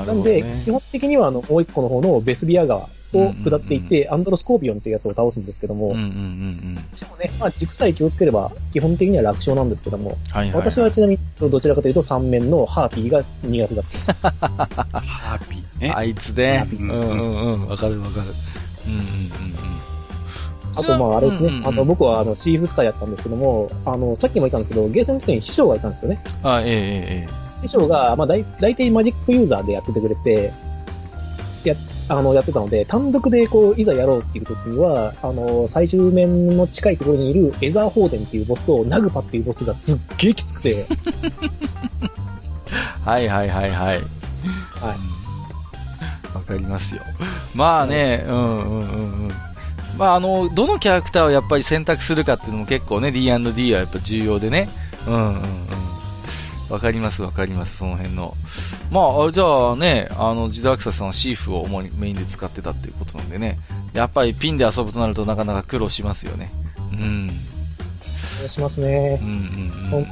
[0.01, 0.07] うん。
[0.07, 0.43] なんで。
[0.65, 6.75] 基本的にはあの、もう一個の方のベスビア川を下っていって、アンドロスコーピオンっていうやつを倒すんですけども、うんうんうんうん。
[6.75, 10.53] そっちもね、まあ、軸さえ気をつければ、基本的には楽勝なんですけども、はいはい、はい。
[10.71, 14.41] 私はちなみに、どちらかというと、3面のハーピーが苦手だったりします。
[14.45, 15.93] ハーピーね。
[15.95, 16.67] あいつね。
[16.73, 17.69] ううんんうんうん。
[17.69, 18.27] わかるわかる。
[18.87, 19.07] うんうんうんう
[19.91, 19.94] ん。
[20.77, 26.23] あと、まあ、あれですね、うんうんうんあの、僕は、あの、シーフスカイやったんですけども、あの、さっきも言ったんですけど、ゲーセンの時に師匠がいたんですよね。
[26.43, 30.53] あ、ええええ師匠が、まあ、大大体マジックユーザーでやっててくれて、
[31.65, 31.75] や、
[32.09, 40.87] あの、やってたので、単独でこう、いざやろうっていう時には、あの、最終面の近いところにいるエザー・ホーデンっていうボスと、ナグパっていうボスがすっげえきつくて、
[43.05, 43.97] はいはいはいはい。
[43.97, 44.01] はい。
[46.35, 47.03] わかりますよ。
[47.55, 49.29] まあね、うんうんうんうん。
[49.99, 54.69] まああの、どのキャラクターをやっぱり選択するかっていうのも結構ね、D&D はやっぱ重要でね。
[55.07, 55.45] うんうんうん。
[56.69, 58.35] わかりますわかります、その辺の。
[58.91, 63.59] まあ、あじゃあね、あの、ジダークサさんはシーフを主にメインで使ってたっていうことなんでね。
[63.93, 66.53] やっぱりピンで遊ぶとなるとなかなか苦労しますよね。
[66.93, 67.31] うん。
[68.37, 69.29] お願いしますねうん。
[69.29, 70.07] うんうん本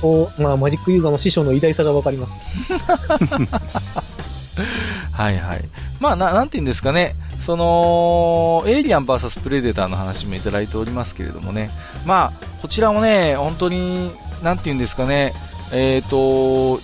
[0.00, 2.42] 当に、まあ、マジックユーザーの師匠の偉大さがわかります。
[5.12, 5.64] はいはい。
[5.98, 7.14] まあ、な、なんて言うんですかね。
[7.40, 11.70] その、エイリアン VS プレデターの話もいただいておりますけれどもね。
[12.04, 14.10] まあ、こちらもね、本当に、
[14.42, 15.32] なんて言うんですかね。
[15.72, 16.80] えっ、と、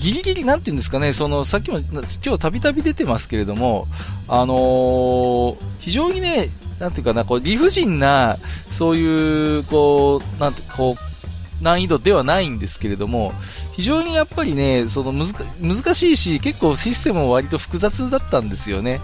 [0.00, 3.86] ギリギリ、なんて言うんですかね、その、さっきも、今日たびたび出てますけれども、
[4.28, 8.36] あのー非常にね、なんていうかな、こう、理不尽な、
[8.70, 13.32] そういう、こう、なんて、こう、難易度ではないんですけれども、
[13.78, 19.00] 非常にやっぱりね、その難難しいし、結構システムも割と複雑だったんですよね。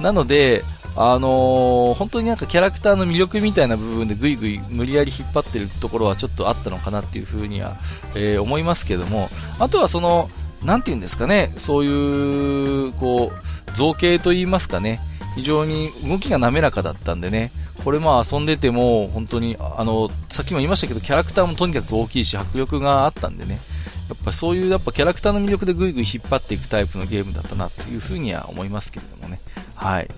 [0.00, 0.64] なので、
[0.96, 7.76] あのー本当になんかキャラクターの魅力みたいな部分でぐいぐい無理やり引っ張ってるところはちょっとあったのかなっていうふうには、
[8.14, 9.28] えー思いますけども、
[9.58, 10.30] あとはその、
[10.64, 14.98] なんていうんですかね、そういう、こう、造形といいますかね、
[15.34, 17.52] 非常に動きが滑らかだったんでね、
[17.84, 23.60] これまあ遊んでても、本当に、あの、さっきも言いましたけど、キャラクターもとにかく大きいし、迫力があったんでね、
[24.08, 29.40] やっぱそういう、やっぱキャラクターの魅力でぐいぐい引っ張っていくタイプのゲームだったなというふうには思いますけれどもね。
[29.74, 30.08] はい。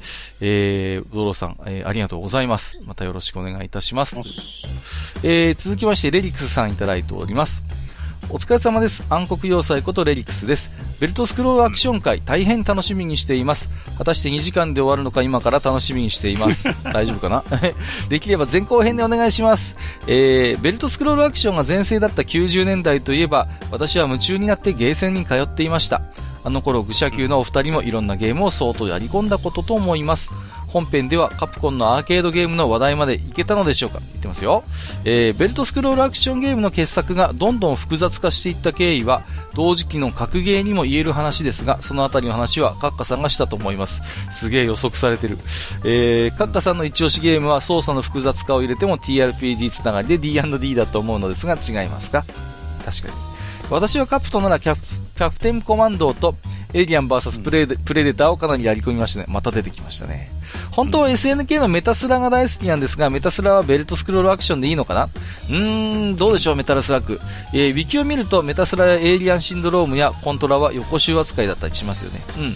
[0.40, 2.78] えー、ドローさん、えー、ありがとうございます。
[2.84, 4.16] またよろしくお願いいたします。
[5.22, 7.64] えー、続きまして、レリクスさんいただいております。
[8.30, 9.04] お疲れ様です。
[9.08, 10.70] 暗黒要塞ことレリクスです。
[11.00, 13.70] ベルトスクロールアクション会、大変楽しみにしています。
[13.96, 16.68] 果たして2時間で終わるのか今から楽しみにしています。
[16.92, 17.42] 大丈夫かな？
[18.10, 19.76] できれば前後編でお願いします。
[20.06, 26.02] えー、ベルトスクロールアクションが全盛だった90年代といえば、私は夢中になってゲーセンに通っていました。
[26.44, 30.30] あの頃、愚者級のお二人もいろんなゲームを相当やり込んだことと思います。
[30.68, 33.98] 本編ではカプコンのアーケードゲームの話題までいけたのでしょうか？
[34.00, 34.64] 言ってますよ。
[35.04, 39.22] えー、ベルトスクロールアクションゲームの傑作がどんどん複雑化していった経緯は、
[39.54, 44.02] 同時期の格ゲーにも言える話ですが、そのあたりの話はカッカさんがしたと思います。
[44.30, 45.38] すげえ予測されてる。
[45.84, 52.24] えー、カッカさんの一押しゲームは操作の複雑化を入れても TRPG つながりで D&D だと思うのですが違いますか？
[52.84, 53.14] 確かに。
[53.70, 54.80] 私はカプトならキャプ
[55.18, 56.36] キャプテンコマンドと
[56.72, 59.26] エイリアン VS プレデ,、プレデターをかなりやり込みましたね。
[59.28, 60.30] また出てきましたね。
[60.70, 65.04] 本当は SNK のメタスラが大好きなんですが、メタスラはベルトスクロールアクションでいいのかな？
[65.04, 67.20] うーん、どうでしょう、メタルスラッグ。
[67.52, 72.20] えー、ウィキを見るとメタスラやエイリアンシンドロームやコントラは横シュー扱いだったりしますよね。
[72.36, 72.52] うんうん。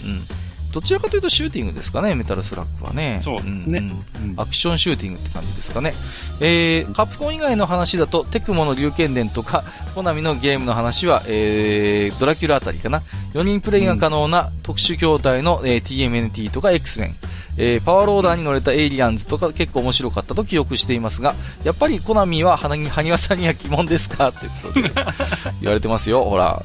[0.73, 3.19] どちらかというとシューティングですかね、メタルスラッグはね。
[3.23, 5.93] そうですねんんうんアクションシューティングって感じですかね。
[6.39, 9.63] えー、カプコン以外の話だと、テクモの龍剣伝とか、
[9.93, 13.03] コナミのゲームの話は、えー、ドラキュラあたりかな。
[13.35, 17.15] 4人プレイが可能な特殊筐体の、えー TMNT とか X メン。
[17.55, 24.29] えー、パワーローダーに乗れたエイリアンズとか結構面白かったと記憶していますが、やっぱりコナミは花に、 埴輪さんには鬼門ですか？
[24.29, 24.89] ってことで
[25.61, 26.63] 言われてますよ、ほら。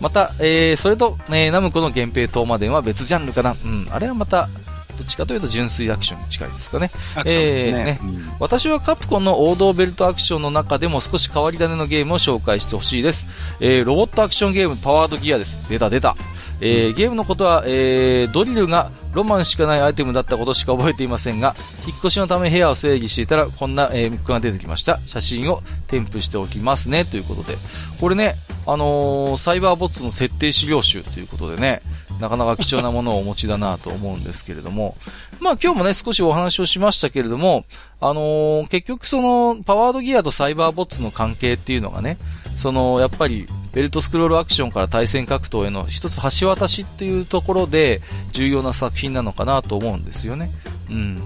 [0.00, 3.56] また、えー、それと、えー、ナムコの源平東馬伝は別ジャンルかな。
[3.64, 4.48] うん、あれはまた、
[4.96, 6.90] どっちかというと純粋アクションに近いですかね。
[7.16, 7.78] アクションですね。
[7.78, 13.28] えーねうん私はカプコンの王道ベルトアクションの中でも少し変わり種のゲームを紹介してほしいです。
[13.60, 15.58] えーロボットアクションゲームパワードギアです。
[15.68, 16.16] 出た出た。
[16.60, 21.54] えーゲームのことは、えードリルがロマンしかないアイテムだったことしか覚えていませんが、
[21.86, 25.00] 引っ越しのため部屋を整理していたら、こんな、えー、ムックが出てきました。
[25.06, 27.04] 写真を添付しておきますね。
[27.04, 27.56] ということで。
[28.00, 28.36] これね、
[28.66, 31.82] あのーサイバーボッツの設定資料集ということでね、
[32.20, 34.96] なかなか貴重なものをお持ちだなと思うんですけれども、
[35.40, 37.64] まあ今日もね、少しお話をしましたけれども、
[38.00, 42.18] あのー結局その、パワードギアとサイバーボッツの関係っていうのがね、
[42.56, 48.02] その、やっぱり、ベルトスクロールアクションから対戦格闘への一つ橋渡しっていうところで、
[48.32, 50.52] 重要な作品なのかなと思うんですよね。
[50.88, 51.22] うん。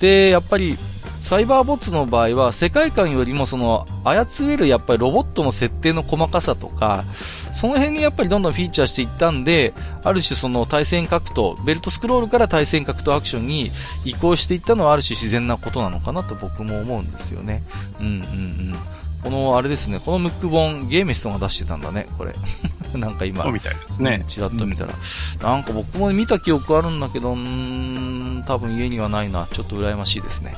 [0.00, 0.78] で、やっぱり、
[1.20, 7.04] サイバーボッツの場合は、世界観よりもその、操れるやっぱりロボットの設定の細かさとか、
[7.52, 13.70] その辺にやっぱりどんどんフィーチャーしていったんで、ある種その対戦格闘、ベルトスクロールから対戦格闘アクションに
[14.04, 17.64] 移行していったのはある種自然なことなのかなと僕も思うんですよね。
[18.00, 18.76] うんうんうん。
[19.22, 22.34] この、あれですね、このムック本、ゲーメストが出してたんだね、これ。
[22.98, 24.24] なんか今そう、みたいですね。
[24.28, 24.94] ちらっと見たら、
[25.42, 29.46] なんか僕も見た記憶あるんだけど、ん、多分家にはないな。
[29.50, 30.54] ちょっと羨ましいですね。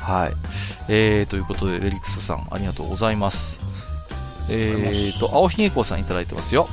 [0.00, 0.32] はい。
[0.88, 3.60] えー、ということで、レリックスさん、ありがとうございます。
[4.48, 6.68] えーと、青ひげこさんいただいてますよ。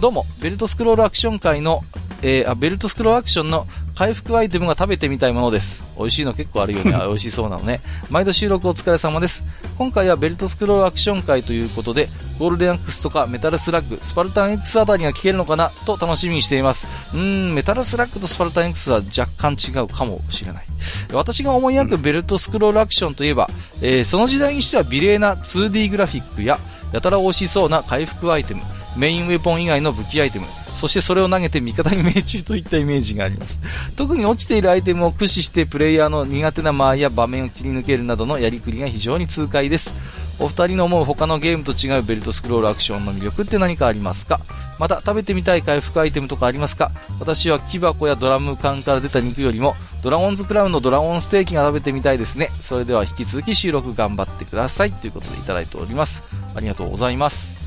[0.00, 1.82] どうも、ベルトスクロールアクション界の、
[2.22, 3.66] えーあ、ベルトスクロールアクションの
[3.96, 5.82] 回復アイテムが食べてみたいものです。
[5.98, 6.94] 美味しいの結構あるよね。
[6.94, 7.80] あ美味しそうなのね。
[8.08, 9.42] 毎度収録お疲れ様です。
[9.76, 12.08] 今回はベルトスクロールアクション会ということで、
[12.38, 15.72] ゴールデンアックスとかメタルスラッグ、スパルタン X あたりが聞けるのかな？
[15.84, 16.86] と楽しみにしています。
[17.12, 20.64] うーん、メタルスラッグとスパルタン X は若干違うかもしれない。
[21.12, 23.50] 私が思い描くベルトスクロールアクションといえば、
[23.82, 26.60] えーその時代にしては美麗な 2D グラフィックや、
[26.92, 28.62] やたら惜しそうな回復アイテム、
[28.98, 30.46] メインウェポン以外の武器アイテム、
[30.78, 33.58] そしてそれを投げて味方に命中といったイメージがあります。
[33.96, 39.94] 特に落ちているアイテムを駆使してプレイヤーの苦手な間合いや場面を切り抜けるなどのやりくりが非常に痛快です。
[40.40, 44.40] お二人の思う他のゲームと違うベルトスクロールアクションの魅力って何かありますか？
[44.78, 46.92] また食べてみたい回復アイテムとかありますか？
[47.18, 52.50] 私は木箱やドラム缶から出た肉よりもドラゴンズクラウンのドラゴンステーキが食べてみたいですね。
[52.62, 54.92] それでは引き続き収録頑張ってください。
[54.92, 56.22] ということでいただいております。
[56.54, 57.57] ありがとうございます。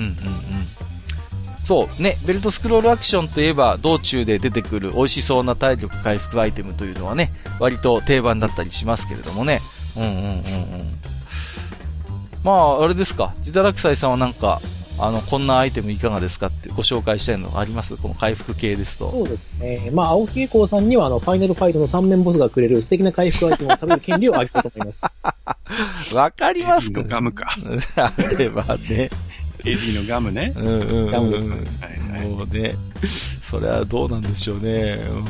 [0.00, 0.16] うんうんうん。
[1.64, 9.60] そう、ね、ベルトスクロールアクションといえば、道中で出てくる美味しそうな体力回復アイテムというのはね、割と定番だったりしますけれどもね。
[9.96, 10.98] うんうんうんうん。
[12.42, 14.62] まあ、あれですか、自堕落斎さんはなんか、
[14.98, 17.96] あの、こんなアイテムいかがですかってご紹介したいのがあります？
[17.96, 19.10] この回復系ですと。
[19.10, 19.90] そうですね。
[19.92, 25.06] まあ、青木栄光さんには、あの、ファイナルファイトの3面ボスがくれる素敵な回復アイテムを食べる権利をあげたいと思います。
[26.14, 27.02] わかりますか？
[27.02, 27.54] ガムか。
[27.96, 29.10] あればね。
[29.64, 30.52] エディのガムね。
[30.56, 32.76] うんうんうん、ガムですはいはいもうね、
[33.42, 35.00] それはどうなんでしょうね。
[35.10, 35.24] うん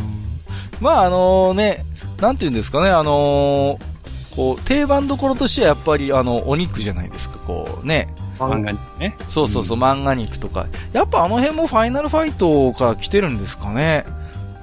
[0.81, 1.85] まああのね、
[2.21, 3.91] なんていうんですかね、あのー
[4.35, 8.09] こう、定番どころとしてはやっぱりあの、お肉じゃないですか、こうね。
[8.39, 9.17] 漫画にね。
[9.29, 10.67] そうそうそう、漫画肉とか。
[10.93, 14.07] やっぱあの辺もファイナルファイトから来てるんですかね。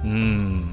[0.04, 0.70] うん。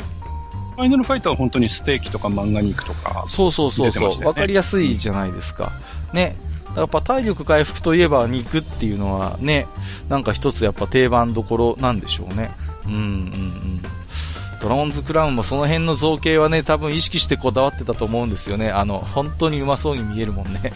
[0.76, 3.26] ファイナルファイトは本当にステーキとか漫画肉とか。
[3.28, 4.26] そうそうそうそう。
[4.26, 5.74] わ、かりやすいじゃないですか。
[6.14, 6.36] ね。
[6.76, 9.68] やっぱ体力回復といえば肉っていうのはね、
[10.10, 12.52] なんか一つやっぱ定番どころなんでしょうね。
[12.86, 13.82] うんうんうん。
[14.62, 18.72] ドラゴンズクラウンもその辺の造形はね、多分意識してこだわってたと思うんですよね。
[18.72, 20.74] あの、本当にうまそうに見えるもんね。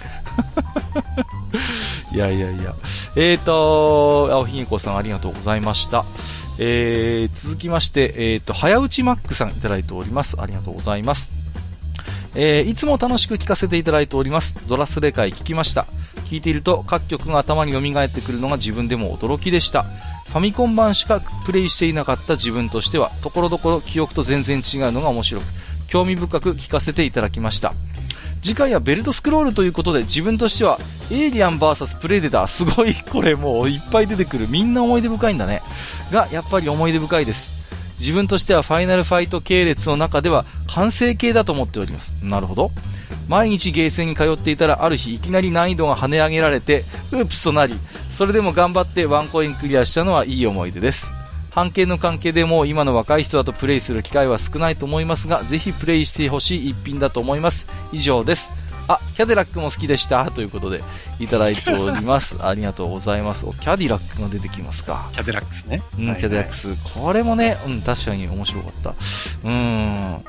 [2.13, 2.75] いやいやいや。
[3.15, 6.05] えーと、青ひげこさんありがとうございました。
[6.59, 10.35] えー、続きまして、えーと、早打ちマックさんいただいております。
[10.39, 11.38] ありがとうございます。
[12.35, 14.57] えーいつも楽しく聞かせていただいております。
[14.67, 15.87] ドラスレ会聞きました。
[16.25, 19.83] 聞いていると各曲が頭に蘇ってくるのが自分でも驚きでした。
[20.27, 25.45] ファミコン版しかプレイしていなかった自分としては、ところどころ記憶と全然違うのが面白く、
[25.87, 27.73] 興味深く聞かせていただきました。
[28.41, 30.79] 次回はベルトスクロールということで自分としては
[31.11, 35.61] エイリアン VS プレデターすごいこれもういっぱい出てくるみんな思い出深いんだね
[36.11, 37.58] がやっぱり思い出深いです
[37.99, 42.15] 自分としてはファイナルファイト系列の中では完成形だと思っております。
[42.21, 42.71] なるほど。
[43.27, 47.75] 毎日ゲーセンに通っていたらある日いきなり難易度が跳ね上げられてウープスとなり
[48.09, 51.11] それでも頑張ってワンコインクリアしたのはいい思い出です。
[51.51, 57.67] 半径の関係でも今の若い人だとプレイする機会は少ないと思いますがぜひプレイしてほしい一品だと思います。
[57.91, 58.53] 以上です。
[58.89, 60.81] あキャデラックも好きでしたということで
[61.19, 65.83] いただいております ありがとうございますおキャディラックが出てきますかキャデラックスね。
[65.97, 66.69] うん、はいキャデラックス。
[66.95, 68.95] これもね、うん、確かに面白かった。
[69.43, 70.25] うん。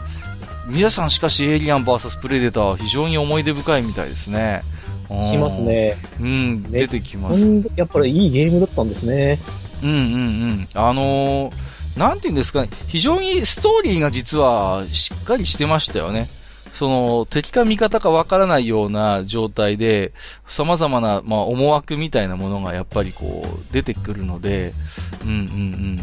[0.69, 4.62] 皆さんしかしエイリアン VS プレデターは非常に思い出深いみたいですね。
[5.09, 5.62] うんします。
[5.62, 5.97] ね。
[6.20, 7.41] うん、出てきます。
[7.77, 9.41] やっぱりいいゲームだったんですね。
[9.82, 10.69] うんうんうん。
[10.74, 16.28] あのーなんていうんですかね、非常にストーリーが実はしっかりしてましたよね。
[16.72, 20.12] その、敵か味方かわからないような状態で、
[20.47, 24.74] 様々な、まあ、思惑みたいなものがやっぱりこう、出てくるので、
[25.24, 25.98] うんうんうん。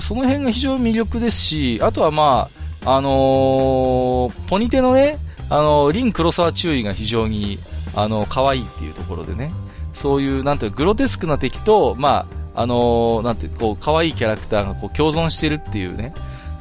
[0.00, 2.50] その辺が非常に魅力ですし、あとはま
[2.82, 5.18] あ、あのーポニテのね、
[5.48, 7.58] あの、リン黒沢注意が非常に、
[7.94, 9.52] あの、可愛いっていうところでね、
[9.94, 16.12] そういう、なんていうグロテスクな敵と、まあ、あのーなんていう、こう、可愛いキャラクターがこう共存してるっていうね、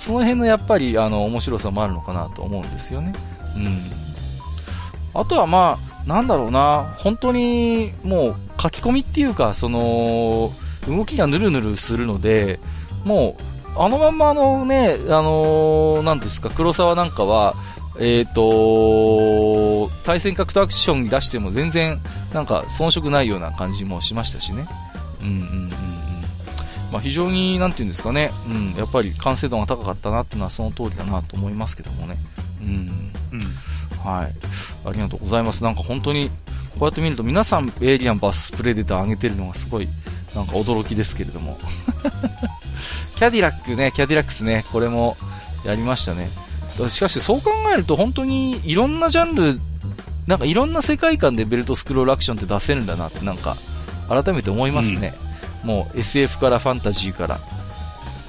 [0.03, 3.13] その辺のやっぱり、あの、面白さもあるのかなと思うんですよね。
[3.55, 3.81] うん。
[5.13, 10.51] あとはまあ、なんだろうな、本当に、もう、書き込みっていうか、その、
[10.89, 12.59] 動きがヌルヌルするので、
[13.05, 17.55] もう、あのまんまあのね、あのーなんですか、黒沢なんかは、
[17.97, 22.01] えっ、と対戦格闘アクションに出しても全然、
[22.33, 24.67] なんか遜色ないような感じもしましたしね。
[25.21, 26.02] うんうんうん。
[26.93, 32.19] まあ非常に、なんていうんですかね、うん、やっぱり完成度が高かったなっていうのはその通りだなと思いますけどもね。
[32.61, 33.11] うん。
[33.31, 33.39] うん。
[34.07, 34.35] はい。
[34.85, 35.63] ありがとうございます。
[35.63, 36.29] なんか本当に、
[36.77, 39.89] こうやって見ると皆さんエイリアン VS プレデター上げてるのがすごい、
[40.35, 41.57] なんか驚きですけれども。
[43.17, 45.17] キャディラックね、キャディラックスね、これも
[45.65, 46.29] やりましたね。
[46.89, 49.59] しかしそう考えると本当にいろんなジャンル、
[50.27, 53.57] なんかいろんな世界観でベルトスクロールアクションって出せるんだなってなんか
[54.09, 55.15] 改めて思いますね。
[55.63, 57.39] もう SF からファンタジーから。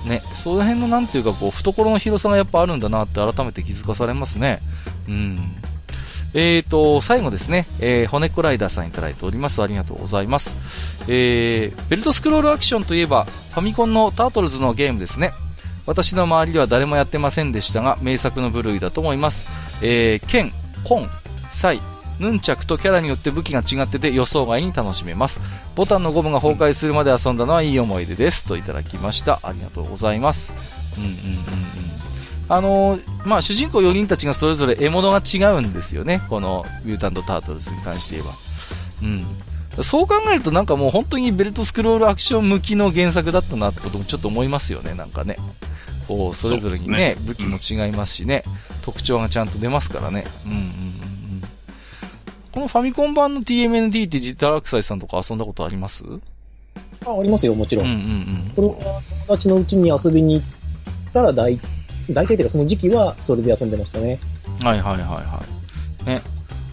[0.07, 4.61] ね、その辺のなんていうかこう懐の広さがやっぱあるんだなって改めて気づかされますね。
[5.09, 5.55] うん。
[6.35, 9.63] えーと、最後ですね、えー、骨コライダーさんいただいております。
[9.63, 10.57] ありがとうございます。
[11.09, 15.33] えー、ベルトスクロールアクションといえば、ファミコンのタートルズのゲームですね。
[15.87, 19.47] 私の周りでは誰もやってませんでしたが、名作の部類だと思います。
[19.81, 20.53] えー、剣、
[20.83, 21.09] コン、
[21.51, 21.81] サイ、
[22.19, 25.41] ヌンチャクとキャラによって武器が違ってて予想外に楽しめます。
[25.75, 28.45] ボタンのゴムが崩壊するまで遊んだのはいい思い出です。
[28.45, 29.41] といただきました。
[29.43, 30.53] ありがとうございます。
[30.97, 31.19] うんうんうんうん。
[32.49, 36.23] あのーまあ、主人公4人たちがそれぞれ獲物が違うんですよね。
[36.29, 38.35] このミュータント・タートルズに関して言えば。
[39.03, 39.07] う
[39.81, 39.83] ん。
[39.83, 45.37] そう考えるとなんかもう本当にベルトスクロールアクション向きの原作だったなってこともちょっと思いますよね、なんかね。
[46.07, 48.45] こう、それぞれにね、そう武器も違いますしね、
[48.83, 50.25] 特徴がちゃんと出ますからね。
[50.47, 51.04] うんうん。
[52.55, 56.05] このファミコン版の TMND ってジタラクサイさんとか遊んだことあります？
[56.05, 56.23] うん
[57.05, 57.87] あ、ありますよ、もちろん。
[57.87, 58.53] うんうん。
[58.55, 60.47] これは友達のうちに遊びに行っ
[61.13, 61.59] たら大、
[62.11, 64.21] 大体というかその時期はそれで遊んでましたね。
[64.63, 65.43] はいはいはいは
[66.03, 66.05] い。
[66.07, 66.23] ね。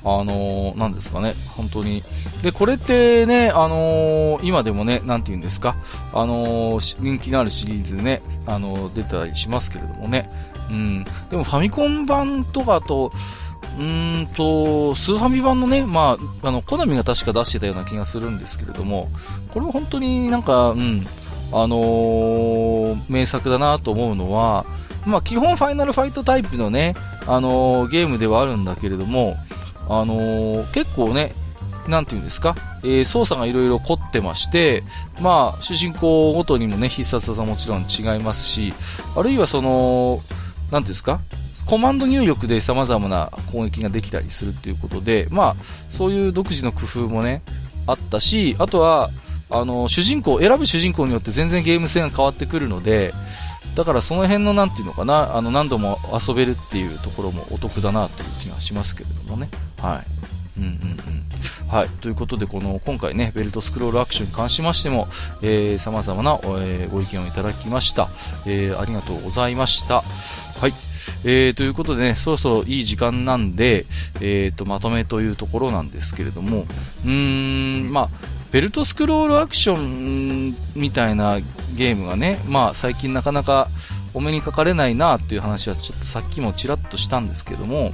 [0.03, 2.03] あのー、なんですかね、本当に。
[2.41, 5.75] で、これってね、あのー今でもね、なんて言うんですか、
[6.13, 10.29] あのーし人気のあるシリーズでね、あのー出たりしますけれどもね。
[10.69, 11.05] うん。
[11.29, 13.11] でもファミコン版とかと、
[13.79, 19.09] うんと、スーファミ版のね、まあ、あの、コナミが確か出してたような気がするんですけれども、
[19.53, 21.07] これは本当になんか、うん、
[21.53, 24.65] あのー名作だなと思うのは、
[25.05, 26.95] まあ、基本ファイナルファイトタイプのね、
[27.27, 29.37] あのーゲームではあるんだけれども、
[29.89, 31.33] あのー結構ね、
[31.87, 34.83] なんていうんですか、えー操作がいろいろ凝ってまして、
[35.21, 38.73] まあ、主人公ごとにもね、必殺技もちろん違いますし、
[39.15, 40.21] あるいはその、
[40.71, 41.19] なんていうんですか
[41.65, 45.55] コマンド入力で様々な攻撃ができたりするっていうことで、まあ、
[45.89, 47.41] そういう独自の工夫もね、
[47.87, 49.09] あったし、あとは、
[49.49, 53.13] あの、主人公、選ぶ主人公によって全然ゲーム性が変わってくるので、
[53.75, 55.97] だからその辺のなんていうのかな、あの、何度も
[56.27, 59.49] 遊べるっていうところもお得だなという気がしますけれどもね。
[59.79, 60.03] は
[60.57, 60.59] い。
[60.59, 60.73] うんうんう
[61.67, 61.69] ん。
[61.69, 61.89] はい。
[62.01, 65.07] ということで、この、今回ね、ベルトスクロールアクションに関しましても、
[65.41, 68.09] えー、様々な、え、ご意見をいただきました。
[68.45, 70.03] えー、ありがとうございました。
[71.23, 73.85] えー、ということでね、そろそろいい時間なんで、
[74.19, 76.65] えーと、まとめというところなんですけれども、
[77.05, 78.09] うーん、まあ、
[78.51, 81.39] ベルトスクロールアクションみたいな
[81.75, 83.69] ゲームがね、まあ最近なかなか
[84.13, 87.93] お目にかかれないなっていう話はちょっとさっきもちらっとしたんですけども、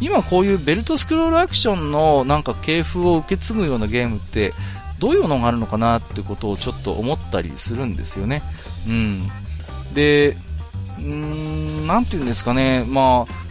[0.00, 4.52] 今こういうベルトスクロールアクションのなんか系譜を受け継ぐようなゲームって
[4.98, 8.42] どういうのがあるのかなってことをちょっと思ったりするんですよね。
[8.86, 9.30] うん。
[9.94, 10.36] で、
[10.98, 13.46] うーん、なんていうんですかね、まあ、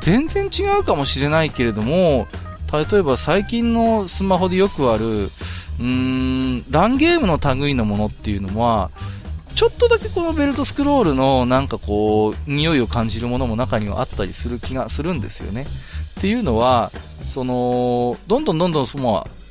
[0.00, 2.26] 全然違うかもしれないけれども、
[2.72, 8.90] 例えば最近のスマホでよくある、うーん、ランゲームの類のものっていうのは、
[9.54, 15.66] ちょっとだけこのベルトスクロールのなんかこう、匂いを感じるものも中にはあったりする気がするんですよね。
[16.18, 16.90] っていうのは、
[17.26, 19.41] その、どんどんどんどん、まあ、こう、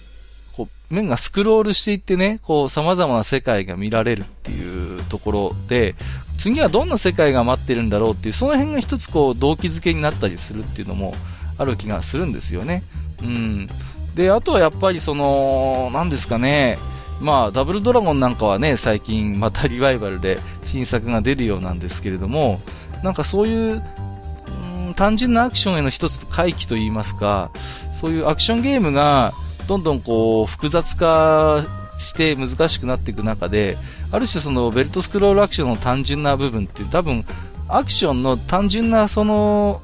[0.91, 5.95] 面がスクロールしていってね、こう、様々な世界が見られるっていうところで、
[6.38, 11.15] 次はどんな世界が待ってるんだろうっていう、その辺が一つこう、動機づけになったりするっていうのも
[11.57, 12.84] ある気がするんですよね。
[13.22, 13.68] うん。
[14.15, 16.77] で、あとはやっぱりその、何ですかね、
[17.22, 22.61] まあ、ダブルドラゴンなんかはね、最近またリバイバルで新作が出るようなんですけれども、
[23.03, 27.51] なんかそういう、うん単純なアクションへの一つ回帰といいますか、
[27.93, 29.34] そういうアクションゲームが
[29.68, 31.66] どんどんこう複雑化
[31.98, 33.78] して難しくなっていく中で、
[34.12, 37.26] ある種そのベルトスクロールアクションの単純な部分って多分
[37.68, 39.82] アクションの単純なその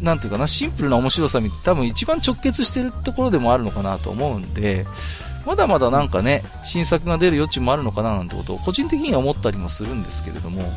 [0.00, 4.86] なんていうかな、シンプルな面白さに多分一番直結してるところでもあるのかなと思うんで、
[5.44, 10.72] まだまだなんかね、新作が出る余地もあるのかななんてことを個人的には思ったりもするんですけれども、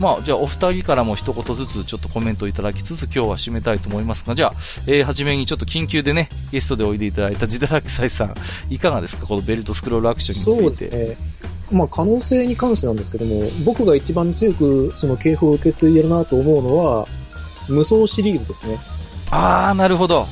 [0.00, 4.54] まあ、じゃあお二人からも一言ずつちょっとコメントいただきつつ今日は締めたいと思いますが、じゃあ、
[4.86, 8.34] えー、はじめにちょっと緊急でね、ゲストでおいでいただいたジダラキサイさん、
[8.70, 10.96] いかがですかこのベルトスクロールアクションそうについて。
[10.96, 11.40] ですね。
[11.70, 17.06] まあ、可能性に関してなんですけども、僕が一番強くその系譜を受け継いでるなと思うのは、
[17.68, 18.78] 無双シリーズですね。
[19.30, 20.26] あー、なるほど。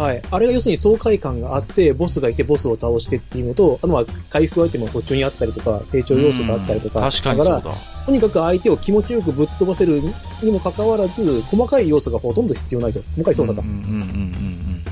[0.00, 0.22] はい。
[0.30, 7.74] あれが要するに爽快感があって、ボスがいてボスを倒してっていうのと、あとは回復アイテムが途中にあったりとか、成長要素があったりとか、うん確かにだから。
[8.06, 10.00] とにかく相手を気持ちよくぶっ飛ばせる
[10.42, 13.02] にもかかわらず、細かい要素がほとんど必要ないと。
[13.12, 13.68] 細かい操作がうん。
[13.68, 14.84] うんうんうんうん。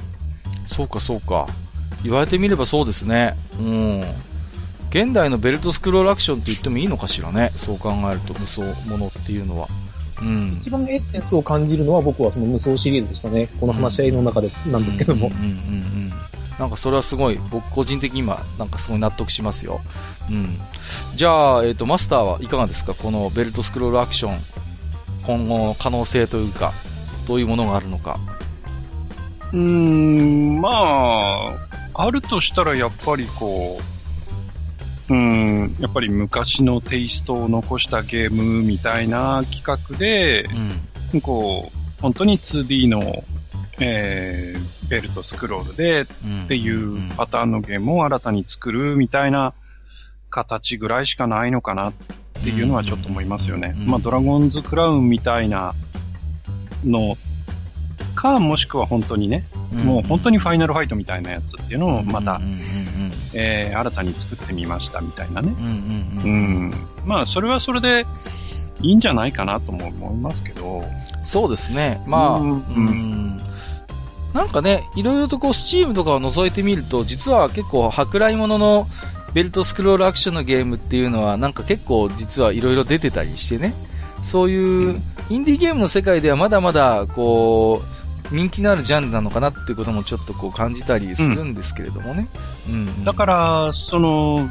[0.66, 1.48] そうかそうか。
[2.04, 3.34] 言われてみればそうですね。
[3.58, 4.00] うん。
[4.90, 7.50] 現代のベルトスクロールアクションって言ってもいいのかしらね。
[7.56, 9.68] そう考えると無双ものっていうのは。
[10.20, 10.56] うん。
[10.60, 13.48] 一番エッセンスを感じるのは僕はその無双シリーズでしたね。
[13.60, 15.30] この話し合いの中でなんですけども。
[16.58, 19.80] なんかそれはすごい、僕個人的に今、なんかすごい納得しますよ。
[20.28, 20.58] うん。
[21.14, 22.94] じゃあ、えっ、と、マスターはいかがですか？
[22.94, 24.40] このベルトスクロールアクション、
[25.24, 26.72] 今後の可能性というか、
[27.28, 28.18] どういうものがあるのか。
[29.52, 31.54] うーん、まあ、
[31.94, 33.97] あるとしたらやっぱりこう、
[35.08, 40.44] うーん、やっぱり昔のテイストを残したゲームみたいな企画で
[41.14, 41.20] う、ん。
[41.20, 43.24] こう、本当に 2D の、
[43.80, 46.44] えー、ベルトスクロールでうん。
[46.44, 49.54] っていうパターンのゲームを新たに作るみたいな
[50.30, 51.92] 形ぐらいしかないのかなっ
[52.42, 53.74] ていうのはちょっと思いますよね。
[53.76, 55.74] うんまあ、ドラゴンズクラウンみたいな
[56.84, 57.16] の
[58.20, 62.58] か、もしくは本当にね、うんもう本当にファイナルファイトみたいなやつっていうのをまた、うんうんうん
[63.34, 65.54] えー新たに作ってみましたみたいなね。
[65.56, 65.66] うん。
[65.66, 65.74] うんうん
[66.22, 66.68] ううん。
[66.70, 66.74] ん。
[67.06, 68.06] まあ、それはそれで
[68.80, 70.82] いいんじゃないかなとも思いますけど。
[71.24, 72.02] そうですね。
[72.06, 73.40] まあ、ううんん。
[74.32, 78.88] なんかね、いろいろとこう、スチームとかを覗いてみると、実は結構、舶来物の
[79.34, 83.74] ベルトスクロールアクションのゲームっていうのは、なんか結構、実はいろいろ出てたりしてね。
[84.22, 87.97] そういう、うんインディーゲームの世界ではまだまだ、こう、
[88.30, 92.28] 人気のあるジャンルなのかなっていうこともちょっとこう感じたりするんですけれどもね。
[92.68, 93.04] うん。
[93.04, 94.50] だから、その、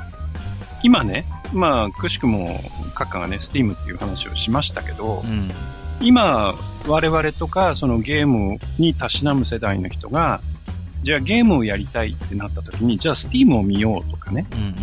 [0.84, 2.60] 今ね、まあ、くしくも、
[2.96, 5.52] 閣下がね、スティームっていう話をしましたけど、うん。
[6.02, 6.56] 今、
[6.88, 10.42] 我々とか、そのゲームにたしなむ世代の人が、
[11.04, 14.76] じゃあゲームをやりたいってなった時に、じゃあスティームを見ようとかね、うんうんうん。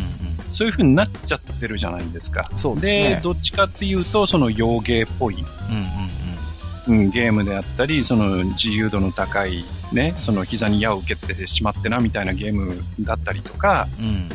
[0.48, 2.50] そういう風になっちゃってるじゃないですか。
[2.56, 5.38] そうですねどっちかっていうと、その洋芸っぽい、う
[5.72, 6.23] んうん
[6.86, 14.04] うん、ゲームであったり、その自由度の高い、ね、その膝に矢を受けてしまってなみたいなゲームだったりとか、うん。
[14.04, 14.28] うん。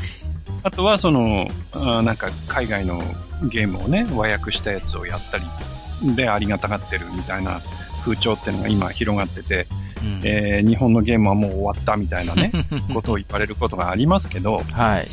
[0.63, 3.01] あとはその、あーなんか海外の
[3.43, 7.61] ゲームをね、和訳したやつをやったり、で、ありがたがってるみたいな
[8.03, 9.67] 風潮っていうのが今広がってて、
[10.01, 12.51] うんえー日本のゲームはもう終わったみたいなね、
[12.93, 15.07] ことを言われることがありますけど、はい。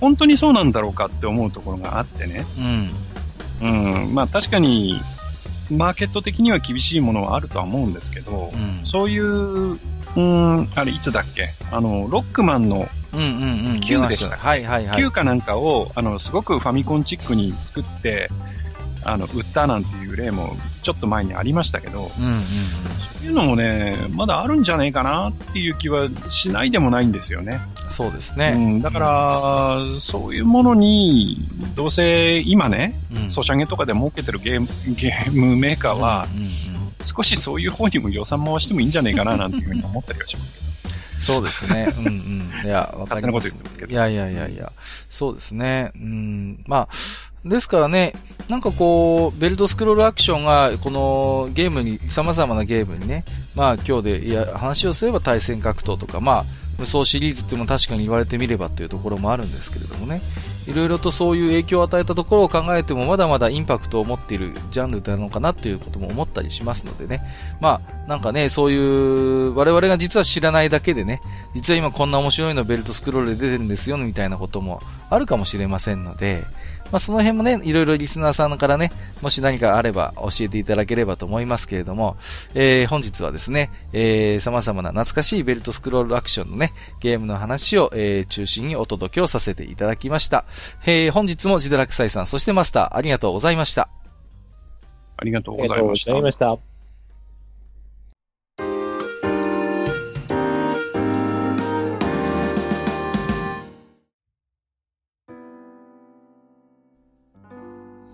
[0.00, 2.90] 本当にそうなんだろうかって思うところがあってね、うん。
[3.62, 5.00] うん、まあ確かに、
[5.70, 8.82] マーケット的には厳しいものはあるとは思うんですけどう、ん。
[8.84, 9.78] そういう、
[10.16, 11.50] うん、あれいつだっけ？
[11.70, 13.80] あの、ロックマンのうんうんうん。
[13.80, 15.02] 9出までしたはいはいはい。
[15.02, 18.30] 9かなんかを、あの、すごくファミコンチックに作って、
[19.08, 22.42] あの、売ったなんていう例もちょっと前にありましたけど、うんうんうん。
[22.42, 27.60] そういうのもね、まだあるんじゃないかなっていう気はしないでもないんですよね。
[27.88, 28.54] そうですうね。
[28.54, 40.66] ん、だから、そういうものに、どうせ今ね、うん、ソシャゲとかで儲けてるゲーム、ゲームメーカーは、うんうんうん少しそういう方にも予算回してもいいんじゃないかななんていうふうに思ったりはしますけど。
[41.20, 41.92] そうですね。
[41.98, 42.66] うんうん。
[42.66, 44.72] いや、わかります勝手なこと言ってますけどいやいやいやいや。
[45.08, 45.92] そうですね。
[45.94, 46.64] うん。
[46.66, 46.88] まあ、
[47.48, 48.12] ですからね、
[48.48, 53.24] なんかこう、ベルトスクロールアクションが、このゲームに、様々なゲームにね、
[53.54, 56.44] まあ今日で、いや、話をすれば対戦格闘とか、まあ、
[56.78, 60.20] 無双シリーズっていうのも確かに言われてみればっていうところもあるんですけれどもね。
[60.66, 67.22] いろいろとそういう影響を与えたところを考えても、まだまだインパクトを持っているジャンルなのかなっていうことも思ったりしますのでね。
[67.60, 71.20] まあ、なんかね、そういう、我々が実は知らないだけでね、
[71.54, 76.44] 実は今こんな面白いのベルトスクロールで出てるんですよ、みたいなこともあるかもしれませんので、
[76.92, 82.16] まあその辺もね、いろいろリスナーさんからね、もし何かあれば教えていただければと思いますけれども、
[82.54, 90.44] えー、本日はですね、えー、様々な懐かしいベルトスクロールアクションのね、ゲームの話を、えー、中心にお届けをさせていただきました。
[90.86, 93.88] えー、本日もジダラクサイさん、そしてマスター、ありがとうございました。
[95.18, 96.75] ありがとうありがとうごございました。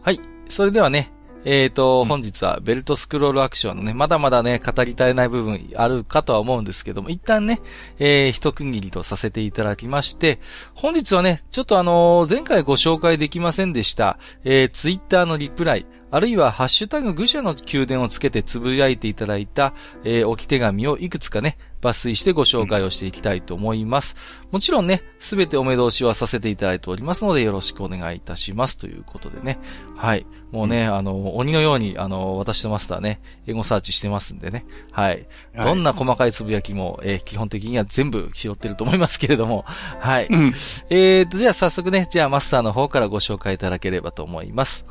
[0.03, 0.21] はい。
[0.49, 1.13] それではね、
[1.45, 7.61] えーと、本日はベルトスクロールアクションのね、まだまだね、語り足りない部分あるかとは思うんですけども、一旦ね、
[8.01, 10.41] えー、一区切りとさせていただきまして、
[10.75, 19.73] 本日はね、ちょっとあのー前回ご紹介できませんでした、えー、ツイッターのリプライ、あるいはハッシュタグ愚者の宮殿をつけてつぶやいていただいた、
[20.03, 24.15] えー置き手紙をいくつかね、抜粋してご紹介をしていきたいと思います。
[24.53, 28.79] もちろんね、すべてお目通しはさせていただいておりますので、よろしくお願いいたします。
[28.79, 29.59] ということでね。
[29.97, 30.25] はい。
[30.53, 34.65] もうね、あの、鬼のように、あの、私とマスターね、エゴサーチしてますんでね。
[34.93, 35.27] はい。
[35.55, 39.65] はいどんな細かいつぶやきも、えー基本的には全部拾ってると思いますけれども。
[39.67, 40.27] はい。
[40.27, 40.53] うん。
[40.91, 44.87] えーと、じゃあ早速ね、じゃあマスターの方からご紹介いただければと思います。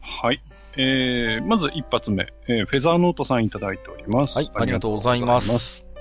[0.00, 0.42] はい。
[0.76, 4.36] えー、まず一発目、えーフェザーノートさんいただいております。
[4.36, 4.50] はい。
[4.54, 5.91] ありがとうございます。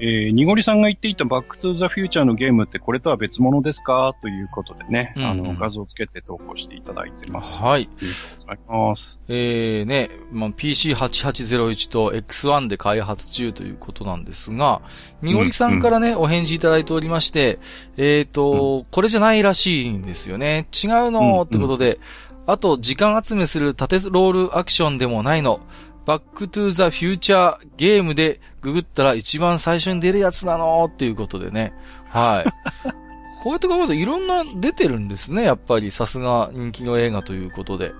[0.00, 4.14] えー、にごりさんが言っていたバックトゥザフューチャーのゲームってこれとは別物ですか？
[4.22, 7.58] ということでね、うんうんあの、画像をつけて投稿していただいてます。
[7.60, 7.88] はい。
[7.92, 8.58] ありがとうござい
[8.90, 9.20] ます。
[9.28, 14.82] えーね、まあ、PC8801 と X1 で開発中ということなんですが、
[15.22, 17.58] にごりさんからね、お返事いただいておりまして、
[17.96, 20.68] えっ、と、これじゃないらしいんですよね。
[20.72, 21.98] 違うの、うんってことで、
[22.46, 25.60] あと、時間集めする縦ロールアクションでもないの。
[26.08, 31.74] バックトゥーザフューチャーゲームでググったら一番最初に出るやつなのっていうことでね。
[32.08, 32.90] はい。
[33.44, 35.42] こうやって考えるといろんな出てるんですね。
[35.42, 37.92] やっぱりさすが人気の映画ということで。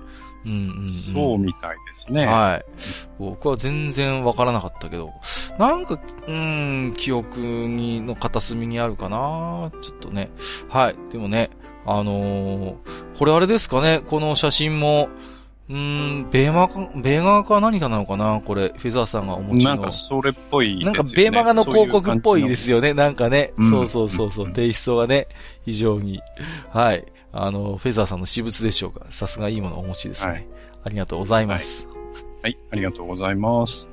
[0.43, 0.89] うんうん、うん。
[0.89, 2.25] そうみたいですね。
[2.25, 2.65] はい。
[3.19, 5.13] 僕は全然わからなかったけど、
[5.59, 10.31] なんか、うーん、記憶に、の片隅にあるかなちょっとね。
[10.67, 10.95] はい。
[11.11, 11.51] でもね、
[11.85, 12.75] あのー
[13.19, 15.09] これあれですかねこの写真も、
[15.69, 18.41] うーん、ベーマか、ベーガーか何かなのかな？
[18.43, 19.75] これ、フェザーさんがお持ちの。
[19.75, 22.77] なんかそれっぽいね、なんか、ベーマガの広告っぽいですよ。
[22.77, 22.93] よね。
[22.93, 23.53] なんかね。
[23.57, 24.53] うんそうそうそうそう。
[24.53, 25.27] テイストがね、
[25.63, 26.19] 非常に。
[26.69, 27.05] はい。
[27.31, 29.05] あの、フェザーさんの私物でしょうか。
[29.11, 30.31] さすがいいものをお持ちですね。
[30.31, 30.47] はい
[30.81, 31.89] ありがとうございます。
[32.41, 33.89] はい、ありがとうございます。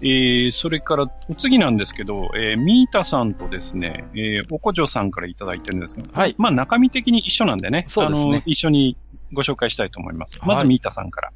[0.00, 6.34] えー、それから、お次なんですけど、えー、ミータさんとですね、えー、おこじょさんからいただいてるんですが、はい。
[6.38, 8.96] まあ中身的に一緒なんでね、そうですねあの、一緒に
[9.32, 10.38] ご紹介したいと思います。
[10.40, 11.32] まずはいミータさんから。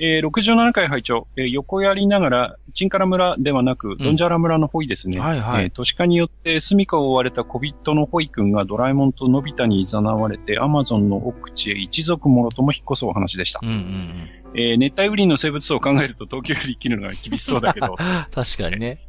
[0.00, 5.18] えー、67回拝聴えー、横やりながら、チンカラ村ではなく、ドンジャラ村のホイですね。
[5.18, 13.58] はいはいえー都市化によって住処を追われた小人のホイ君がドラえもんとのび太に誘われて、アマゾンの奥地へ一族もろとも引っ越すお話でした。
[13.60, 14.28] うんうんうん。
[14.54, 17.96] えー熱帯雨林の生物層を考えると東京より生きるのが厳しそうだけど、
[18.32, 19.07] 確かにね。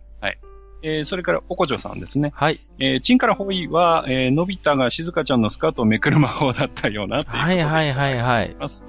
[0.82, 2.32] えーそれから、おこじょさんですね。
[2.36, 2.60] はい。
[2.80, 8.56] えーチンからホイは、えーのび太が静香ちゃんのスカートをめくる魔法だったようなはいはいはいはい。
[8.60, 8.84] お二人、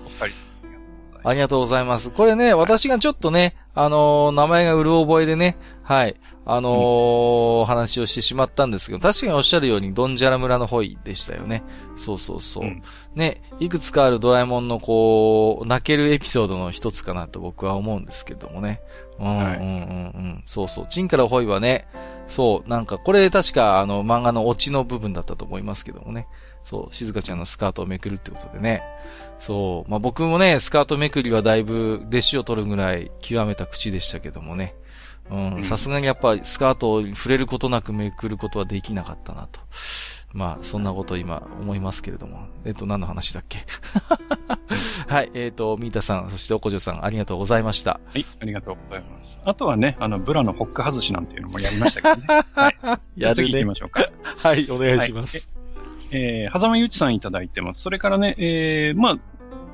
[1.23, 2.11] ありがとうございます。
[2.11, 6.15] これね、私がちょっとね、あのー名前がうる覚えでね、はい、
[6.47, 11.63] あのー話をしてしまったんですけど、確かにおっしゃるように、ドンジャラ村のホイでしたよね。
[11.97, 12.65] そうそうそう。
[12.65, 12.83] うん
[13.17, 18.81] ね、いくつかあるドラえもんのこう、泣けるエピソードの一つかなと僕は思うんですけどもね。
[19.21, 20.43] うん、うん、うん、はいうん。
[20.47, 20.87] そうそう。
[20.89, 21.87] チンからホイはね、
[22.27, 26.27] そう、なんか、これ確かあの漫画のオチの部分だったと思いますけどもね。
[26.63, 28.83] そう、静香ちゃんのスカートをめくるってことでね。
[29.39, 34.75] そう、まあ僕もね、スカートめくりはだいぶ弟子を取るぐらい極めた口でしたけどもね。
[35.31, 39.61] うん、うんさすがにやっぱスカートを触れることなくめくることはできなかったなと。
[40.33, 42.47] まあ、そんなことを今思いますけれども。
[42.65, 43.59] えっと、何の話だっけ？
[45.09, 47.99] はい、えっと、ミータさん、そしておこじょさん、ありがとうございました。
[48.13, 49.39] はい、ありがとうございます。
[49.45, 52.43] あとはね、あの、ブラのホック外しなんていうのもやりましたけどね。
[52.55, 52.75] はい。
[53.17, 54.09] やるね次行きましょうか。
[54.23, 55.39] はい、お願いします。
[55.39, 55.47] はい
[56.13, 57.83] えー、はざまゆうちさんいただいてます。
[57.83, 59.19] それからね、えー、まあ、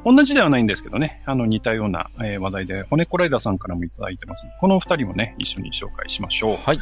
[0.07, 4.47] 同じではないんですけどね、あの、似たような、えー話題で、骨っこライダーさんからもいただいてます。
[4.61, 6.57] この二人もね、一緒に紹介しましょう。
[6.65, 6.79] はい。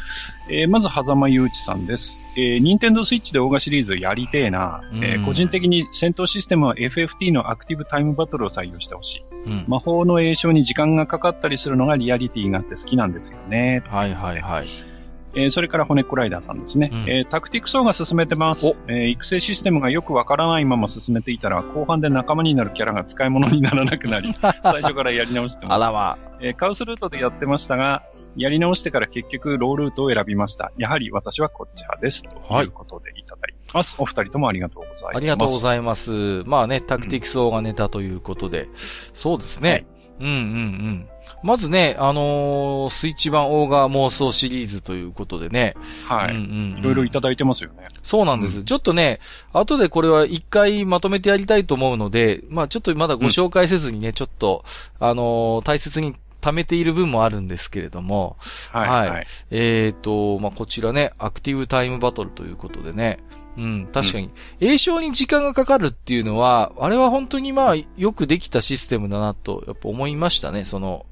[0.47, 2.21] えーまず、はざまゆうちさんです。
[2.37, 4.81] えー、ニンテンドースイッチでオーガシリーズやりてえな。
[5.01, 9.25] えうんー個人的に戦闘システムは FFT のアクティブタイムバトルを採用してほしい。
[9.47, 9.65] うん。
[9.67, 13.81] 魔法の栄唱に時間がかかったりするのがリアリティがあって好きなんですよね。
[13.89, 14.94] はいはいはい。
[15.35, 16.89] えーそれから骨っこライダーさんですね。
[16.91, 18.75] うんえータクティクスオーが進めてますお。
[18.87, 24.33] えー育成システムがよくわからないまま進めていたら、後半で仲間になるキャラが使い物にならなくなり、
[24.63, 25.75] 最初からやり直してます。
[25.75, 28.03] あらまえーカウスルートでやってましたが、
[28.35, 30.71] やり直してから結局ロールートを選びました。
[30.77, 32.23] やはり私はこっち派です。
[32.23, 33.95] とはいいうことでいただいてます。
[33.99, 35.17] お二人ともありがとうございます。
[35.17, 36.43] ありがとうごいざいます。
[36.45, 38.67] まあね、タクティクス王がネタということで。
[39.13, 39.85] そうですね。
[40.19, 41.09] うんうんうん。
[41.43, 45.75] まずね、あのースイッチ版オーガー妄想シリーズということでね。
[46.07, 46.33] はい。
[46.33, 47.85] うんうんうんいろいろいただいてますよね。
[48.03, 48.63] そうなんです。
[48.63, 49.19] ちょっとね、
[49.53, 54.63] 後でこれは一回まとめてやりたいと思うので、まあちょっとまだご紹介せずにね、ちょっと、
[54.99, 58.37] あのー大切に貯めている分もあるんですけれども、
[58.71, 58.89] はい。
[58.89, 59.27] はいはい。
[59.51, 63.19] えーと、まあこちらね、アクティブタイムバトルということでね、
[63.57, 71.05] うん、確かに、栄唱に時間がかかるっていうのは、あれは本当にまあ、よくできたシステムだなと、やっぱ思いましたね、その、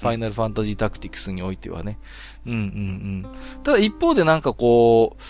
[0.00, 1.98] ファイナルファンタジータクティクスにおいてはね。
[2.46, 3.62] うんうんうん。
[3.62, 5.22] ただ一方でなんかこう、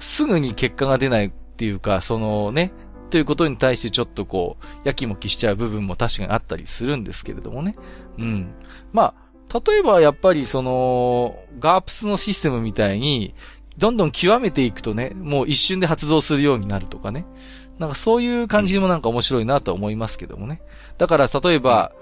[0.00, 2.72] すぐに結果が出ないっていうか、そのね、
[3.10, 7.76] ということに対してちょっとこう、やきもきしちゃう部分も確かにあったりするんですけれどもね。
[8.18, 8.52] うん。
[8.92, 13.34] まあ、例えばやっぱりその、ガープスのシステムみたいに、
[13.78, 17.24] どんどん極めていくとね、もう一瞬で発動するようになるとかね。
[17.78, 20.60] なんかそういう感じもなんか面白いなと思いますけどもね。
[20.98, 21.92] だから例えば、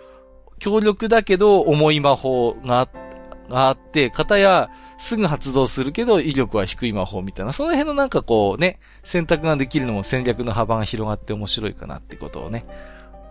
[0.58, 2.88] 強力だけど重い魔法が
[3.50, 12.66] あって、型やすぐ発動するけど威力は低い魔法みたいな、その辺のなんかこうね、選択ができるのも戦略の幅が広がって面白いかなってことをね、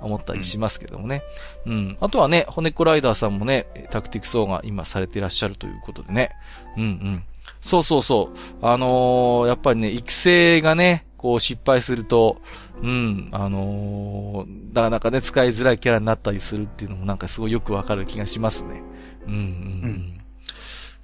[0.01, 1.23] 思ったりしますけどもね。
[1.65, 1.97] うん。
[1.99, 6.31] あとはね、骨っこライダーさんもね、タクティクスオーが今されていらっしゃるということでね。
[6.77, 7.23] うんうん。
[7.61, 8.65] そうそうそう。
[8.65, 12.39] あのーやっぱりね、育成がね、こう失敗すると、
[12.83, 18.83] うん、あのーなかなかね、使いづらいキャラになったりするっていうのもなんかすごいよくわかる気がしますね。
[19.25, 20.21] うんうんうん。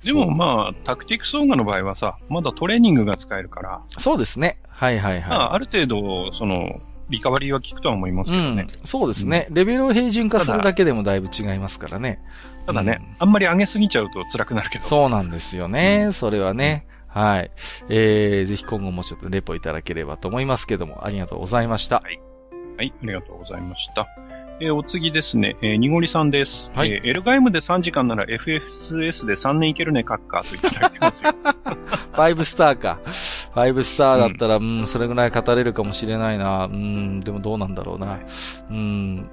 [0.06, 4.60] でもまあ、タクティクスオーガの場合はさ、まだトレーニングが使えるから、そうですね。
[4.68, 6.80] はいはいまあ、はある程度、その、
[7.10, 8.38] リカバリーは効くとは思いますい。
[8.38, 8.82] うんけどね。。
[8.84, 9.48] そうですね。
[9.50, 12.22] レベルを平準化するだけでもだいぶ違いますからね。
[12.68, 14.84] ただね、うんあんまり上げすぎちゃうと辛くなるけど。
[14.84, 16.10] そうなんですよね。
[16.12, 16.86] それはね。
[17.14, 17.52] はい。
[17.90, 21.98] えー、ぜひ今後もちょっとレポいただければと思いますけども、ありがとうございました。
[21.98, 22.20] はい、
[22.80, 24.08] ありがとうございました。
[24.60, 26.70] えーお次ですね、えー、にごりさんです。
[26.76, 31.32] はいえーエルガイムで3時間なら FSS で3年いけるね、カッカーといただいてますよ。
[32.14, 33.00] 5スターか。
[33.56, 36.66] 5スターだったら、うん、それぐらい語れるかもしれないな。
[36.66, 38.20] うん、でもどうなんだろうな。
[38.70, 39.30] うん、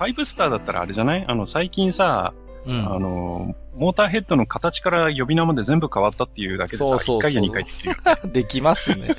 [0.00, 1.24] 5スターだったらあれじゃない？
[1.28, 2.34] あの、最近さ、
[2.66, 2.82] あうん。
[2.82, 7.96] の、モーターヘッドの形から呼び名まで全部変わったっていうだけでさ、そうそうそう1回や2回できるよ。
[8.32, 9.16] できますね。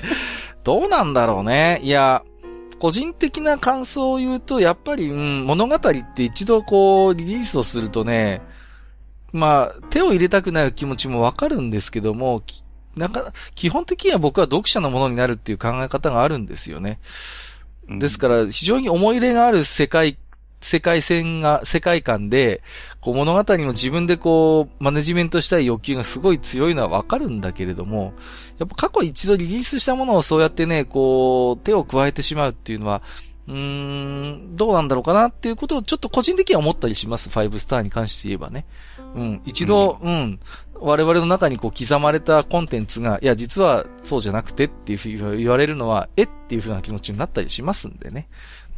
[0.64, 1.80] どうなんだろうね。
[1.82, 2.22] いや、
[2.78, 8.42] 個人的な感想を言うと、やっぱり、うん、物語って一度こう、リリースをするとね、
[9.32, 12.64] まあ、手を入れたくなる気持ちもわかるんですけども、き
[12.96, 16.98] なんか、基本的には僕は読者のものになるっていう考え方があるんですよね。
[17.02, 20.18] うんですから、非常に思い入れがある世界、
[20.60, 22.62] 世界線が、世界観で、
[23.00, 28.14] こう物語も自分でこう、マネジメントしたい欲求がすごい強いのはわかるんだけれども、
[28.58, 33.02] やっぱ過去一度リリースしたものをそうやってね、こう、手を加えてしまうっていうのは、
[33.48, 37.30] うーん、どうなんだろうかなっていうことをちょっと個人的には思ったりします。
[37.30, 38.66] 5スターに関して言えばね。
[39.14, 40.38] うん、一度、うん、
[40.74, 48.28] 我々の中にこう刻まれたコンテンツが、いや、実はそうじゃなくてっていうふうに言われるのは、えっていうふうな気持ちになったりしますんでね。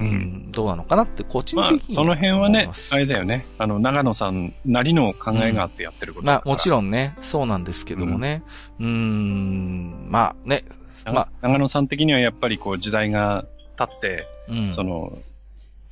[0.00, 0.10] う、うん
[0.48, 3.46] んどうなのかなって、個人まあ、的にその辺はねあれだよね。
[3.58, 6.72] あの、長野さんなりの考えがあってやってることまあ、もちん。
[6.72, 8.42] ろんね、そうなんですけどもね。
[8.78, 10.64] うーん、まあね、
[11.04, 13.44] まあ、長野さん的にはやっぱりこう時代が
[13.76, 14.74] 経って、うん。
[14.74, 15.18] その、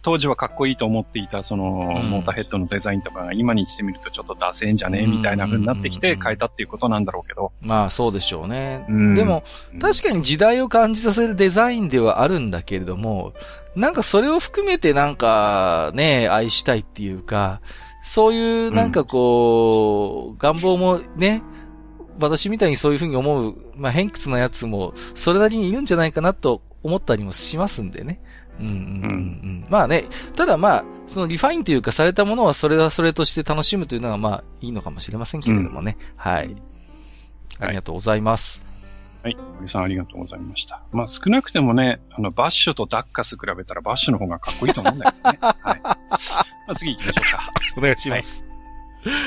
[0.02, 7.52] 当時はかっこいいと思っていたその、うんモーターヘッドのデザインとかが今にしてみるとちょっとダセえんじゃねえみたいな風になってきてうん変えたっていうことなんだろうけど。
[7.60, 8.84] まあ、そうでしょうね。
[8.88, 9.42] うんでも、
[9.72, 13.32] うん確かに時代を感じさせるデザインではあるんだけれども、
[13.76, 17.60] なんかそれを含めてなんかね、愛したいっていうか、
[18.02, 21.42] そういうなんかこう、願望もね、
[22.20, 28.20] 私みたいにそういうふうに思う、まあ偏屈なやつも、それなりにいるんじゃないかなと思ったりもしますんでね。
[28.60, 28.76] うんうんうんう
[29.12, 29.64] ん。
[29.68, 30.04] まあね、
[30.36, 35.96] ただまあ、そのリファインというかされたものはそれはそれとして楽しむというのがまあいいのかもしれませんけれどもね。
[36.16, 36.54] はい。
[37.60, 38.62] ありがとうございます。
[39.22, 39.36] はい。
[39.56, 40.82] 森さんありがとうございました。
[40.92, 45.38] まあ少なくてもね、あの、バッシュとダッカス比べたらバッシュの方がかっこいいと思うんだよね。
[45.40, 45.80] はい。
[45.82, 45.98] ま
[46.68, 47.52] あ次行きましょうか。
[47.76, 48.44] お願いします。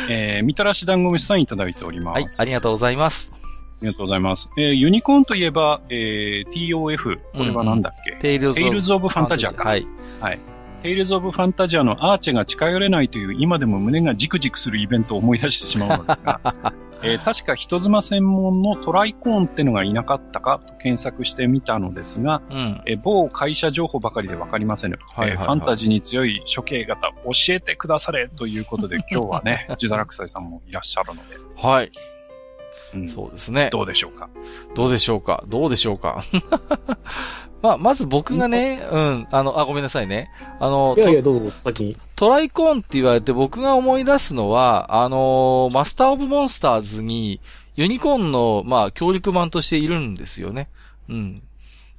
[0.09, 2.15] えー、みたらし団子飯さんいただいております。
[2.15, 3.40] はい、ありがとうございます。
[3.81, 4.47] ありがとうございます。
[4.57, 7.17] えー、ユニコーンといえば、えー、TOF。
[7.33, 9.67] これはなんだっけ、テイルズテイルズ・オブ・ファンタジアか。
[9.67, 9.87] はい。
[10.81, 16.41] テイルズ・オブ・ファンタジアのアーチェが近寄れないという今でも胸がジクジクするイベントを思い出してしまうのですが、
[17.03, 22.81] えー確か人妻専門のトライコーンってのがいなかったかと検索してみたのですが、うん。
[22.85, 31.91] えー某会社情報ばかりでわかりません、はいはいはいえーファンタジーに強い処刑型教えてくだされということで 今日はね、ジュダラクサイさんもいらっしゃるので、はい。
[32.93, 33.69] うんそうですね。
[33.71, 34.29] どうでしょうか？
[34.75, 35.43] どうでしょうか？
[35.47, 36.23] どうでしょうか？
[37.61, 40.31] まあ、まず僕がね、うん、あの、あ、ごめんなさいね。
[40.59, 41.97] あの、いやいや、どうぞ、先に。
[42.15, 47.39] トライコーンって言われて僕が思い出すのは、あのマスターオブモンスターズに
[47.75, 50.69] ユニコーンの、まあ、協力版としているんですよね。
[51.07, 51.41] うん。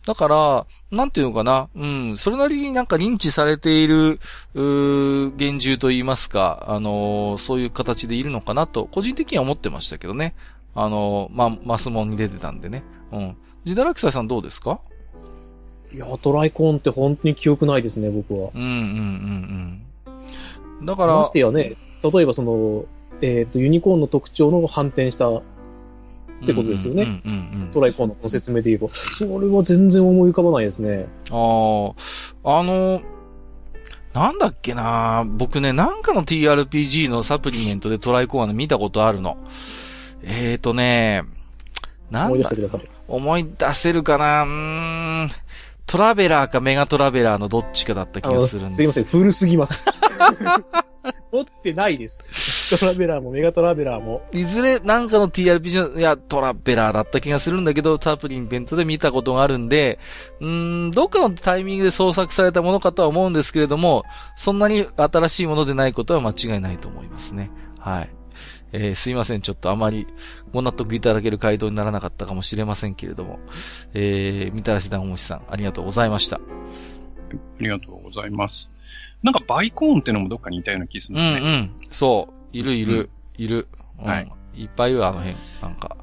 [0.05, 1.69] だから、なんていうのかな？
[1.77, 2.16] うん。
[2.19, 4.19] それなりになんか認知されている、
[4.55, 10.35] うー厳重と言いますか、あのーそういう形でいるのかなと、個人的には思ってましたけどね。
[10.74, 12.82] あのーまあ、マスモンに出てたんでね。
[13.12, 13.36] うん。
[13.65, 14.81] ジダラクサイさんどうですか？
[15.93, 18.51] いや、トライコーンって本当に記憶ないですね、僕は。
[18.55, 19.82] うん、うん、うん、
[20.81, 20.86] うん。
[20.86, 22.85] だから、ましてやね、例えばその、
[23.20, 25.43] えっ、と、ユニコーンの特徴の反転したっ
[26.47, 27.70] てことですよねうん、うん、うんうん。
[27.70, 31.07] トライコーンのこの説明で言えば、それは全然思い浮かばないですね。
[31.31, 31.93] あ
[32.44, 33.03] あ、あの、
[34.15, 39.36] なんだっけな僕ね、なんかの TRPG のサプリメントでトライコーナー見たことあるの。
[40.23, 41.23] えーとね、
[42.11, 42.81] なんだ思い出してください。
[43.09, 44.44] 思い出せるかな？
[44.44, 45.31] うーん。
[45.85, 48.74] トラベラーかメガトラベラーのどっちかだった気がするんで。
[48.74, 49.85] すいません、古すぎます。
[51.32, 52.78] 持ってないです。
[52.78, 54.23] トラベラーもメガトラベラーも。
[54.32, 59.99] いずれなんかの TRPG の、いや、トラベラーだった気がするんだけど、サプリメントで見たことがあるんで、
[60.40, 64.05] うーん、どっかのタイミングで創作されたものかとは思うんですけれども、
[64.36, 67.51] そんなに新しいものでないことは間違いないと思いますね。
[67.81, 68.11] はい。
[68.73, 69.43] えーすいません。
[69.43, 70.07] ちょっとあまり
[70.53, 73.39] ご納得いただける回答にならなかったかもしれませんけれども、
[73.94, 76.36] えー、みたらし団子さん、ありがとうございました。
[76.36, 76.40] あ
[77.61, 78.70] りがとうございます。
[79.23, 81.27] なんかバイコーンってのもどっかにいたような気がするうん。
[81.27, 81.70] うん。
[81.90, 82.57] そう。
[82.57, 83.69] いるいる、いる。
[84.01, 84.31] うんはい。
[84.55, 85.36] いっぱいいる、あの辺。
[85.62, 85.97] なんか。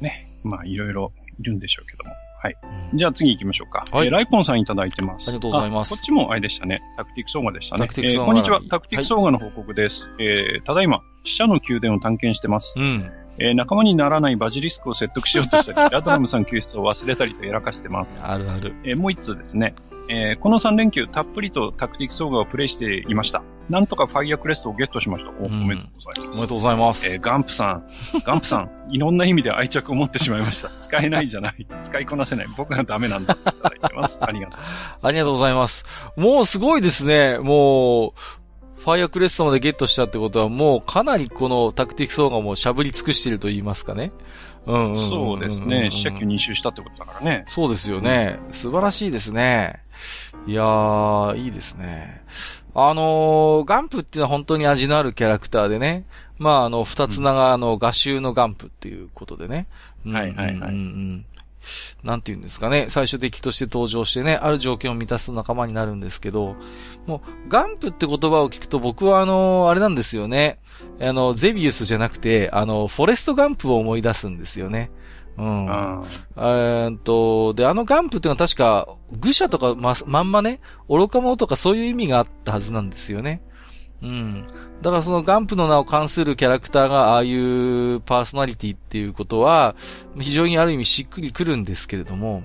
[0.00, 0.28] ね。
[0.42, 2.14] まあ、いろいろいるんでしょうけども。
[2.42, 2.56] はい。
[2.62, 3.84] うんじゃあ次行きましょうか。
[3.92, 5.28] はいえーライポンさんいただいてます。
[5.28, 6.82] ありがとうございますあこっちもあれでしたね。
[6.96, 7.82] タクティクスオーガでしたね。
[7.82, 10.10] タクティクスオーガえーこんにちはタクティクスオーガの報告です。
[10.18, 12.74] えーただいま、死者の宮殿を探検してます。
[12.76, 13.10] うん。
[13.38, 18.20] えー仲間にならないバジリスクを説得しようとしたり、ラドラムさん救出を忘れたりとやらかしてます。
[18.24, 18.74] あるある。
[18.84, 19.74] えーもう一通ですね。
[20.12, 23.42] えーこの3連休、たっぷりとタクティクスオーガをプレイしていました。
[23.68, 25.30] なんとかファイアクレストをゲットしました。
[25.38, 26.32] お、めでとうございます。
[26.32, 27.08] おめでとうございます。
[27.08, 27.84] えーガンプさん、
[28.26, 30.68] ガンプさん、いろんな意味で愛着を持ってしまいました。
[30.82, 31.66] 使えないじゃない。
[31.84, 32.46] 使いこなせない。
[32.56, 33.34] 僕がダメなんだ。
[33.34, 34.18] いただいてます。
[34.24, 34.60] ありがとう。
[35.02, 35.84] ありがとうございます。
[36.16, 37.38] もうすごいですね。
[37.38, 38.12] もう、
[38.80, 44.10] ファイアクレストまでゲットしたってことは、もうかなりこのタクティクスオーガもしゃぶり尽くしていると言いますかね。
[44.66, 45.90] うんうんんんんそうですね。
[45.92, 47.44] 死者級2周したってことだからね。
[47.46, 48.40] そうですよね。
[48.52, 49.82] 素晴らしいですね。
[50.46, 52.22] いやー、いいですね。
[52.74, 56.04] あのーガンプっていうのは本当に味のあるキャラクターでね。
[56.38, 59.66] まあ、あの、二つ長の画集のガンプっていうことでね。
[60.06, 61.26] うんはいはいはいうんうんうん
[62.02, 62.86] なんて言うんですかね。
[62.88, 66.56] 最初敵として登場してね、ある条件を満たす仲間になるんですけど、
[67.06, 70.58] もう、ガンプって言葉を聞くと僕はあの、あれなんですよね。
[71.00, 74.90] あの、ゼビウスじゃなくて、あの、フォレストガンプを思い出すんですよね。
[75.40, 75.72] うん。
[75.72, 76.02] あ
[76.36, 83.42] えーっと、で、あのガンプっていうのは確か、愚者とかま、まんまね、愚か者とかそういう意味があったはずなんですよね。
[84.02, 84.46] うん。
[84.82, 89.74] だからそのガンプの名を冠するキャラクターがああいうパーソナリティっていうことは、
[90.18, 92.42] 非常にある意味しっくりくるんですけれども、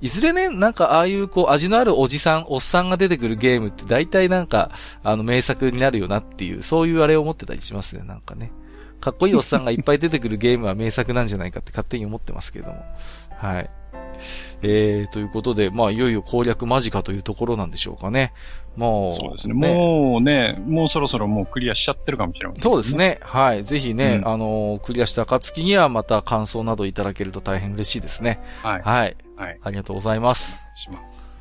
[0.00, 4.70] いずれね、なんかああいうこう味のあるおじさん、おっさんが出てくるゲームって大体なんか、
[5.02, 8.52] あの名作になるよなっていう、そういうあれを思ってたりしますね、なんかね。
[9.02, 12.84] かっこいいおっさんがいっぱい出てくるゲームは名作なんじゃないかって勝手に思ってますけれども。
[13.36, 13.70] はい。
[14.62, 18.32] えー、ということで、まあ、いよいよ攻略間近というところなんでしょうかね。
[18.76, 19.54] もう、そうですね。
[19.54, 23.18] ねもうね、もうそろそろもうクリアしちゃってるかもしれない、ね、そうですね。
[23.22, 23.64] はい。
[23.64, 28.40] ぜひね、うん、あの、クリアした暁にはまた感想などいただけると大変嬉しいですね。
[28.62, 28.82] はい。
[28.82, 29.16] はい。
[29.36, 29.58] はい。
[29.64, 30.60] ありがとうございます。
[30.76, 31.32] します。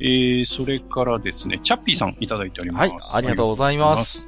[0.00, 2.90] えー、それからですね、チャッピーさんいただいております。
[2.90, 2.98] はい。
[3.12, 4.26] ありがとうございます。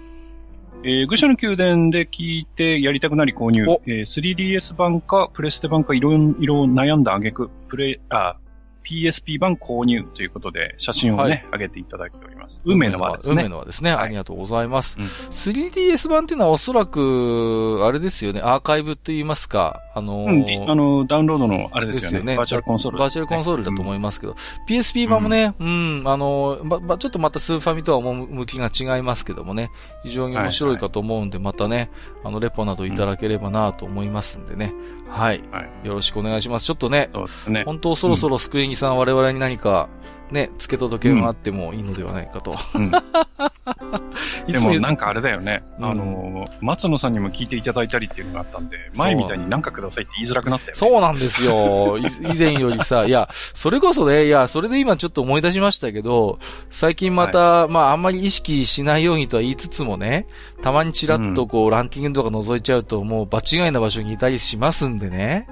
[0.83, 3.65] えー、愚者の宮殿で聞いてやりたくなり購入。
[3.87, 8.37] えー、3DS 版かプレステ版かいろいろ悩んだ挙句、プレ、あ、
[8.85, 12.63] PSP 版購入ということで、写真をね、はい、上げていただいております。
[12.65, 13.35] 運命の輪ですね。
[13.35, 13.91] 運命の輪ですね。
[13.91, 14.97] ありがとうございます。
[14.99, 22.21] うん、3DS 版っていうのはおそらく、あれですよね、アーカイブと言いますか、あのあの、ダウンロードのあれですよね。
[22.21, 22.37] よね。
[22.37, 29.71] バーチャルコンソール、ね、バーチャルコンソールだと思いますけど、うん、PSP 版もね、うん、あのー、ま、ちょっとまたスーファミとは趣が違いますけどもね、
[30.03, 31.91] 非常に面白いかと思うんで、またね、
[32.25, 34.73] あの、レポなどいただければなと思いますんでね、
[35.09, 35.43] はい。
[35.51, 36.67] はい、よろしくお願いします。
[36.67, 37.11] ちょっとね、
[37.49, 37.65] ね。
[37.65, 39.89] 本当そろそろスクリーンさん、我々に何か、
[40.31, 42.55] ね、付け届けがあってもいいのではないかと。
[42.75, 42.91] うん、
[44.47, 50.75] でもなんかあれだよね、うん、あの、松野さんにも聞いていただいたりっていうのがあったんで、前みたいに何かくださいって言いづらくなったよね。
[50.77, 51.99] そうなんですよ。
[51.99, 56.39] 以前よりさ、いや、それこそね、いや、それで今ちょっと思い出しましたけど、
[56.71, 60.27] 最近また、はい、まああんまり意識しないようにとは言いつつもね、
[60.63, 65.49] たまにチラッとこう、うん、ランキングとか覗いちゃうと、もう場違いな場所にいたりしますんでね。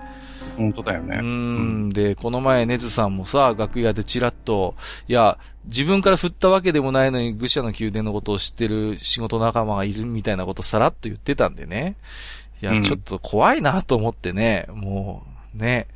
[0.58, 1.20] 本当だよね。
[1.22, 1.88] うん。
[1.90, 4.74] で、この前、ネズさんもさ、楽屋でチラッと、
[5.06, 11.96] いや、自分から振ったわけでもないのに、愚者の宮殿のことを知ってる仕事仲間がいるみたいなことさらっと言ってたんでね。
[12.60, 15.24] いや、ちょっと怖いなと思ってね、も
[15.54, 15.86] う、ね、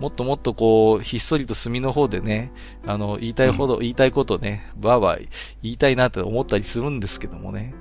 [0.00, 2.50] もっともっとこう、ひっそりと隅の方でね、
[2.86, 5.28] あの、言いたいほど、うん、言いたいことね、ばーばー
[5.62, 7.72] 言いたいなって思ったりするんですけどもね。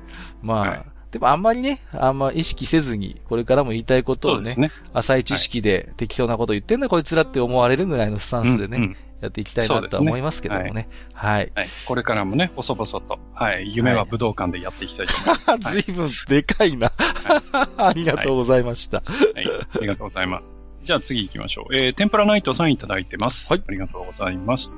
[0.43, 10.71] まあ、はいでもあんまりね、あんま意識せずに、これからも言いたいことをね、ね浅い知識で適当なこと言ってんだ、こいつらって思われるぐらいのスタンスでね、うんうん、やっていきたいなと思いますけどもね。
[10.71, 13.75] ねはい、はい、これからもね、細々と、はい。
[13.75, 15.73] 夢は武道館でやっていきたいと思います。
[15.83, 16.91] ずいぶんでかいな。
[17.77, 19.45] ありがとうございました、はい。
[19.45, 19.67] はい。
[19.75, 20.57] ありがとうございます。
[20.83, 21.75] じゃあ次行きましょう。
[21.75, 23.51] えー、天ぷらナイトさんいただいてます。
[23.51, 23.63] はい。
[23.67, 24.73] ありがとうございます。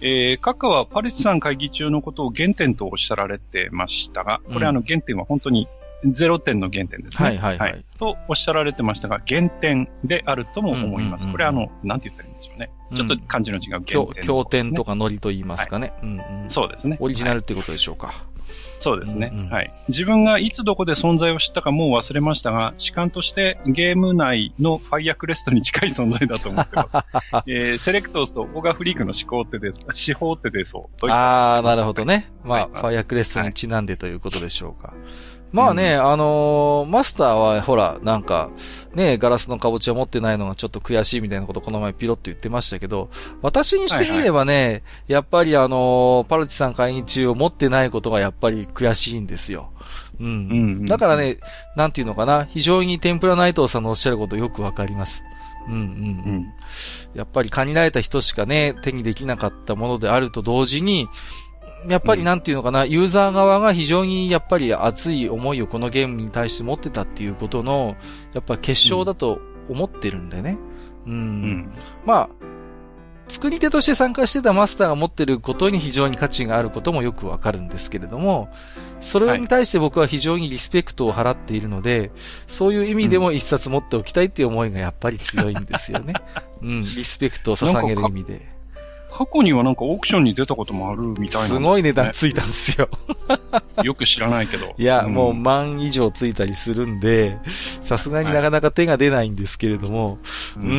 [0.00, 5.68] えー、カカはパレスさん会議中のことを原点とおっしゃられてましたが、これ、あの原点は本当に
[6.04, 7.28] 0点の原点ですね。
[7.28, 7.72] はいはいはい。
[7.72, 11.30] はい、とおっしゃられてましたが、原点であるとも思います。
[11.30, 12.70] これあの、なんて言ったらいいんでしょうね。
[12.94, 15.88] ちょっと漢字の違う原点、ね、経典とかノリと言いますかね。
[15.88, 16.96] はい、うんうん、そうですね。
[17.00, 18.27] オリジナルってことでしょうか。
[18.78, 19.72] そうですね、うんうん、はい。
[19.88, 26.96] 自分がいつどこで存在を知ったかもう忘れましたが、主観としてゲーム内のファイアクレストに近い存在だと思ってます。
[27.46, 32.30] えー、セレクトスとオガフリークの思考ってです、司法って出そうああ、なるほどね。
[32.44, 34.88] まあ、はい、ファイアクレストにちなんでということでしょうか。
[34.88, 34.96] はい
[35.52, 38.50] まあね、うん、あのー、マスターはほら、なんか、
[38.94, 43.08] ね、ガラスのカボチャ持ってないのがちょっと悔しいみたいなことこの前ピロッと言ってましたけど、
[43.42, 49.70] 私にしてみればね、はいはい、やっぱりあのー、パルチさん会議中を持ってないことがやっぱり悔しいんですよ。
[50.20, 50.26] うん。
[50.26, 50.34] うんう
[50.82, 51.38] ん、だからね、
[51.76, 55.22] なんていうのかな、非常に天ぷら内藤さんのおっしゃることよくわかります。
[55.66, 56.46] うんうんうん。
[57.14, 61.08] やっぱり限られた人しかね、手にできなかったものであると同時に、
[61.86, 67.96] やっぱりなんていうのかな、ユーザー側が非常にやっぱり熱い思いをこのゲームに対して持ってたっていうことの、
[68.34, 70.58] やっぱ結晶だと思ってるんでね。
[71.06, 71.12] うん。
[71.12, 71.72] うん、
[72.04, 72.48] まあ、
[73.28, 78.48] 作り手として参加してたマスターが持ってることに非常に価値があることもよくわかるんですけれども、
[79.00, 82.10] それに対して僕は非常にリスペクトを払っているので、
[82.46, 86.14] そういう意味でも一冊持っておきたいっていう思いがやっぱり強いんですよね。
[86.62, 88.57] うん、リスペクトを捧げる意味で。
[89.18, 92.88] 過去にはなんかオークションに出たこともあるみたいな、ね、すごい値段ついたんですよ。
[93.82, 94.76] よく知らないけど。
[94.78, 97.36] いや、うん、もう万以上ついたりするんで、
[97.80, 100.16] さすがになかなか手が出ないんですけれども、はい、
[100.58, 100.72] うー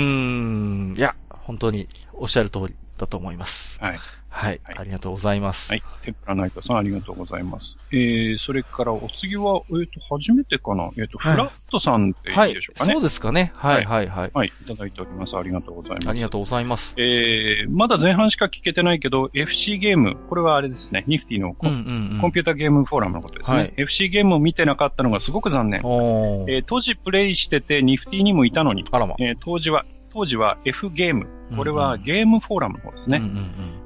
[0.93, 3.77] ん、いや、本当におっしゃる通りだと思います。
[3.81, 3.99] はい。
[4.29, 4.61] はい。
[4.63, 5.71] ありがとうございます。
[5.71, 5.83] はい。
[6.03, 7.77] 天ぷらナイトさんありがとうございます。
[7.91, 10.89] えー、それからお次は、えっ、ー、と、初めてかな？
[10.97, 12.93] えっ、ー、と、フラットさんっていいでしょうかね？
[12.93, 13.51] そうですかね。
[13.55, 14.31] はい、はい、はい。
[14.33, 14.47] はい。
[14.47, 15.35] いただいております。
[15.35, 16.09] ありがとうございます。
[16.09, 16.93] ありがとうございます。
[16.97, 23.57] えー、まだ前半しか聞けてないけど、FC ゲーム、これはあれですね、ニフティのコ,、うんうんうん、コンピュータゲームフォーラムのことですね。
[23.57, 25.79] はい、FC ゲームを見てなかったのがすごく残念。
[25.79, 29.15] えー、当時プレイしてて、ニフティにもいたのに、あらま。
[29.19, 33.17] えー、当時は、当時は F ゲーム、これはゲームフォーラムの方ですね。
[33.17, 33.45] うんうんうん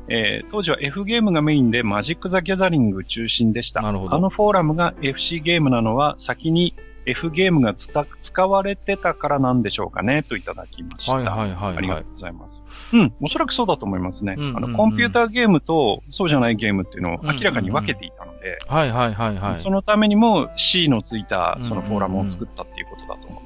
[0.10, 3.88] えー、当時は F ゲームがメインでマジック・ザ・ギャザリング中心でした。
[3.88, 6.76] あのフォーラムが FC ゲームなのは先に
[7.06, 11.14] F ゲームが使われてたからなんでしょうかね、といただきました。
[11.14, 12.02] はいはいはいはいありがと。
[12.02, 12.64] うございます。
[12.94, 14.36] うん、おそらくそうだと思いますね。
[14.38, 19.58] うんうんうんあの、コンピューターゲームとそうじゃないゲームっていうのを明らかに分けていたので、はいはいはいはい。
[19.58, 22.93] そのためにも C のついたそのフォーラムを作ったっていうこと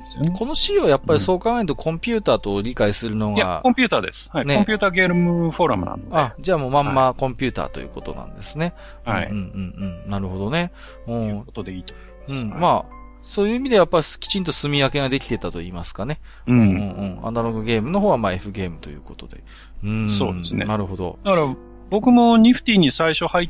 [0.07, 0.34] ですよね。
[0.38, 4.29] この C はやっぱりそう考えるとコンピューターと理解するのいやが、、コンピューターです。
[4.31, 4.45] はい。
[4.45, 6.03] ねコンピューターゲームフォーラムなので。
[6.11, 8.73] あ、じゃあもうまんまコンピューターということなんですね。
[9.03, 9.27] はい。
[9.27, 10.09] うんうんうん。
[10.09, 10.71] なるほどね。
[11.05, 11.07] う。
[11.07, 11.93] というんことでいいと
[12.27, 12.55] 思います。
[12.55, 12.61] うん。
[12.61, 16.19] まあ、そういう意味でやっぱりきちんと住み分けができてたと言いますかね。
[16.47, 16.53] う。
[16.53, 17.27] うんんうん。
[17.27, 19.43] アナログゲームの方はまあ F ゲームということで。
[19.84, 20.09] うん。
[20.09, 21.19] そうですねなるほど。
[21.23, 21.55] だから、
[21.89, 23.49] 僕もニフティに最初入っ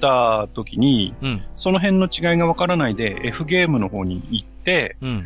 [0.00, 1.42] た時に、うん。
[1.54, 5.24] その辺の違いがわからないで F ゲームの方に行って、うん。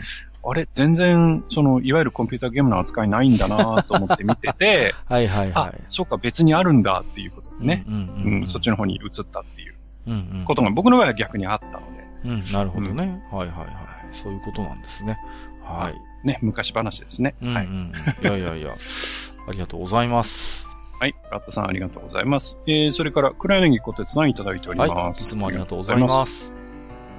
[0.48, 8.02] あれ、全然、その、いわゆるコンピューターゲームの扱いないんだなと思って見てて、 はいはいはあい。、そうか、別にあるんだっていうことでね、うんうんう
[8.36, 8.48] うんん。
[8.48, 9.74] そっちの方に移ったっていう
[10.06, 10.44] うんうん。
[10.44, 13.22] ことが僕の場合は逆にあったので、うん、なるほどね。
[13.32, 13.68] はいはいはい。
[14.12, 15.18] そういうことなんですね。
[15.64, 16.26] はい。
[16.26, 17.34] ね、昔話ですね。
[17.42, 17.54] うんうん。
[17.54, 17.66] はい。
[17.66, 18.72] いやいやいや。
[19.48, 20.68] ありがとうございます。
[21.00, 21.14] はい。
[21.30, 22.60] ラットさんありがとうございます。
[22.66, 24.90] えー、それから、黒柳小鉄さんいただいておりはい。
[24.90, 25.22] ます。
[25.22, 26.55] いつもありがとうございます。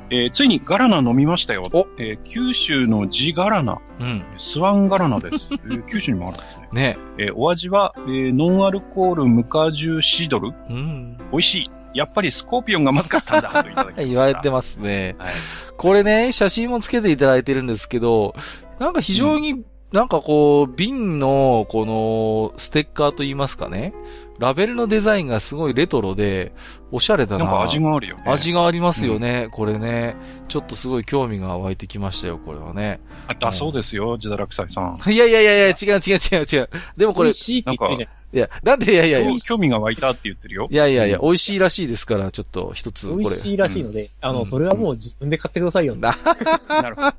[0.10, 1.68] えー、ついにガラナ飲みましたよ。
[1.74, 4.24] おえー、九州の地ガラナ、うん。
[4.38, 5.48] スワンガラナです。
[5.52, 6.68] えー、九州にもあるんですね。
[6.72, 6.98] ね。
[7.18, 11.18] えー、お味は、えー、ノンアルコール無果汁シードルうん。
[11.32, 11.72] 美味しい。
[11.94, 13.64] やっぱりスコーピオンがまずかったんだ。
[13.64, 14.04] といただきました。
[14.04, 15.16] 言われてますね。
[15.18, 15.34] はい。
[15.78, 18.36] これね、写真もつけていただいてるんですけど、
[18.80, 23.94] なんか非常に、なんかこう、瓶の、この、ステッカーと言いますかね。
[24.40, 26.54] ラベルのデザインがすごいレトロで、
[26.92, 27.46] おしゃれだな。
[27.46, 28.24] なんか味があるよね。
[28.28, 30.16] 味がありますよね、これね。
[30.48, 33.00] ちょっとすごい興味が湧いてきましたよ、これはね。
[33.28, 35.00] あだそうですよ、ジダラクサイさん。
[35.12, 36.70] いやいやいやいや、違う違う違う違う。
[36.96, 38.28] でもこれ、い美味しいって言ってるじゃないですか。
[38.38, 40.68] や、だっていやいやいや、い興味が湧いたって言ってるよ。
[40.72, 43.24] やいやいや、美味しいらしいですから、ちょっと一つ、これ。
[43.24, 45.96] 美味しいらしいので、あの、うんそれはもう自分で買ってくださいよ。
[45.96, 46.16] な
[46.70, 47.14] なるほど。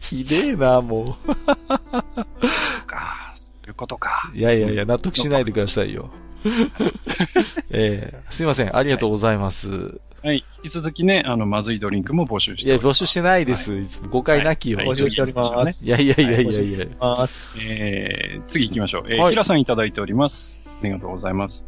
[0.00, 1.16] ひでえな、も
[2.86, 4.30] か、そういうことか。
[4.32, 4.38] う。
[4.38, 6.10] いやいやいや、納得しないでくださいよ。
[7.70, 10.00] ええすいません、ありがとうございます。
[10.22, 10.42] はい。
[10.64, 13.02] 引き続きね、あの、まずいドリンクも募集しいや、ております。
[13.02, 13.76] 募集してないです。
[13.76, 14.78] いつも誤解なきよ。
[14.78, 15.84] はい募集しております。
[15.84, 17.52] いやいやいやいやいやります。
[17.60, 19.02] えー、次行きましょう。
[19.08, 20.64] えーはい平さんいただいております。
[20.66, 21.66] ありがとうございます。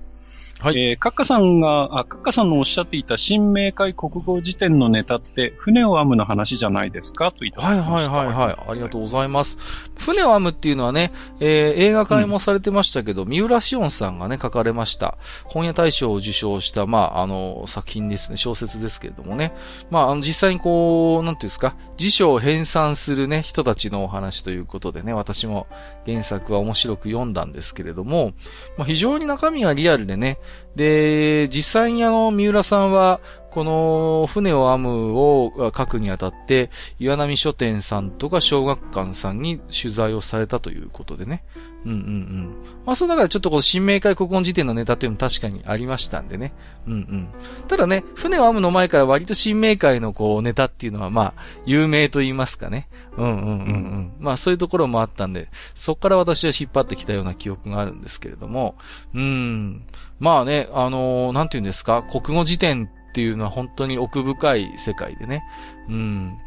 [0.59, 7.31] はいえー、カッカさんが、あ、カッカさんのおっしゃっていた新明解国語辞典のネタって、船を編むの話じゃないですか？
[7.31, 8.11] といただきはいました。
[8.11, 8.57] はいはいはい。
[8.71, 9.59] ありがとうございます。
[9.99, 15.19] 船を編むっていうのはね、えー映画化もされてましたけど、三浦紫音さんがね、書かれました。
[15.45, 19.53] 本屋大賞を受賞した、まあ、あの、作品ですね、小説ですけれどもね。
[19.91, 25.67] まあ、あの、実際にこう、なんていうんですか、辞書を編纂するね、人たちのお話ということでね、私も
[26.07, 28.33] 原作は面白く読んだんですけれども、
[28.79, 30.39] まあ、非常に中身がリアルでね、
[30.75, 33.21] で、実際にあの、三浦さんは、
[33.57, 36.69] この船を編むを書くにあたって、
[36.99, 41.43] 岩波書店さんとか小学館さんに取材をされたということでね。
[41.87, 42.55] うんうんうん。
[42.85, 46.53] まあ、その中でちょっとこの新明解国語辞典のネタっていうのも確かにありましたんでね。
[46.87, 47.29] うんうん。
[47.67, 52.91] ただね、船を編むの前から割と新明解のこうネタっていうのはまあ、有名と言いますかね。
[53.17, 54.13] うんうんうんうん。
[54.19, 58.75] まあ、そういうところもあったんで、そこから私は引っ張ってきたような記憶があるんですけれども、
[59.15, 59.87] うん。
[60.19, 65.43] まあね、あのーなんて言うんですか、国語辞典っていうのは本当に奥深い世界でね。
[65.89, 66.39] うん。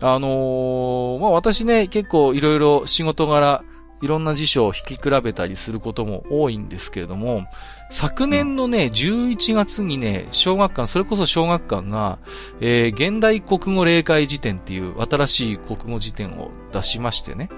[0.00, 3.62] あのーまあ私ね、結構いろいろ仕事柄、
[4.02, 7.44] いろんな辞書を引き比べたりすることも多いんですけれども、
[7.92, 12.18] 昨年のね、11月にね、小学館、それこそ小学館が、
[12.60, 17.48] えー現代国語例会辞典っていう新しい国語辞典を出しましてね。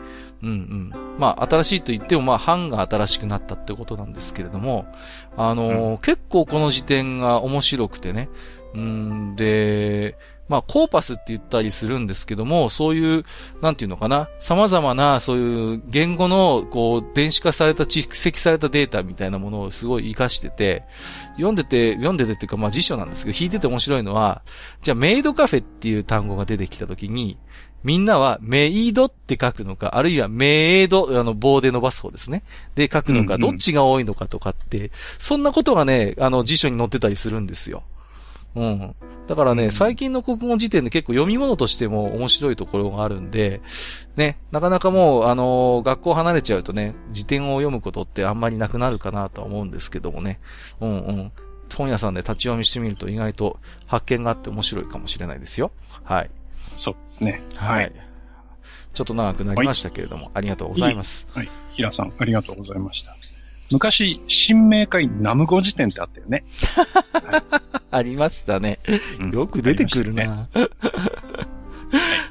[0.42, 1.18] うんうん。
[1.18, 4.86] まあ、新しいと言っても、まあ、版が新しくなったってことなんですけれども、
[5.36, 8.28] あのー結構この辞典が面白くてね。
[8.74, 10.16] うん、で、
[10.50, 13.24] まあ、コーパスって言ったりするんですけども、そういう、
[13.62, 20.82] なんていうのかな、様々な、そういう言語の、こう、電子化された、蓄積されたデータみたいなものをすごい活かしてて、
[21.36, 24.42] 読んでて、読んでてっていうか、まあ辞書なんですけど、弾いてて面白いのは、
[24.82, 27.38] じゃあメイドカフェっていう単語が出てきたときに、
[27.82, 32.42] みんなはメイドって書くのか、あるいはメイド、あの棒で伸ばす方ですね。
[32.74, 37.82] で書くのか、どっちが多いのかとかって、そんなことがね、あの辞書に載ってたりするんですよ。
[38.54, 38.94] うん。
[39.26, 43.60] だからね、うん最近の国語辞典で結構読み物としても面白いところがあるんで、
[44.16, 50.40] ね、なかなかもう、あのー学校離れちゃうとね、辞典を読むことってあんまりなくなるかなとは思うんですけどもね。
[50.80, 51.32] うんうん。
[51.74, 55.70] 本屋さんで立ち読みしてみると意外と発見があって面白いかもしれないですよ。
[56.02, 56.30] はい。
[56.80, 57.42] そうですね。
[57.54, 57.92] はい。。
[58.94, 61.26] ちょっと長くなりましたけれども、ありがとうございます。
[61.30, 61.48] はい。
[61.72, 63.14] 平さん、ありがとうございました。
[63.70, 66.44] 昔、新明解ナム語辞典ってあったよね。
[67.92, 68.78] ありましたね。
[69.20, 70.70] うんよく出てくるありましたねな。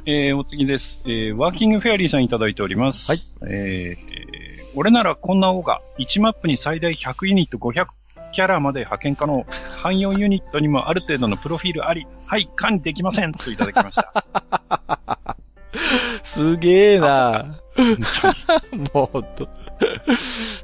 [0.06, 1.02] えー、お次です。
[1.06, 3.08] えー、ワーキングフェアリーさんいただいております。
[3.12, 3.20] はい。
[3.48, 7.88] えー、俺ならこんなオガ、1マップに最大100ユニット500
[8.32, 9.46] キャラまで派遣可能。
[9.78, 12.08] 汎用ユニットにもある程度のプロフィールあり。
[12.30, 13.32] はい、管理できません。
[13.32, 15.36] といただきました。
[16.22, 17.60] すげえな
[18.94, 19.50] もうほんと。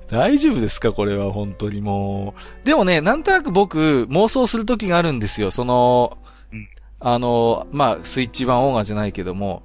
[0.08, 2.68] 大丈夫ですかこれは本当にもう。
[2.68, 5.50] でもね、なんとなく僕、妄想する時があるんですよ。
[5.50, 6.20] その、
[6.54, 6.70] うん
[7.00, 9.64] あの、まあ、スイッチ版オーガじゃないけども、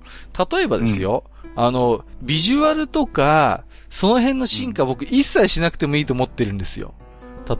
[0.50, 1.24] 例えばですよ、
[1.54, 6.94] あの、ビジュアルとか、その辺の進化僕一切しなくてもいいと思ってるんですよ。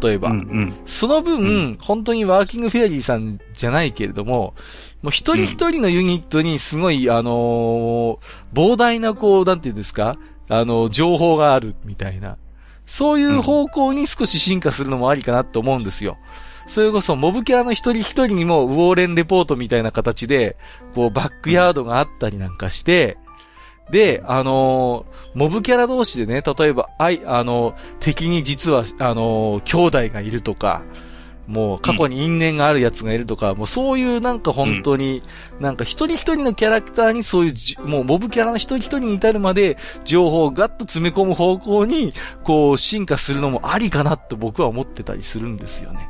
[0.03, 0.31] 例えば。
[0.31, 0.75] うんうん。
[0.87, 4.55] その分、う本当にワーキングフェアリーさんじゃないけれども、
[5.03, 8.19] もう一人一人のユニットにすごい、あのー
[8.55, 10.19] 膨大なこう、なんていうんですか？
[10.49, 12.37] あの、情報があるみたいな。
[12.87, 16.19] そういう方向に少し進化するのもありかなと思うんですよ。
[16.67, 20.57] それこそ、モブキャラの一人一人にも、ウォーレンレポートみたいな形で、
[20.95, 23.19] こう、バックヤードがあったりなんかして、
[23.91, 30.83] で、あのーモブキャラ同士でね、例えば、あい、あのー敵に実は、あのー兄弟がいるとか、
[31.47, 35.23] もう過去に因縁があるやつがいるとか、もうそういうなんか本当に、
[35.59, 42.12] なんか一人一人のキャラクターにそういうじ、もうモブキャラの一人一人に至るまで情報をガッと詰め込む方向に、
[42.45, 46.09] こう進化するのもありかなって僕は思ってたりするんですよね。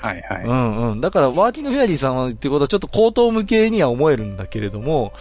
[0.00, 0.44] はいはい。
[0.44, 1.00] うんうん。
[1.00, 5.12] だから、ワーキングフェアリーさんは言ってることはちょっと口頭向けには思えるんだけれども、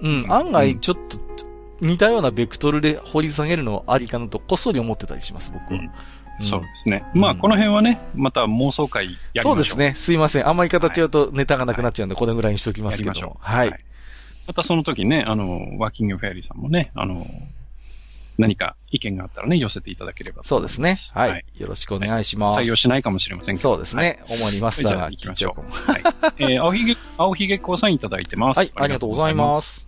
[0.00, 1.18] うん、うん案外ちょっと
[1.80, 5.80] 似たようなベクトルで掘り下げるのはありかなとこっそり思ってたりします、僕は。
[5.80, 5.90] うんん
[6.40, 7.04] そうですね。
[7.14, 9.52] まあ、この辺はね、また妄想会やりましょう。
[9.52, 9.76] そうです。
[9.76, 9.94] ね。
[9.94, 10.48] すいません。
[10.48, 13.36] あんまり形言うとネタがなくなっちゃうんで、これぐらいにしておきますけど。
[13.38, 13.72] はい。
[14.46, 17.26] またその時ね、あの、ワーキングフェアリーさんもね、あの、
[18.38, 21.30] 何か意見があったらね、寄せていただければとそうですね思い。
[21.30, 21.44] はい。
[21.58, 22.60] よろしくお願いします。
[22.60, 23.74] 採用しないかもしれませんけど。
[23.74, 24.22] そうですね。
[24.28, 26.02] 主にマスターがじゃあ行きましょうはい。
[26.38, 28.58] えー、青ひげ、青ひげこうさんいただいてます。
[28.58, 29.60] はい、ありがとうございま。
[29.60, 29.86] す。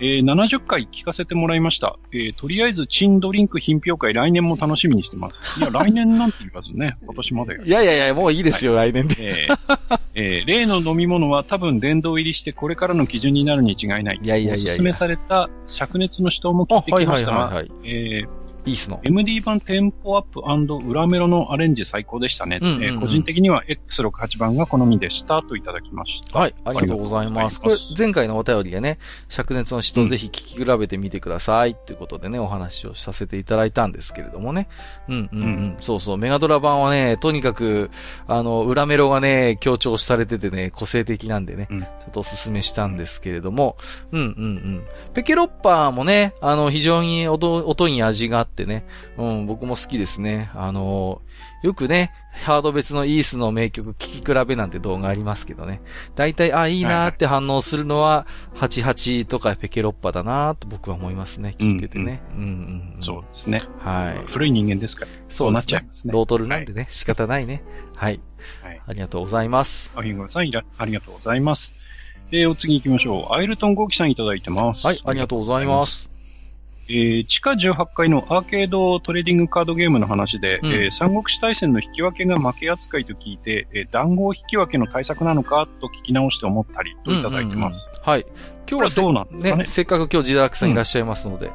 [0.00, 1.96] えー、70回聞かせてもらいました。
[2.12, 5.58] えー、とりあえず、チンドリンク品評会来年も楽しみにしてます。
[5.58, 7.58] いや、 来年なんて言わずね、今年まで。
[7.64, 9.14] いやいやいや、もういいですよ、来年で。
[9.18, 14.20] えーえー例の飲み物は多分殿堂入りしてこれからの基準になるに違いない。
[14.22, 17.70] いやいやいやいやおすすめされた灼熱の人も聞あいて、きはいはいましたが、はいはい。
[17.84, 19.00] えーいいっすの。
[19.02, 20.40] MD 版テンポアップ
[20.88, 22.58] 裏メロのアレンジ最高でしたね。
[22.60, 26.38] うんうんうんえー個人的には X68 番が好みでしたといただきました。
[26.38, 27.60] はい、ありがとうございます。
[27.60, 28.98] これ前回のお便りでね、
[29.28, 34.68] 灼熱の人ぜひ聞き比べてみてくださいっていうことでね、お話をさせていただいたんですけれどもね。
[35.08, 35.46] うんうんうん。
[35.46, 37.90] うんそうそう、メガドラ版はね、とにかく、
[38.26, 43.76] あの、裏メロがね、強調されててね、個性的なんでね、うんちょっとお勧めしたんですけれども、
[44.12, 44.84] うんうんうん。
[45.14, 48.84] ペケロッパーもね、あの、非常に音音に味があってね、
[49.16, 50.50] うん、僕も好きですね。
[50.54, 51.22] あの、
[51.62, 55.80] よくね、ハード別のイースの名曲聴き比べなんて動画ありますけどね。
[56.14, 61.54] 大体、あ、いいなーって反応するのは、88とかペケロッパだなーと僕は思いますね。
[61.58, 62.22] 聞いててね。
[62.32, 63.02] うんうんうん。
[63.02, 63.62] そうですね。
[63.78, 64.30] はい。
[64.30, 65.10] 古い人間ですから。
[65.28, 66.12] そうなっちゃいますね。
[66.12, 67.62] ロートルなんでね、仕方ないね。
[67.94, 68.20] はい。
[68.62, 68.80] はい。
[68.86, 69.92] ありがとうございます。
[69.94, 71.74] 青ひげさんいら、ありがとうございます。
[72.30, 73.34] えー、お次行きましょう。
[73.34, 74.86] アイルトンゴーキさんいただいてます。
[74.86, 76.07] はい、ありがとうございます。
[76.90, 87.88] えー、地下18階のアーケードトレーディングカードゲームの話で、うんえー三国志大戦の引き分けが負け扱いと聞いて、えー談合引き分けの対策なのかと聞き直して思ったりといただいてます。
[87.88, 88.26] うんうんうんはい。
[88.70, 91.50] 今日はどうなんですかねせっかく今日ジダラクさんいらっしゃいますので。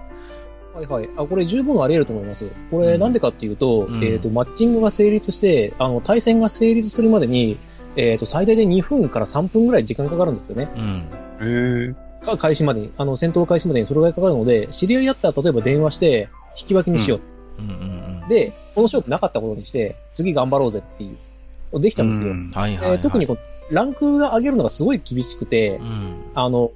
[0.73, 1.09] はいはい。
[1.17, 2.49] あ、これ十分あり得ると思います。
[2.71, 7.57] これなんでかっていうと、うんえっ、と、マッチングが成立して、あの、対戦が成立するまでに、
[7.95, 10.69] えっ、と、最大で2分から3分ぐらい時間かかるんですよね。
[10.75, 11.03] うん。
[11.41, 16.29] へーか開始までに、あの、戦闘開始までにそれぐらいかかるので、知り合いだったら例えば電話して、
[16.59, 17.61] 引き分けにしよう。
[17.61, 18.27] うんうんうん。
[18.29, 21.79] で、この勝負なかったことにして、次頑張ろうぜっていう。
[21.79, 22.29] できたんですよ。
[22.29, 22.97] うんはいはい、はい。
[22.97, 26.15] で特にこうランクが上げるのがすごい厳しくてう、ん。
[26.35, 26.71] あの、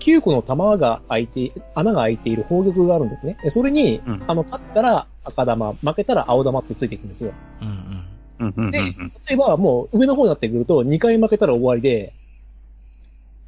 [0.00, 3.36] 9個の弾が開いて、穴が開いている砲玉があるんですね。
[3.42, 7.32] でそれに、うんあの、勝ったら赤玉、負けたら青玉ってついていくんですよ。
[7.60, 7.76] うんうん。
[8.38, 8.86] うんうんうんで、例
[9.32, 12.12] えばもう上の方になってくると、2回負けたら終わりで、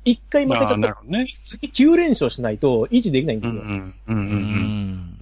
[0.05, 1.27] 1回負けちゃったら、ね。
[1.45, 3.63] 次9連勝しないと維持できないんうですよ。
[3.63, 4.29] んうんうんううん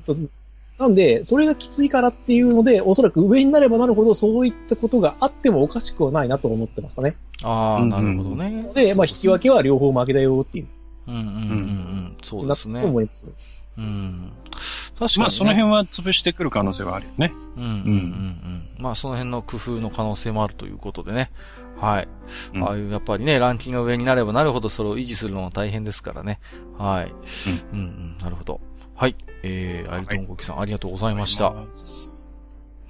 [0.09, 0.31] うんん。
[0.79, 7.17] なんで、それがきついからっていうので、おそらく上になればなるほどそういったことがあってもおかしくはないなと思ってましたね。
[7.43, 8.71] ああ、なるほどね。
[8.75, 10.67] で、まあ引き分けは両方負けだよっていう、
[11.09, 11.33] うんうんうんう
[12.11, 12.17] ん。
[12.23, 12.87] そうですねなと。
[12.89, 13.33] 思います。
[13.79, 14.33] うん。
[14.99, 15.21] 確かに、ね。
[15.21, 17.33] まあ、その辺は潰してくる可能性はあるよね。
[17.57, 18.69] うんうんうんうん。
[18.79, 21.31] まあ、その辺の工夫の可能性もあるということでね。
[21.81, 22.09] はい。
[22.55, 26.41] うんああいう、やっぱりね、ランキングが上になればなるほどそれを維持するのは大変ですからね。
[26.79, 27.15] はい。
[27.73, 28.61] うん、うん、なるほど。
[28.95, 29.17] はい。
[29.43, 31.55] えー、アイルトンゴキさん、ありがとうございました。。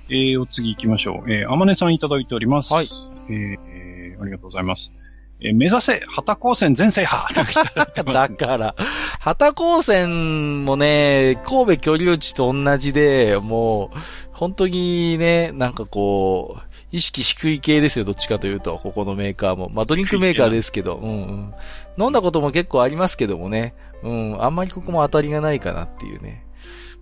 [0.09, 1.33] えー、お次行きましょう。
[1.33, 2.73] えー、あまねさんいただいております。
[2.73, 2.89] はい。
[3.29, 4.93] えーえーありがとうございます。
[5.41, 7.35] えー目指せ、旗高専全制覇
[8.15, 8.75] だから、
[9.21, 13.99] 旗高専もね、神戸居留地と同じで、もう、
[14.33, 19.69] 本当にね、なんかこう、意識低い系ですよ、どっちかというと、ここのメーカーも。
[19.69, 21.55] まあ、ドリンクメーカーですけど、うんうん。
[21.99, 26.47] 飲んだことも結構ありますけどもね、うん、あんまりここも当たりがないかなっていうね。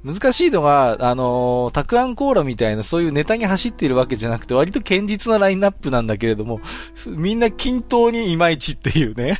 [0.05, 6.61] 難しいのが、あのーたくあんコーラみたいなそういうネタに走っているわけじゃなくて、割と堅実なラインナップなんだけれども、
[7.07, 9.39] みんな均等にいまいちっていうね。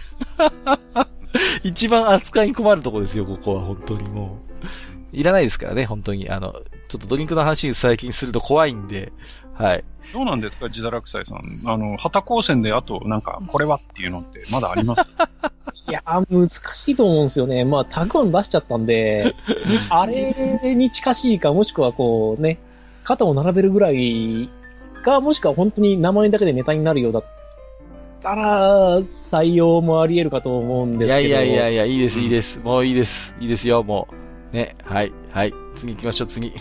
[1.65, 4.55] 一番扱いに困るとこですよ、ここは、本当にもう。
[5.15, 6.29] いらないですからね、本当に。
[6.31, 6.53] あの、
[6.89, 9.13] ちょっとドリンクの話最近すると怖いんで、
[9.55, 9.85] はい。
[10.13, 11.61] どうなんですか、自堕落斎さん。
[11.65, 15.01] あの、旗高専であと、なんか、これはっていうのって、まだあります？
[15.89, 17.65] いやー、難しいと思うんですよね。
[17.65, 19.35] まあ、タグワン出しちゃったんで、
[19.91, 22.59] あれに近しいか、もしくはこうね、
[23.05, 24.49] 肩を並べるぐらい
[25.03, 27.25] か、もしくは本当に名前だけでネタになるようだっ
[28.23, 31.29] たら、採用もあり得るかと思うんですけど。
[31.29, 32.59] いやいやいやいや、いいです、うんいいです。
[32.61, 33.35] もういいです。
[33.41, 34.24] いいですよ、もう。
[34.55, 35.55] ね、はい、はい。
[35.75, 36.51] 次行きましょう、次。
[36.51, 36.55] は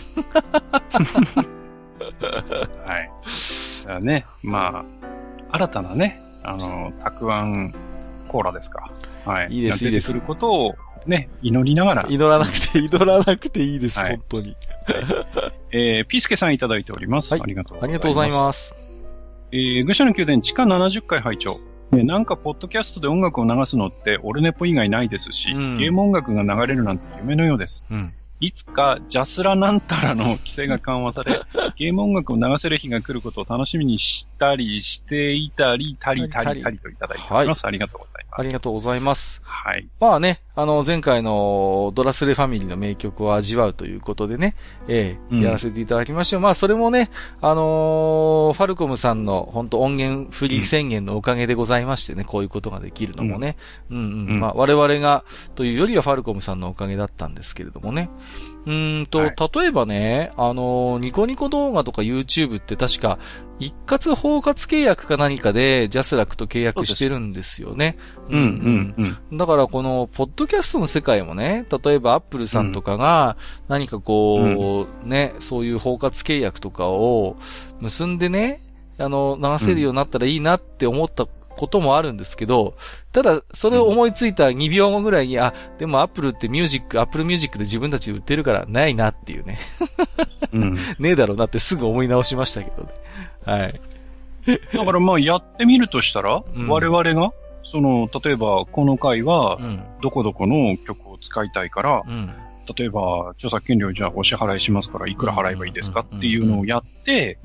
[2.98, 3.10] い。
[3.86, 4.84] じゃあね、ま
[5.50, 7.72] あ、新たなね、あの、たくあん
[8.26, 8.90] コーラですか。
[9.24, 9.54] はい。
[9.54, 10.74] いいですいいですが出てくることを、
[11.06, 14.56] ね、祈りながら、祈らなくて、 祈らなくていいです、はい本当に。
[15.70, 17.32] えー、ピースケさんいただいております。
[17.32, 18.34] はいありがとうありがとうございす。
[18.34, 18.74] ます。
[19.52, 21.60] えー、愚者の宮殿地下70階拝聴
[21.94, 27.84] ね、なんか、ポッドキャストで音楽を流すのって、オルネポ以外ないですし、うんゲーム音楽が流れるなんて夢のようです。
[27.90, 28.12] うん。
[28.46, 31.40] いつか、ジャスラなんたらの規制が緩和され、
[31.76, 37.66] ゲーム音楽を流せる日が来ることを楽しみにしたりしていたり、たりたりたりといただいております。
[37.66, 38.40] ありがとうございます。
[38.40, 39.40] ありがとうございます。
[39.44, 39.88] はい。
[39.98, 44.54] まあね、あの、前回のドラスレファミリーの名曲を味わうということでね、
[44.88, 46.40] ええうんやらせていただきましたよ。
[46.40, 47.10] まあ、それもね、
[47.40, 53.56] あのーファルコムさんの本当音源フリー宣言のおかげでございましてね、こういうことができるのもね、
[53.90, 58.10] うん、うん、うんまあ、我々が、というよりはファルコムさんのおかげだったんですけれどもね。
[58.66, 63.18] うーんと、はい例えばね、あのーニコニコ動画とか YouTube って確か、
[63.58, 67.96] 一括包括契約か何かで、 JASRAC と契約してるんですよね。
[68.28, 69.38] うん、うん、うん。
[69.38, 73.36] だからこの、ポッドキャストの世界もね、例えばアップルさんとかが、
[73.68, 77.36] 何かこう、ね、そういう包括契約とかを
[77.80, 78.60] 結んでね、
[78.98, 81.26] あの、流せるようになったらいいなって思った
[81.56, 82.76] こともあるんですけど、
[83.12, 89.58] ただ、それを思いついた2秒後ぐらいに、あ、でもアップルってミュージック、アップルミュージックで自分たちで売ってるからないなっていうね、
[90.52, 90.74] うん。
[90.98, 92.88] ねえだろうなってすぐ思い直しましたけどね。
[93.44, 93.80] はい。
[94.74, 97.32] だからまあ、やってみるとしたら、うん我々が、
[97.64, 99.82] その、例えば、この回はう、ん。
[100.02, 102.30] どこどこの曲を使いたいから、うん。
[102.76, 107.38] 例えば、著作権料じゃあお支払いしますから、いくら払えばいいですかっていうのをやって。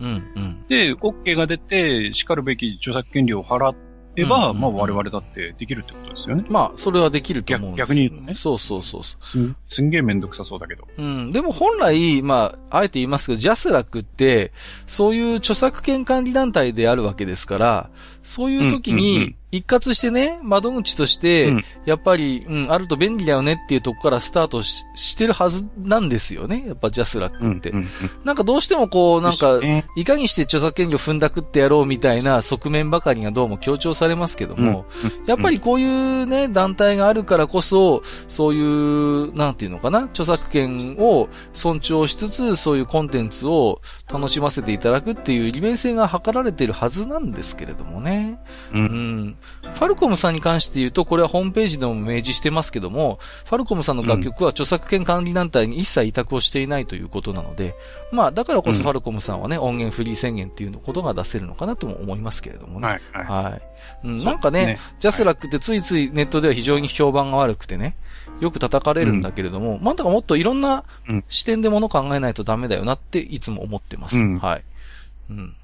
[0.70, 3.72] で、OK が出て、然るべき著作権料を払
[4.24, 6.46] えば、うんうんまあ我々だってできるってことですよね。
[6.50, 9.56] まあ、それはできると思うんです逆逆に言うとねそうそうそうそう。
[9.68, 10.88] すんげえめんどくさそうだけど。
[10.98, 11.32] うん。
[11.32, 14.52] でも本来、まあ、あえて言いますけど、 JASRAC って、
[14.88, 17.90] そういう著作権管理団体であるわけですから、
[18.24, 26.66] そういう時うんうんうにん、一括してね、窓口として、うんやっぱり、うん、あると便利だよねっていうとこからスタートししてるはずなんですよね。
[26.68, 27.70] やっぱ JASRAC って。
[27.72, 27.90] うんうんうん
[28.24, 29.60] なんかどうしてもこう、なんか
[29.96, 34.86] いかにして著作権料踏んだくってやろうみたいな側面ばかりがどうも強調されますけども、
[35.26, 43.82] やっぱりこういうね、団体があるからこそ、そういう、なんていうのかな、著作権を尊重しつつ、そういうコンテンツを
[44.12, 48.40] 楽しませていただくっていう利便性が図られているはずなんですけれどもね。
[48.74, 48.86] ううん
[49.30, 49.38] ん。
[49.62, 57.76] ファルコムさんに関して言うと、これはホームページでも明示してますけども、ファルコムさんの楽曲は著作権管理団体に一切委託をしていないということなので、
[58.12, 62.88] まあ、だからこそうんファルコムさんはね、音源フリー宣言っていうことが出せるのかなとも思いますけれどもね。
[62.88, 63.44] はい、はい。
[63.44, 63.62] はい。
[64.06, 67.96] うん、なんかね、ねジャスラックってついついネットでは非常に評判が悪くてね、
[68.40, 74.18] よく叩かれるんだけれども、まあ、だからもっといろんなうん視点でもの考えないとダメだよなっていつも思ってます。
[74.18, 74.64] うんはい。
[75.30, 75.56] うん。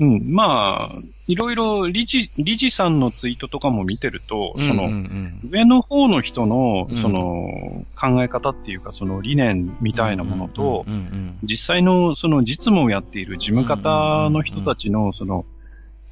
[0.00, 5.50] うん、まあ、いろいろ理事、理事さんのツイートとかも見てると、その、うんうん。
[5.50, 15.44] 上の方の人のうん、その、考え方っていうか、その理念みたいなものとう、んうん実際のその実務をやっている事務方の人たちのその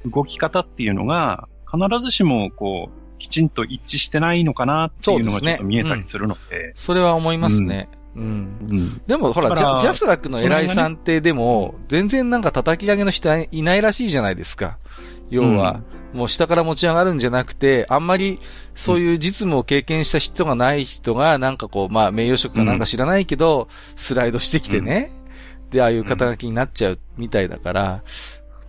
[0.05, 6.73] 動き方っていうのが必ずしもこうきちんと一致してないのかなっていうのがちょっと見えたりするので。
[6.75, 7.89] それは思いますね。
[7.91, 8.02] うん。
[8.15, 9.01] うん。
[9.07, 14.77] でもほら、ジャジャスラックの偉いさんってでも、全然なんか叩き上げの人いないらしいじゃないですか。
[15.29, 15.81] 要は、
[16.13, 18.39] もう下から持ち上がるんじゃなくて、あんまり
[18.75, 25.11] そういう実務を経験した人がない人が、なんかこう、まあ名誉職かなんか知らないけど、スライドしてきてね。
[25.71, 28.03] で、ああいう肩書きになっちゃうみたいだから、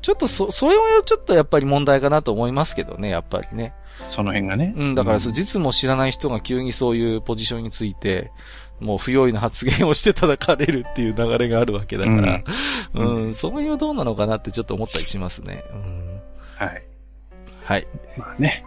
[0.05, 3.73] ちょっとそ、それもちょっとやっぱり問題かなと思いますけどね、やっぱりね。
[4.11, 4.75] その辺がね。
[4.77, 8.31] うん、だからそう、うん実務を知らない人が急にそういうポジションについて、
[8.81, 12.43] もう不用意な発言をして叩かれるっていう流れがあるわけだから、
[12.93, 15.65] う、うんんその辺はどうなのかなってちょっと思ったりしますね。
[15.73, 16.21] うん、
[16.57, 16.85] はい。
[17.65, 17.87] はい。
[18.19, 18.63] まあね。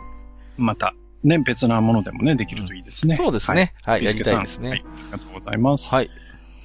[0.58, 3.14] また、ね、別なものでもね、できるといいですね。
[3.14, 3.76] そうですね。
[3.84, 4.70] はい、やりビスケさんたいですね。
[4.70, 4.80] はい。
[4.80, 5.94] ありがとうございます。
[5.94, 6.10] はい。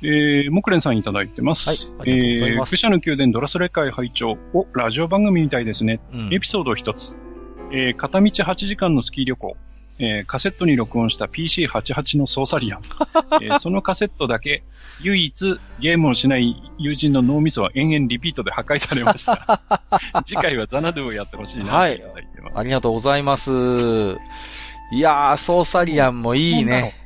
[0.03, 1.69] えー、木蓮さんいただいてます。
[1.69, 6.01] はいありがとうございますえー、愚者の宮殿ドラスレ会拝聴をラジオ番組みたいですね。
[6.13, 7.17] うんエピソード一つ。
[7.71, 9.57] えー、片道8時間のスキー旅行。
[9.99, 12.81] えー、カセットに録音した PC88 のソーサリアン。
[13.41, 14.65] えー、そのカセットだけ、
[15.01, 19.63] 唯一ゲームをしない友人の脳みそは延々リピートで破壊されました。
[20.27, 22.03] 次回はザナドゥをやってほしいなはい。
[22.55, 23.51] ありがとうございます。
[24.93, 26.97] いやー、ソーサリアンもいいね。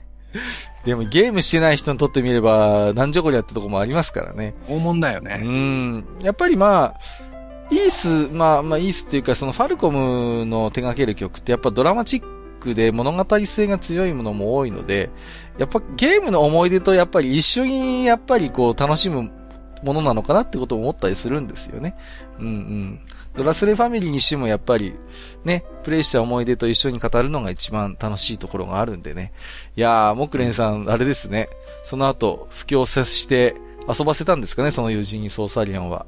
[0.86, 4.54] でもゲームしてない人にとってみれば、なんじゃこりゃってとこもありますからね。
[4.68, 5.38] 大問だようね。
[5.38, 6.04] ん。
[6.22, 7.00] やっぱりまあ、
[7.70, 12.22] イース、まあまあイースっていうか、そのファルコムの手掛ける曲ってやっぱドラマチッ
[12.60, 15.10] クで物語性が強いものも多いので、
[15.58, 19.30] やっぱゲームの思い出とやっぱり一緒にやっぱりこう楽しむ
[19.82, 21.96] ものなのかなってことを思ったりするんですよね。
[22.38, 23.00] うんうん。
[23.36, 24.94] ドラスレファミリーにしてもやっぱり
[25.44, 29.32] ね、プレイした思い出と一緒に語るのが一番楽しいところがあるんでね。
[29.76, 31.48] いやー、木蓮さん、あれですね。
[31.84, 33.56] その後、布教させて
[33.88, 36.06] 遊ばせたんですかね、その友人にソーサリアンは。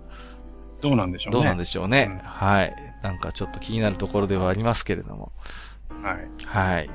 [0.80, 1.32] どうなんでしょうね。
[1.32, 2.08] どうなんでしょうね。
[2.10, 2.74] うんはい。
[3.02, 5.32] なんかちょっと気になるところではありますけれども。
[6.02, 6.28] はい。
[6.44, 6.90] はい。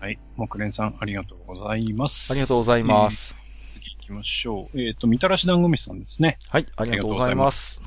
[0.00, 0.18] はい。
[0.36, 2.32] 木蓮さん、ありがとうございます。
[2.32, 3.36] ありがとうございます。
[3.74, 4.80] 次行きましょう。
[4.80, 6.38] えっ、と、みたらし団子飯さんですね。
[6.50, 7.82] はい、ありがとうございます。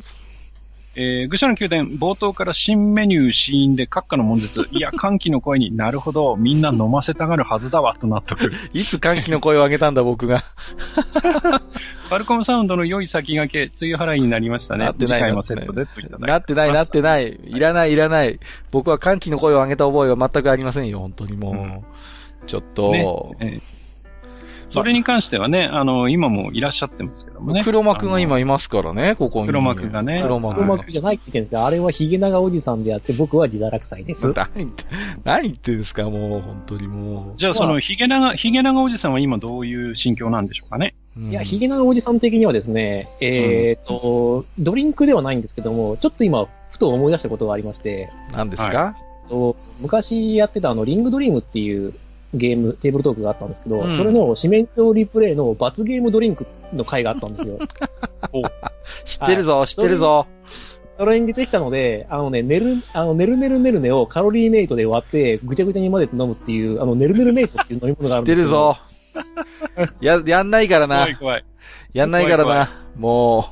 [1.02, 4.68] えー、愚者の宮殿、冒頭から新メニューシーンで閣下の悶絶。
[4.72, 8.52] いや、 歓喜の声になるほど、みんな飲ませたがるはずだわ、と納得。
[8.74, 10.44] いつ歓喜の声を上げたんだ、僕が。
[12.10, 14.84] ファルコムサウンドの良い先駆け、梅雨払いになりましたね。
[14.84, 15.88] なってないセットで。
[16.20, 17.40] なってない、なってない。
[17.46, 18.38] いらない、いらない。
[18.70, 21.54] 僕は歓喜の声を上げた覚えは全くありませんよ、本当にもう。
[21.54, 21.84] うん
[22.48, 23.06] ちょっと、ね
[23.40, 23.79] えー
[24.70, 27.62] それに関してはね、あの、今もいらっしゃってますけどもね。
[27.64, 29.48] 黒幕が今いますからね、ここに。
[29.48, 31.66] 黒幕がね黒幕黒幕じゃないって言ってるんですよ。
[31.66, 34.32] あれはヒゲ長おじさんであって、僕は自堕落祭です。
[34.34, 34.84] 何言って、
[35.24, 40.94] 何言ってんですか、もう、本当にもじゃあ、その、ヒゲ長、ヒゲ長おじさんは今どういう心境なんでしょうかね。
[41.18, 41.30] う。
[41.30, 48.96] いや、ヒゲゲ長おじさん的にはですね、えっ、と、ドリンクではないんですけども、ちょっと今、ふと思い出したことがありまして、何ですか、
[49.28, 51.94] と昔やってたあの、リングドリームっていう
[52.34, 57.58] ゲーム、テーブルトークがあったんですけど、うんそれの四面調リプレイの罰ゲームドリンクの回があったんですよ。
[59.06, 60.28] 知ってるぞ、知ってるぞ。
[60.98, 68.74] それに出てきたので、あのね、ねる、あの、ねるねるねるねをカロリーメイトで割って、ぐちゃぐちゃに混ぜて飲むっていう、あの、ねるねるメイトっていう飲み物があ知ってるるんですけど。
[68.74, 68.78] ぞ。
[70.02, 71.16] や、やんないからな怖い。
[71.16, 71.46] 怖い。
[71.94, 72.70] やんないから怖いな。
[72.98, 73.44] もう、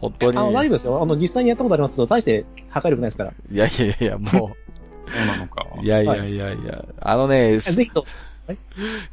[0.00, 0.36] 本当に。
[0.36, 1.02] あの、大丈夫ですよ。
[1.02, 3.32] あの、実際にやったことありますけど、大して破壊力ないですから。
[3.50, 4.54] いやいやいや、も
[5.06, 5.66] そうなのか。
[5.80, 8.04] う、いやいやいやいや、あのね、ぜひと、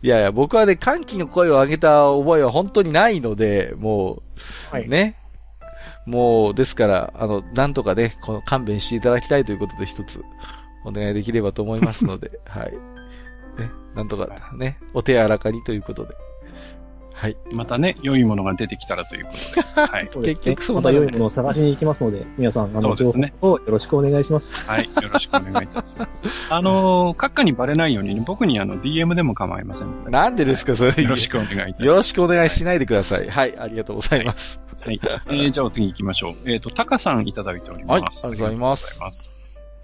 [0.02, 4.22] いやいや、僕はね、歓喜の声を上げた覚えは本当にないので、も
[4.72, 5.16] う、はいね。
[6.06, 10.24] もう、ですから、あの、なんとかね、この勘弁していただきたいということで一つ、
[10.86, 12.72] お願いできればと思いますので、 はい。
[13.60, 16.16] ね、なんとかね、お手柔らかにということで。
[17.14, 17.38] はい。
[17.52, 19.68] またね、良いものが出てきたらということで。
[19.82, 20.08] はい。
[20.08, 24.58] 結局そうなるねまた良いものを探しに行きますので、皆さん、あの、情報をよろしくお願いします。
[24.68, 24.86] はい。
[24.86, 26.28] よろしくお願いいたします。
[26.50, 29.90] あのー、閣下にバレないようにね、僕にあの、DM でも構いません。
[30.10, 31.04] なんでですか、それ。
[31.04, 31.86] よろしくお願いいたします。
[31.86, 33.30] よろしくお願いしないでください。
[33.30, 34.60] はい、ありがとうございます。
[34.82, 35.00] はい。
[35.04, 36.34] えー、じゃあお次行きましょう。
[36.46, 37.92] えっ、と、タカさんいただいております。
[37.92, 39.33] はいありがとうございます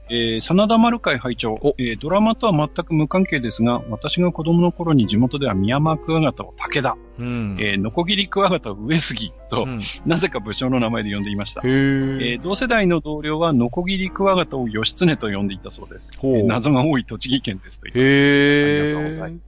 [0.09, 1.75] えー、真田丸会会長お。
[1.77, 7.57] えー、ドラマとは全く無関係ですが、私が子供の頃に地元では宮間クワガタを武田、うん。
[7.59, 11.61] えー、ノコギリクワガタを上杉と、うん なぜか武将の名前で呼んでいました。
[11.61, 16.17] へえーー同世代の同僚はノコギリクワガタを義経と呼んでいたそうです。
[16.21, 17.93] えー謎が多い栃木県ですという。
[17.95, 19.39] へありがとうございー。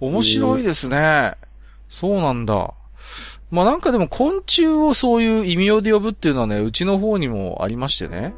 [0.00, 1.34] 面白いですね。
[1.88, 2.74] そうなんだ。
[3.50, 8.34] まあなんかでも昆虫をそういう異名で呼ぶっていうのはね、うちの方にもありましてね。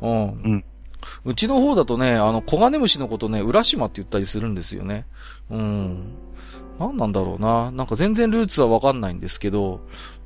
[0.00, 0.10] うん。
[0.10, 0.64] うん。
[1.26, 5.06] うちの方だとね、あの、コガネムシのことね、浦島って言ったりするんですよね。
[5.50, 6.14] うん。
[6.78, 7.70] なんなんだろうな。
[7.72, 9.80] なんか全然ルーツはわかんないんですけど、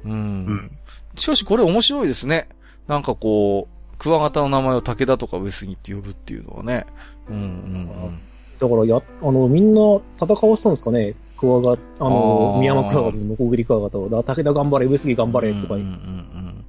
[0.04, 0.46] うん。
[0.46, 0.70] ん
[1.16, 2.48] しかしこれ面白いですね。
[2.86, 6.86] なんかこう、クワガタの名前を武田とか上杉って呼ぶっていうのはね。
[7.28, 8.18] うんうんうん。
[8.58, 9.80] だから、や、あの、みんな
[10.20, 14.10] 戦わせたんですかねクワガあのあ、ー宮山クワガタとノコギリクワガタを。
[14.10, 16.64] だ武田頑張れ、上杉頑張れ、とかうんうんうんうん。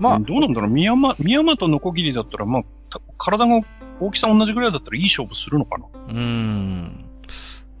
[0.00, 2.68] まあ、どうなんだろう宮間、宮間とノコギリだったら、まあ、た
[3.18, 3.60] 体が
[4.00, 5.86] 大きさ同じぐらいだったらいい勝負するのかな？
[5.86, 7.04] うーん。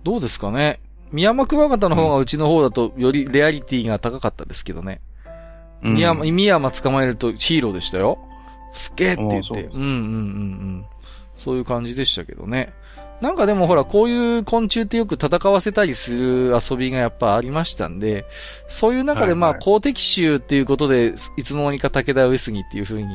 [0.02, 0.80] どうですかね。
[1.10, 5.00] 宮山クワガタの方がうちの方だとよりレアリティが高かったですけどね。
[5.82, 8.18] うん宮山、宮山捕まえるとヒーローでしたよ。
[8.72, 9.64] すっげーって言って。
[9.64, 10.84] うんうんうんうん。
[11.34, 12.72] そういう感じでしたけどね。
[13.22, 18.26] なんかでもほら、こういう昆虫ってよく戦わせたりする遊びがやっぱありましたんで、
[18.66, 23.08] そういう中でまあ、公的集っていうことで、いつの間にか武田上杉っていう風に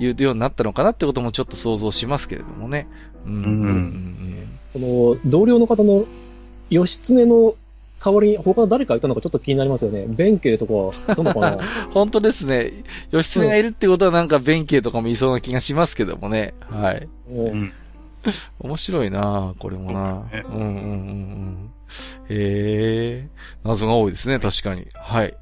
[0.00, 2.88] 言うようになったのかなってこともちょっと想像しますけれどもね。
[3.26, 3.34] うん。
[3.34, 6.06] うんうんうんこの同僚の方の
[6.70, 7.54] 義経の
[8.02, 10.06] 代わりに他の誰かいたのかちょっと気になりますよね。
[10.08, 11.58] 弁慶とか、どうのかな？
[11.92, 12.72] 本当ですね。
[13.10, 16.54] 義経がいるってことはなんか弁慶とかもいそうな気がしますけどもね。
[16.70, 17.06] はい。
[17.30, 17.72] うん。
[18.60, 21.70] 面白いなこれもなねうんうんうんうん。
[22.28, 23.28] へえ、
[23.64, 24.86] 謎が多いですね、確かに。
[24.94, 25.34] はい。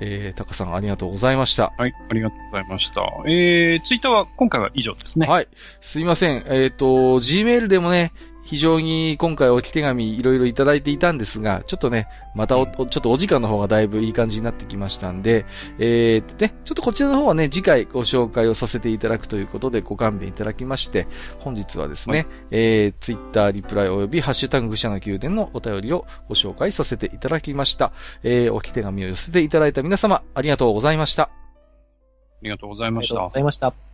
[0.00, 1.72] えー、タカさんありがとうございました。
[1.76, 3.02] はい、ありがとうございました。
[3.26, 5.26] えー、ツイッターは今回は以上ですね。
[5.26, 5.48] はい。
[5.80, 6.44] すいません。
[6.46, 6.86] えっ、と、
[7.18, 8.12] Gmail でもね、
[8.48, 15.44] 非常に今回置き手紙いろいろいただいていたんですが、ちょっとね、またお、おちょっとお時間の方がだいぶいい感じになってきましたんで、
[15.78, 21.06] えー、とね、ちょっとこちらの方はね、次回ご紹介をさせていただくということでご勘弁いただきまして、
[21.40, 27.92] 本日はですね、はえー、Twitter リプライ及びハッシュタグ愚者の宮殿のお便りをご紹介させていただきました。
[28.22, 31.24] えー、置き手紙を寄せていただいた皆様、ありがとうございました。
[31.24, 31.30] あ
[32.40, 33.34] りがとうございましたありがとうご。
[33.34, 33.87] ざいました。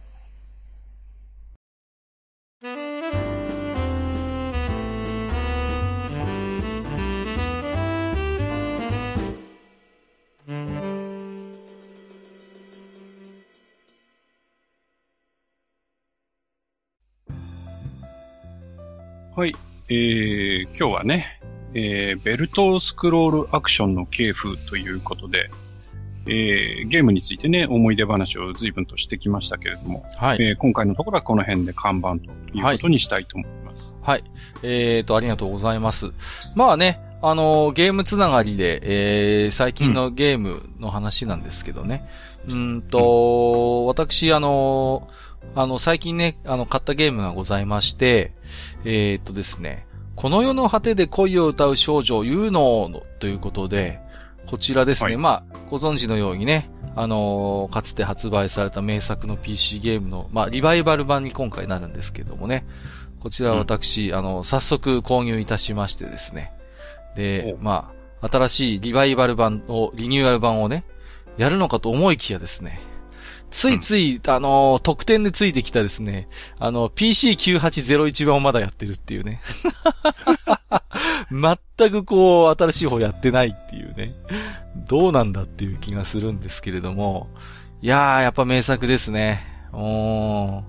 [19.37, 19.53] はい。
[19.89, 21.41] えー、今日はね、
[21.75, 25.51] えー、ベルトスクロールアクションの系譜ということで、
[26.27, 30.39] えー、ゲームについてね、思い出話を随分としてきましたけれども、はい。
[30.41, 33.97] えー、今回のところはこの辺で看板ということにしたいと思います。
[34.03, 34.23] はい。
[34.63, 36.13] えーと、ありがとうございます。
[36.55, 42.09] まあね、あのゲームつながりで、えー、最近のゲームの話なんですけどね。
[42.47, 45.09] うーんと、私、あの
[45.55, 48.33] あの、最近ね、あの、買ったゲームがございまして、
[48.85, 54.01] えー、っとですね、この世の果てで恋を歌う少女、ユーノのということで、
[54.47, 55.17] こちらですね、はい。
[55.17, 62.65] まあ、ご存知のようにね、あのーかつて発売された名作の PC ゲームの、まあ、リバイバル版に今回なるんですけどもね、
[63.21, 66.53] こちらは私、あの、早速購入いたしましてですね、
[67.17, 67.91] でお、ま
[68.21, 70.85] あ、新しいリバイバル版を、リニューアル版をね、
[71.37, 72.81] やるのかと思いきやですね、
[73.55, 76.27] ついつい、あのー特典でついてきたですね、
[76.59, 79.41] あの、PC9801 版をまだやってるっていうね。
[81.31, 84.13] 全くこう、新しい方やってないっていうね。
[84.89, 87.29] どうなんだっていう気がするんですけれども。
[87.81, 89.47] いやー、やっぱ名作ですね。
[89.73, 90.63] おー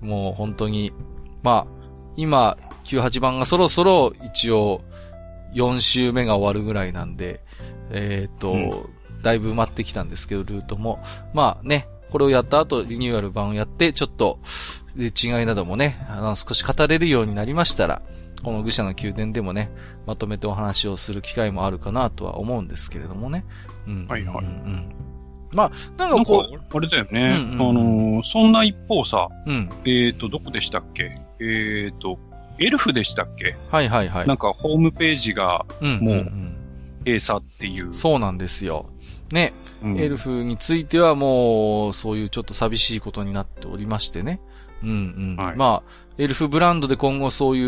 [0.00, 0.94] もう本当に。
[1.42, 1.86] まあ、
[2.16, 2.56] 今、
[2.86, 4.80] 98番がそろそろ一応、
[5.52, 7.42] 4週目が終わるぐらいなんで、
[7.90, 8.94] えーっと、うん
[9.24, 11.02] だいぶ埋まってきたんですけど、ルートも。
[11.32, 14.38] まあね、これをやった後、リニューアル版をやって、ちょっと、
[14.94, 18.02] で違いなどもね、あの、少し語れるようになりましたら、
[18.44, 19.68] この愚者の宮殿でもね、
[20.06, 23.44] まとめてお話をする機会もあるかなとは思うんですけれどもね。
[23.88, 24.06] うん。
[24.06, 24.94] はいはいうんうん
[25.52, 27.20] まあ、なんかかこ、あれだよね。
[27.20, 29.68] うんうんうんあのーそんな一方さ、う、うん。
[29.84, 31.18] えーと、どこでしたっけ？
[31.40, 32.16] えーと、
[32.60, 34.28] エルフでしたっけ、はいはいはい。
[34.28, 36.56] なんかホームページがうん、もううん
[37.04, 37.88] 閉鎖っていう。
[37.88, 38.86] うんそうなんですよ。
[39.34, 44.40] ね、うんエルフについてはもう、そういうちょっと寂しいことになっておりましてね。
[44.82, 45.44] うんうん。
[45.44, 47.62] はいまあ、エルフブランドで今後そうい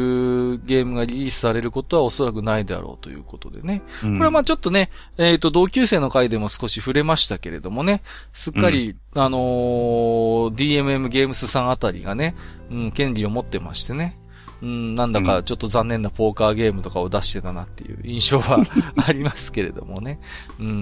[0.55, 3.83] うゲームがリリースされることはおそらくないであろうということでね。
[4.03, 12.35] うんこれはまあちょっとね、えっ、と、同級生の回でも少し触れましたけれどもね、すっかり、あのー DMM ゲームスさんあたりがね、
[12.71, 14.17] うん、権利を持ってましてね。
[14.63, 18.59] うん、なんだかちょっと残念なポーカーゲームとかを出してたなっていう印象は
[19.07, 20.19] ありますけれどもね。
[20.59, 20.73] うん、うん、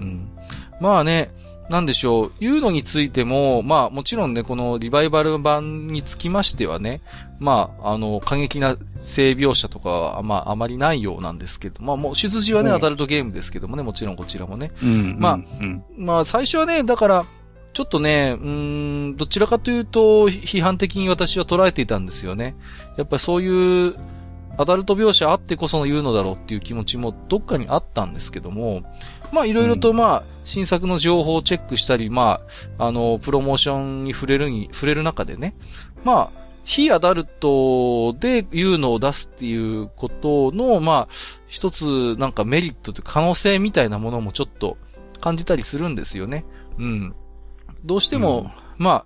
[0.00, 0.28] うん。
[0.80, 1.32] まあね、
[1.70, 7.00] なんでしょう、いうのについても、まあもちろんね、このリバイバル版につきましてはね、
[7.38, 14.72] まあ、あの、過激な性描写とかは、まあ、あまりないようなんですけど、まあもう、出自はね、うんアダルトゲームですけどもね、もちろんこちらもね。
[14.82, 17.24] うん、まあうん、まあ、最初はね、だから、
[17.80, 22.54] ちょっとね、うーん、どちらかというと、批判的に私は捉えていたんですよね。
[22.98, 23.96] やっぱりそういう、
[24.58, 28.82] アダルト描写あってこその言うのだろうっていう気持ちもどっかにあったんですけども、
[29.32, 32.42] まあいろいろとまあ、新作の情報をチェックしたり、ま
[32.76, 35.54] あ、あの、プロモーションに触れるに、触れる中でね、
[36.04, 41.14] まあ、非アダルトで言うのを出すっていうことの、まあ、
[41.48, 44.76] 一つなんかメリットというか可能性みたいなものもちょっと
[45.22, 46.44] 感じたりするんですよね。
[46.78, 47.14] うん。
[47.84, 48.84] どうしても、うん。
[48.84, 49.04] まあ、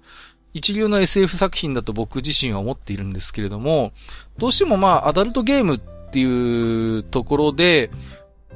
[0.52, 3.92] 一流の SF 作品だと僕自身は思っているんですけれども、
[4.38, 5.80] どうしてもまあ、アダルトゲームっ
[6.10, 7.90] ていうところで、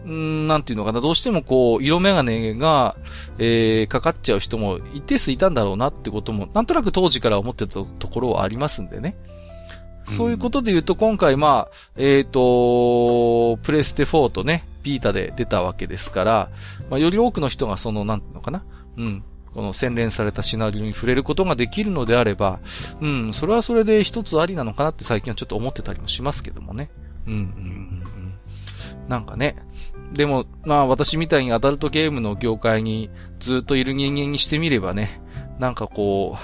[0.05, 2.97] うんなんていうのかな、どうしてもこう、色眼鏡が、
[3.39, 9.17] えー、かかっちゃう人も一定数いたんだろうなってことも、なんとなく当時から思ってたところはありますんでね。
[10.05, 16.51] そういうことで言うと、今回まあ、えっ、と、プレステ4とね、ピータで出たわけですから、
[16.89, 18.65] まあ、より多くの人がその、なんていうのかな、
[18.97, 22.61] うん、この洗練されたシナリオに触れることができるのであれば、
[23.01, 26.91] うん、それはそれで一つありなのかなって最近はちょっと思ってたりもしますけどもね。
[27.27, 29.09] うん、うん、うん。
[29.09, 29.57] なんかね。
[30.13, 33.11] でも、まあ私みたいにアダルトゲームの業界に
[33.41, 35.21] ずっといる人間にしてみればね、
[35.59, 36.37] なんかこ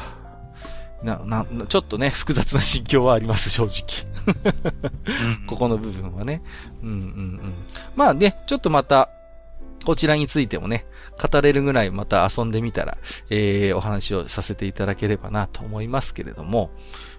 [1.02, 4.14] う、な、な、ちょっとね、複雑な心境はあります、正直。
[5.46, 6.42] ここの部分はね。
[6.82, 7.54] うんうんうん。
[7.94, 9.10] まあね、ちょっとまた、
[9.84, 10.86] こちらについてもね、
[11.20, 12.98] 語れるぐらいまた遊んでみたら、
[13.30, 16.70] えー、お話をさせていただければなと思いますけれども、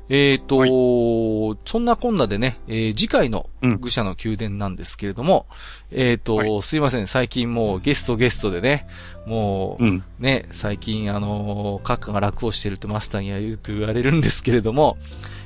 [0.08, 5.48] えっ、ー、と、はい、そんなこんなでね、えー、次回の愚者の宮殿なんですけれども、
[5.92, 8.88] うん、えっ、ー、と、はい、すいません、最近もうゲストゲストでね、
[9.26, 14.98] もう、うん、ね、最近あのー、閣下が楽をしてるとマスターにはよく言われるんですけれども、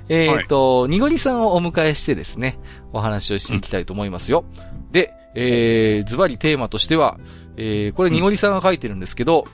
[0.10, 2.60] えっ、と、にごりさんをお迎えしてですね、
[2.92, 4.44] お話をしていきたいと思いますよ。
[4.58, 7.20] うん、で、えー、ズバリテーマとしては、
[7.58, 9.46] えー、これにごりさんが書いてるんですけど、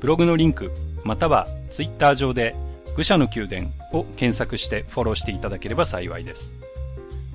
[0.00, 0.72] ブログのリンク、
[1.04, 2.54] またはツイッター上で、
[2.96, 6.52] 愚者の宮殿を検索してフォローしていただければ幸いです。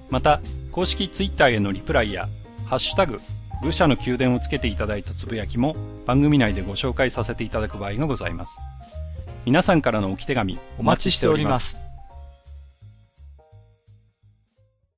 [0.09, 2.27] また、公式ツイッターへのリプライや、
[2.65, 3.19] ハッシュタグ、
[3.61, 5.75] 愚者の宮殿をつけていただいたつぶやきも
[6.07, 8.59] 番組内でご紹介させていただく場合がございます。
[9.45, 11.80] 皆さんからの置き手紙お待ちしております。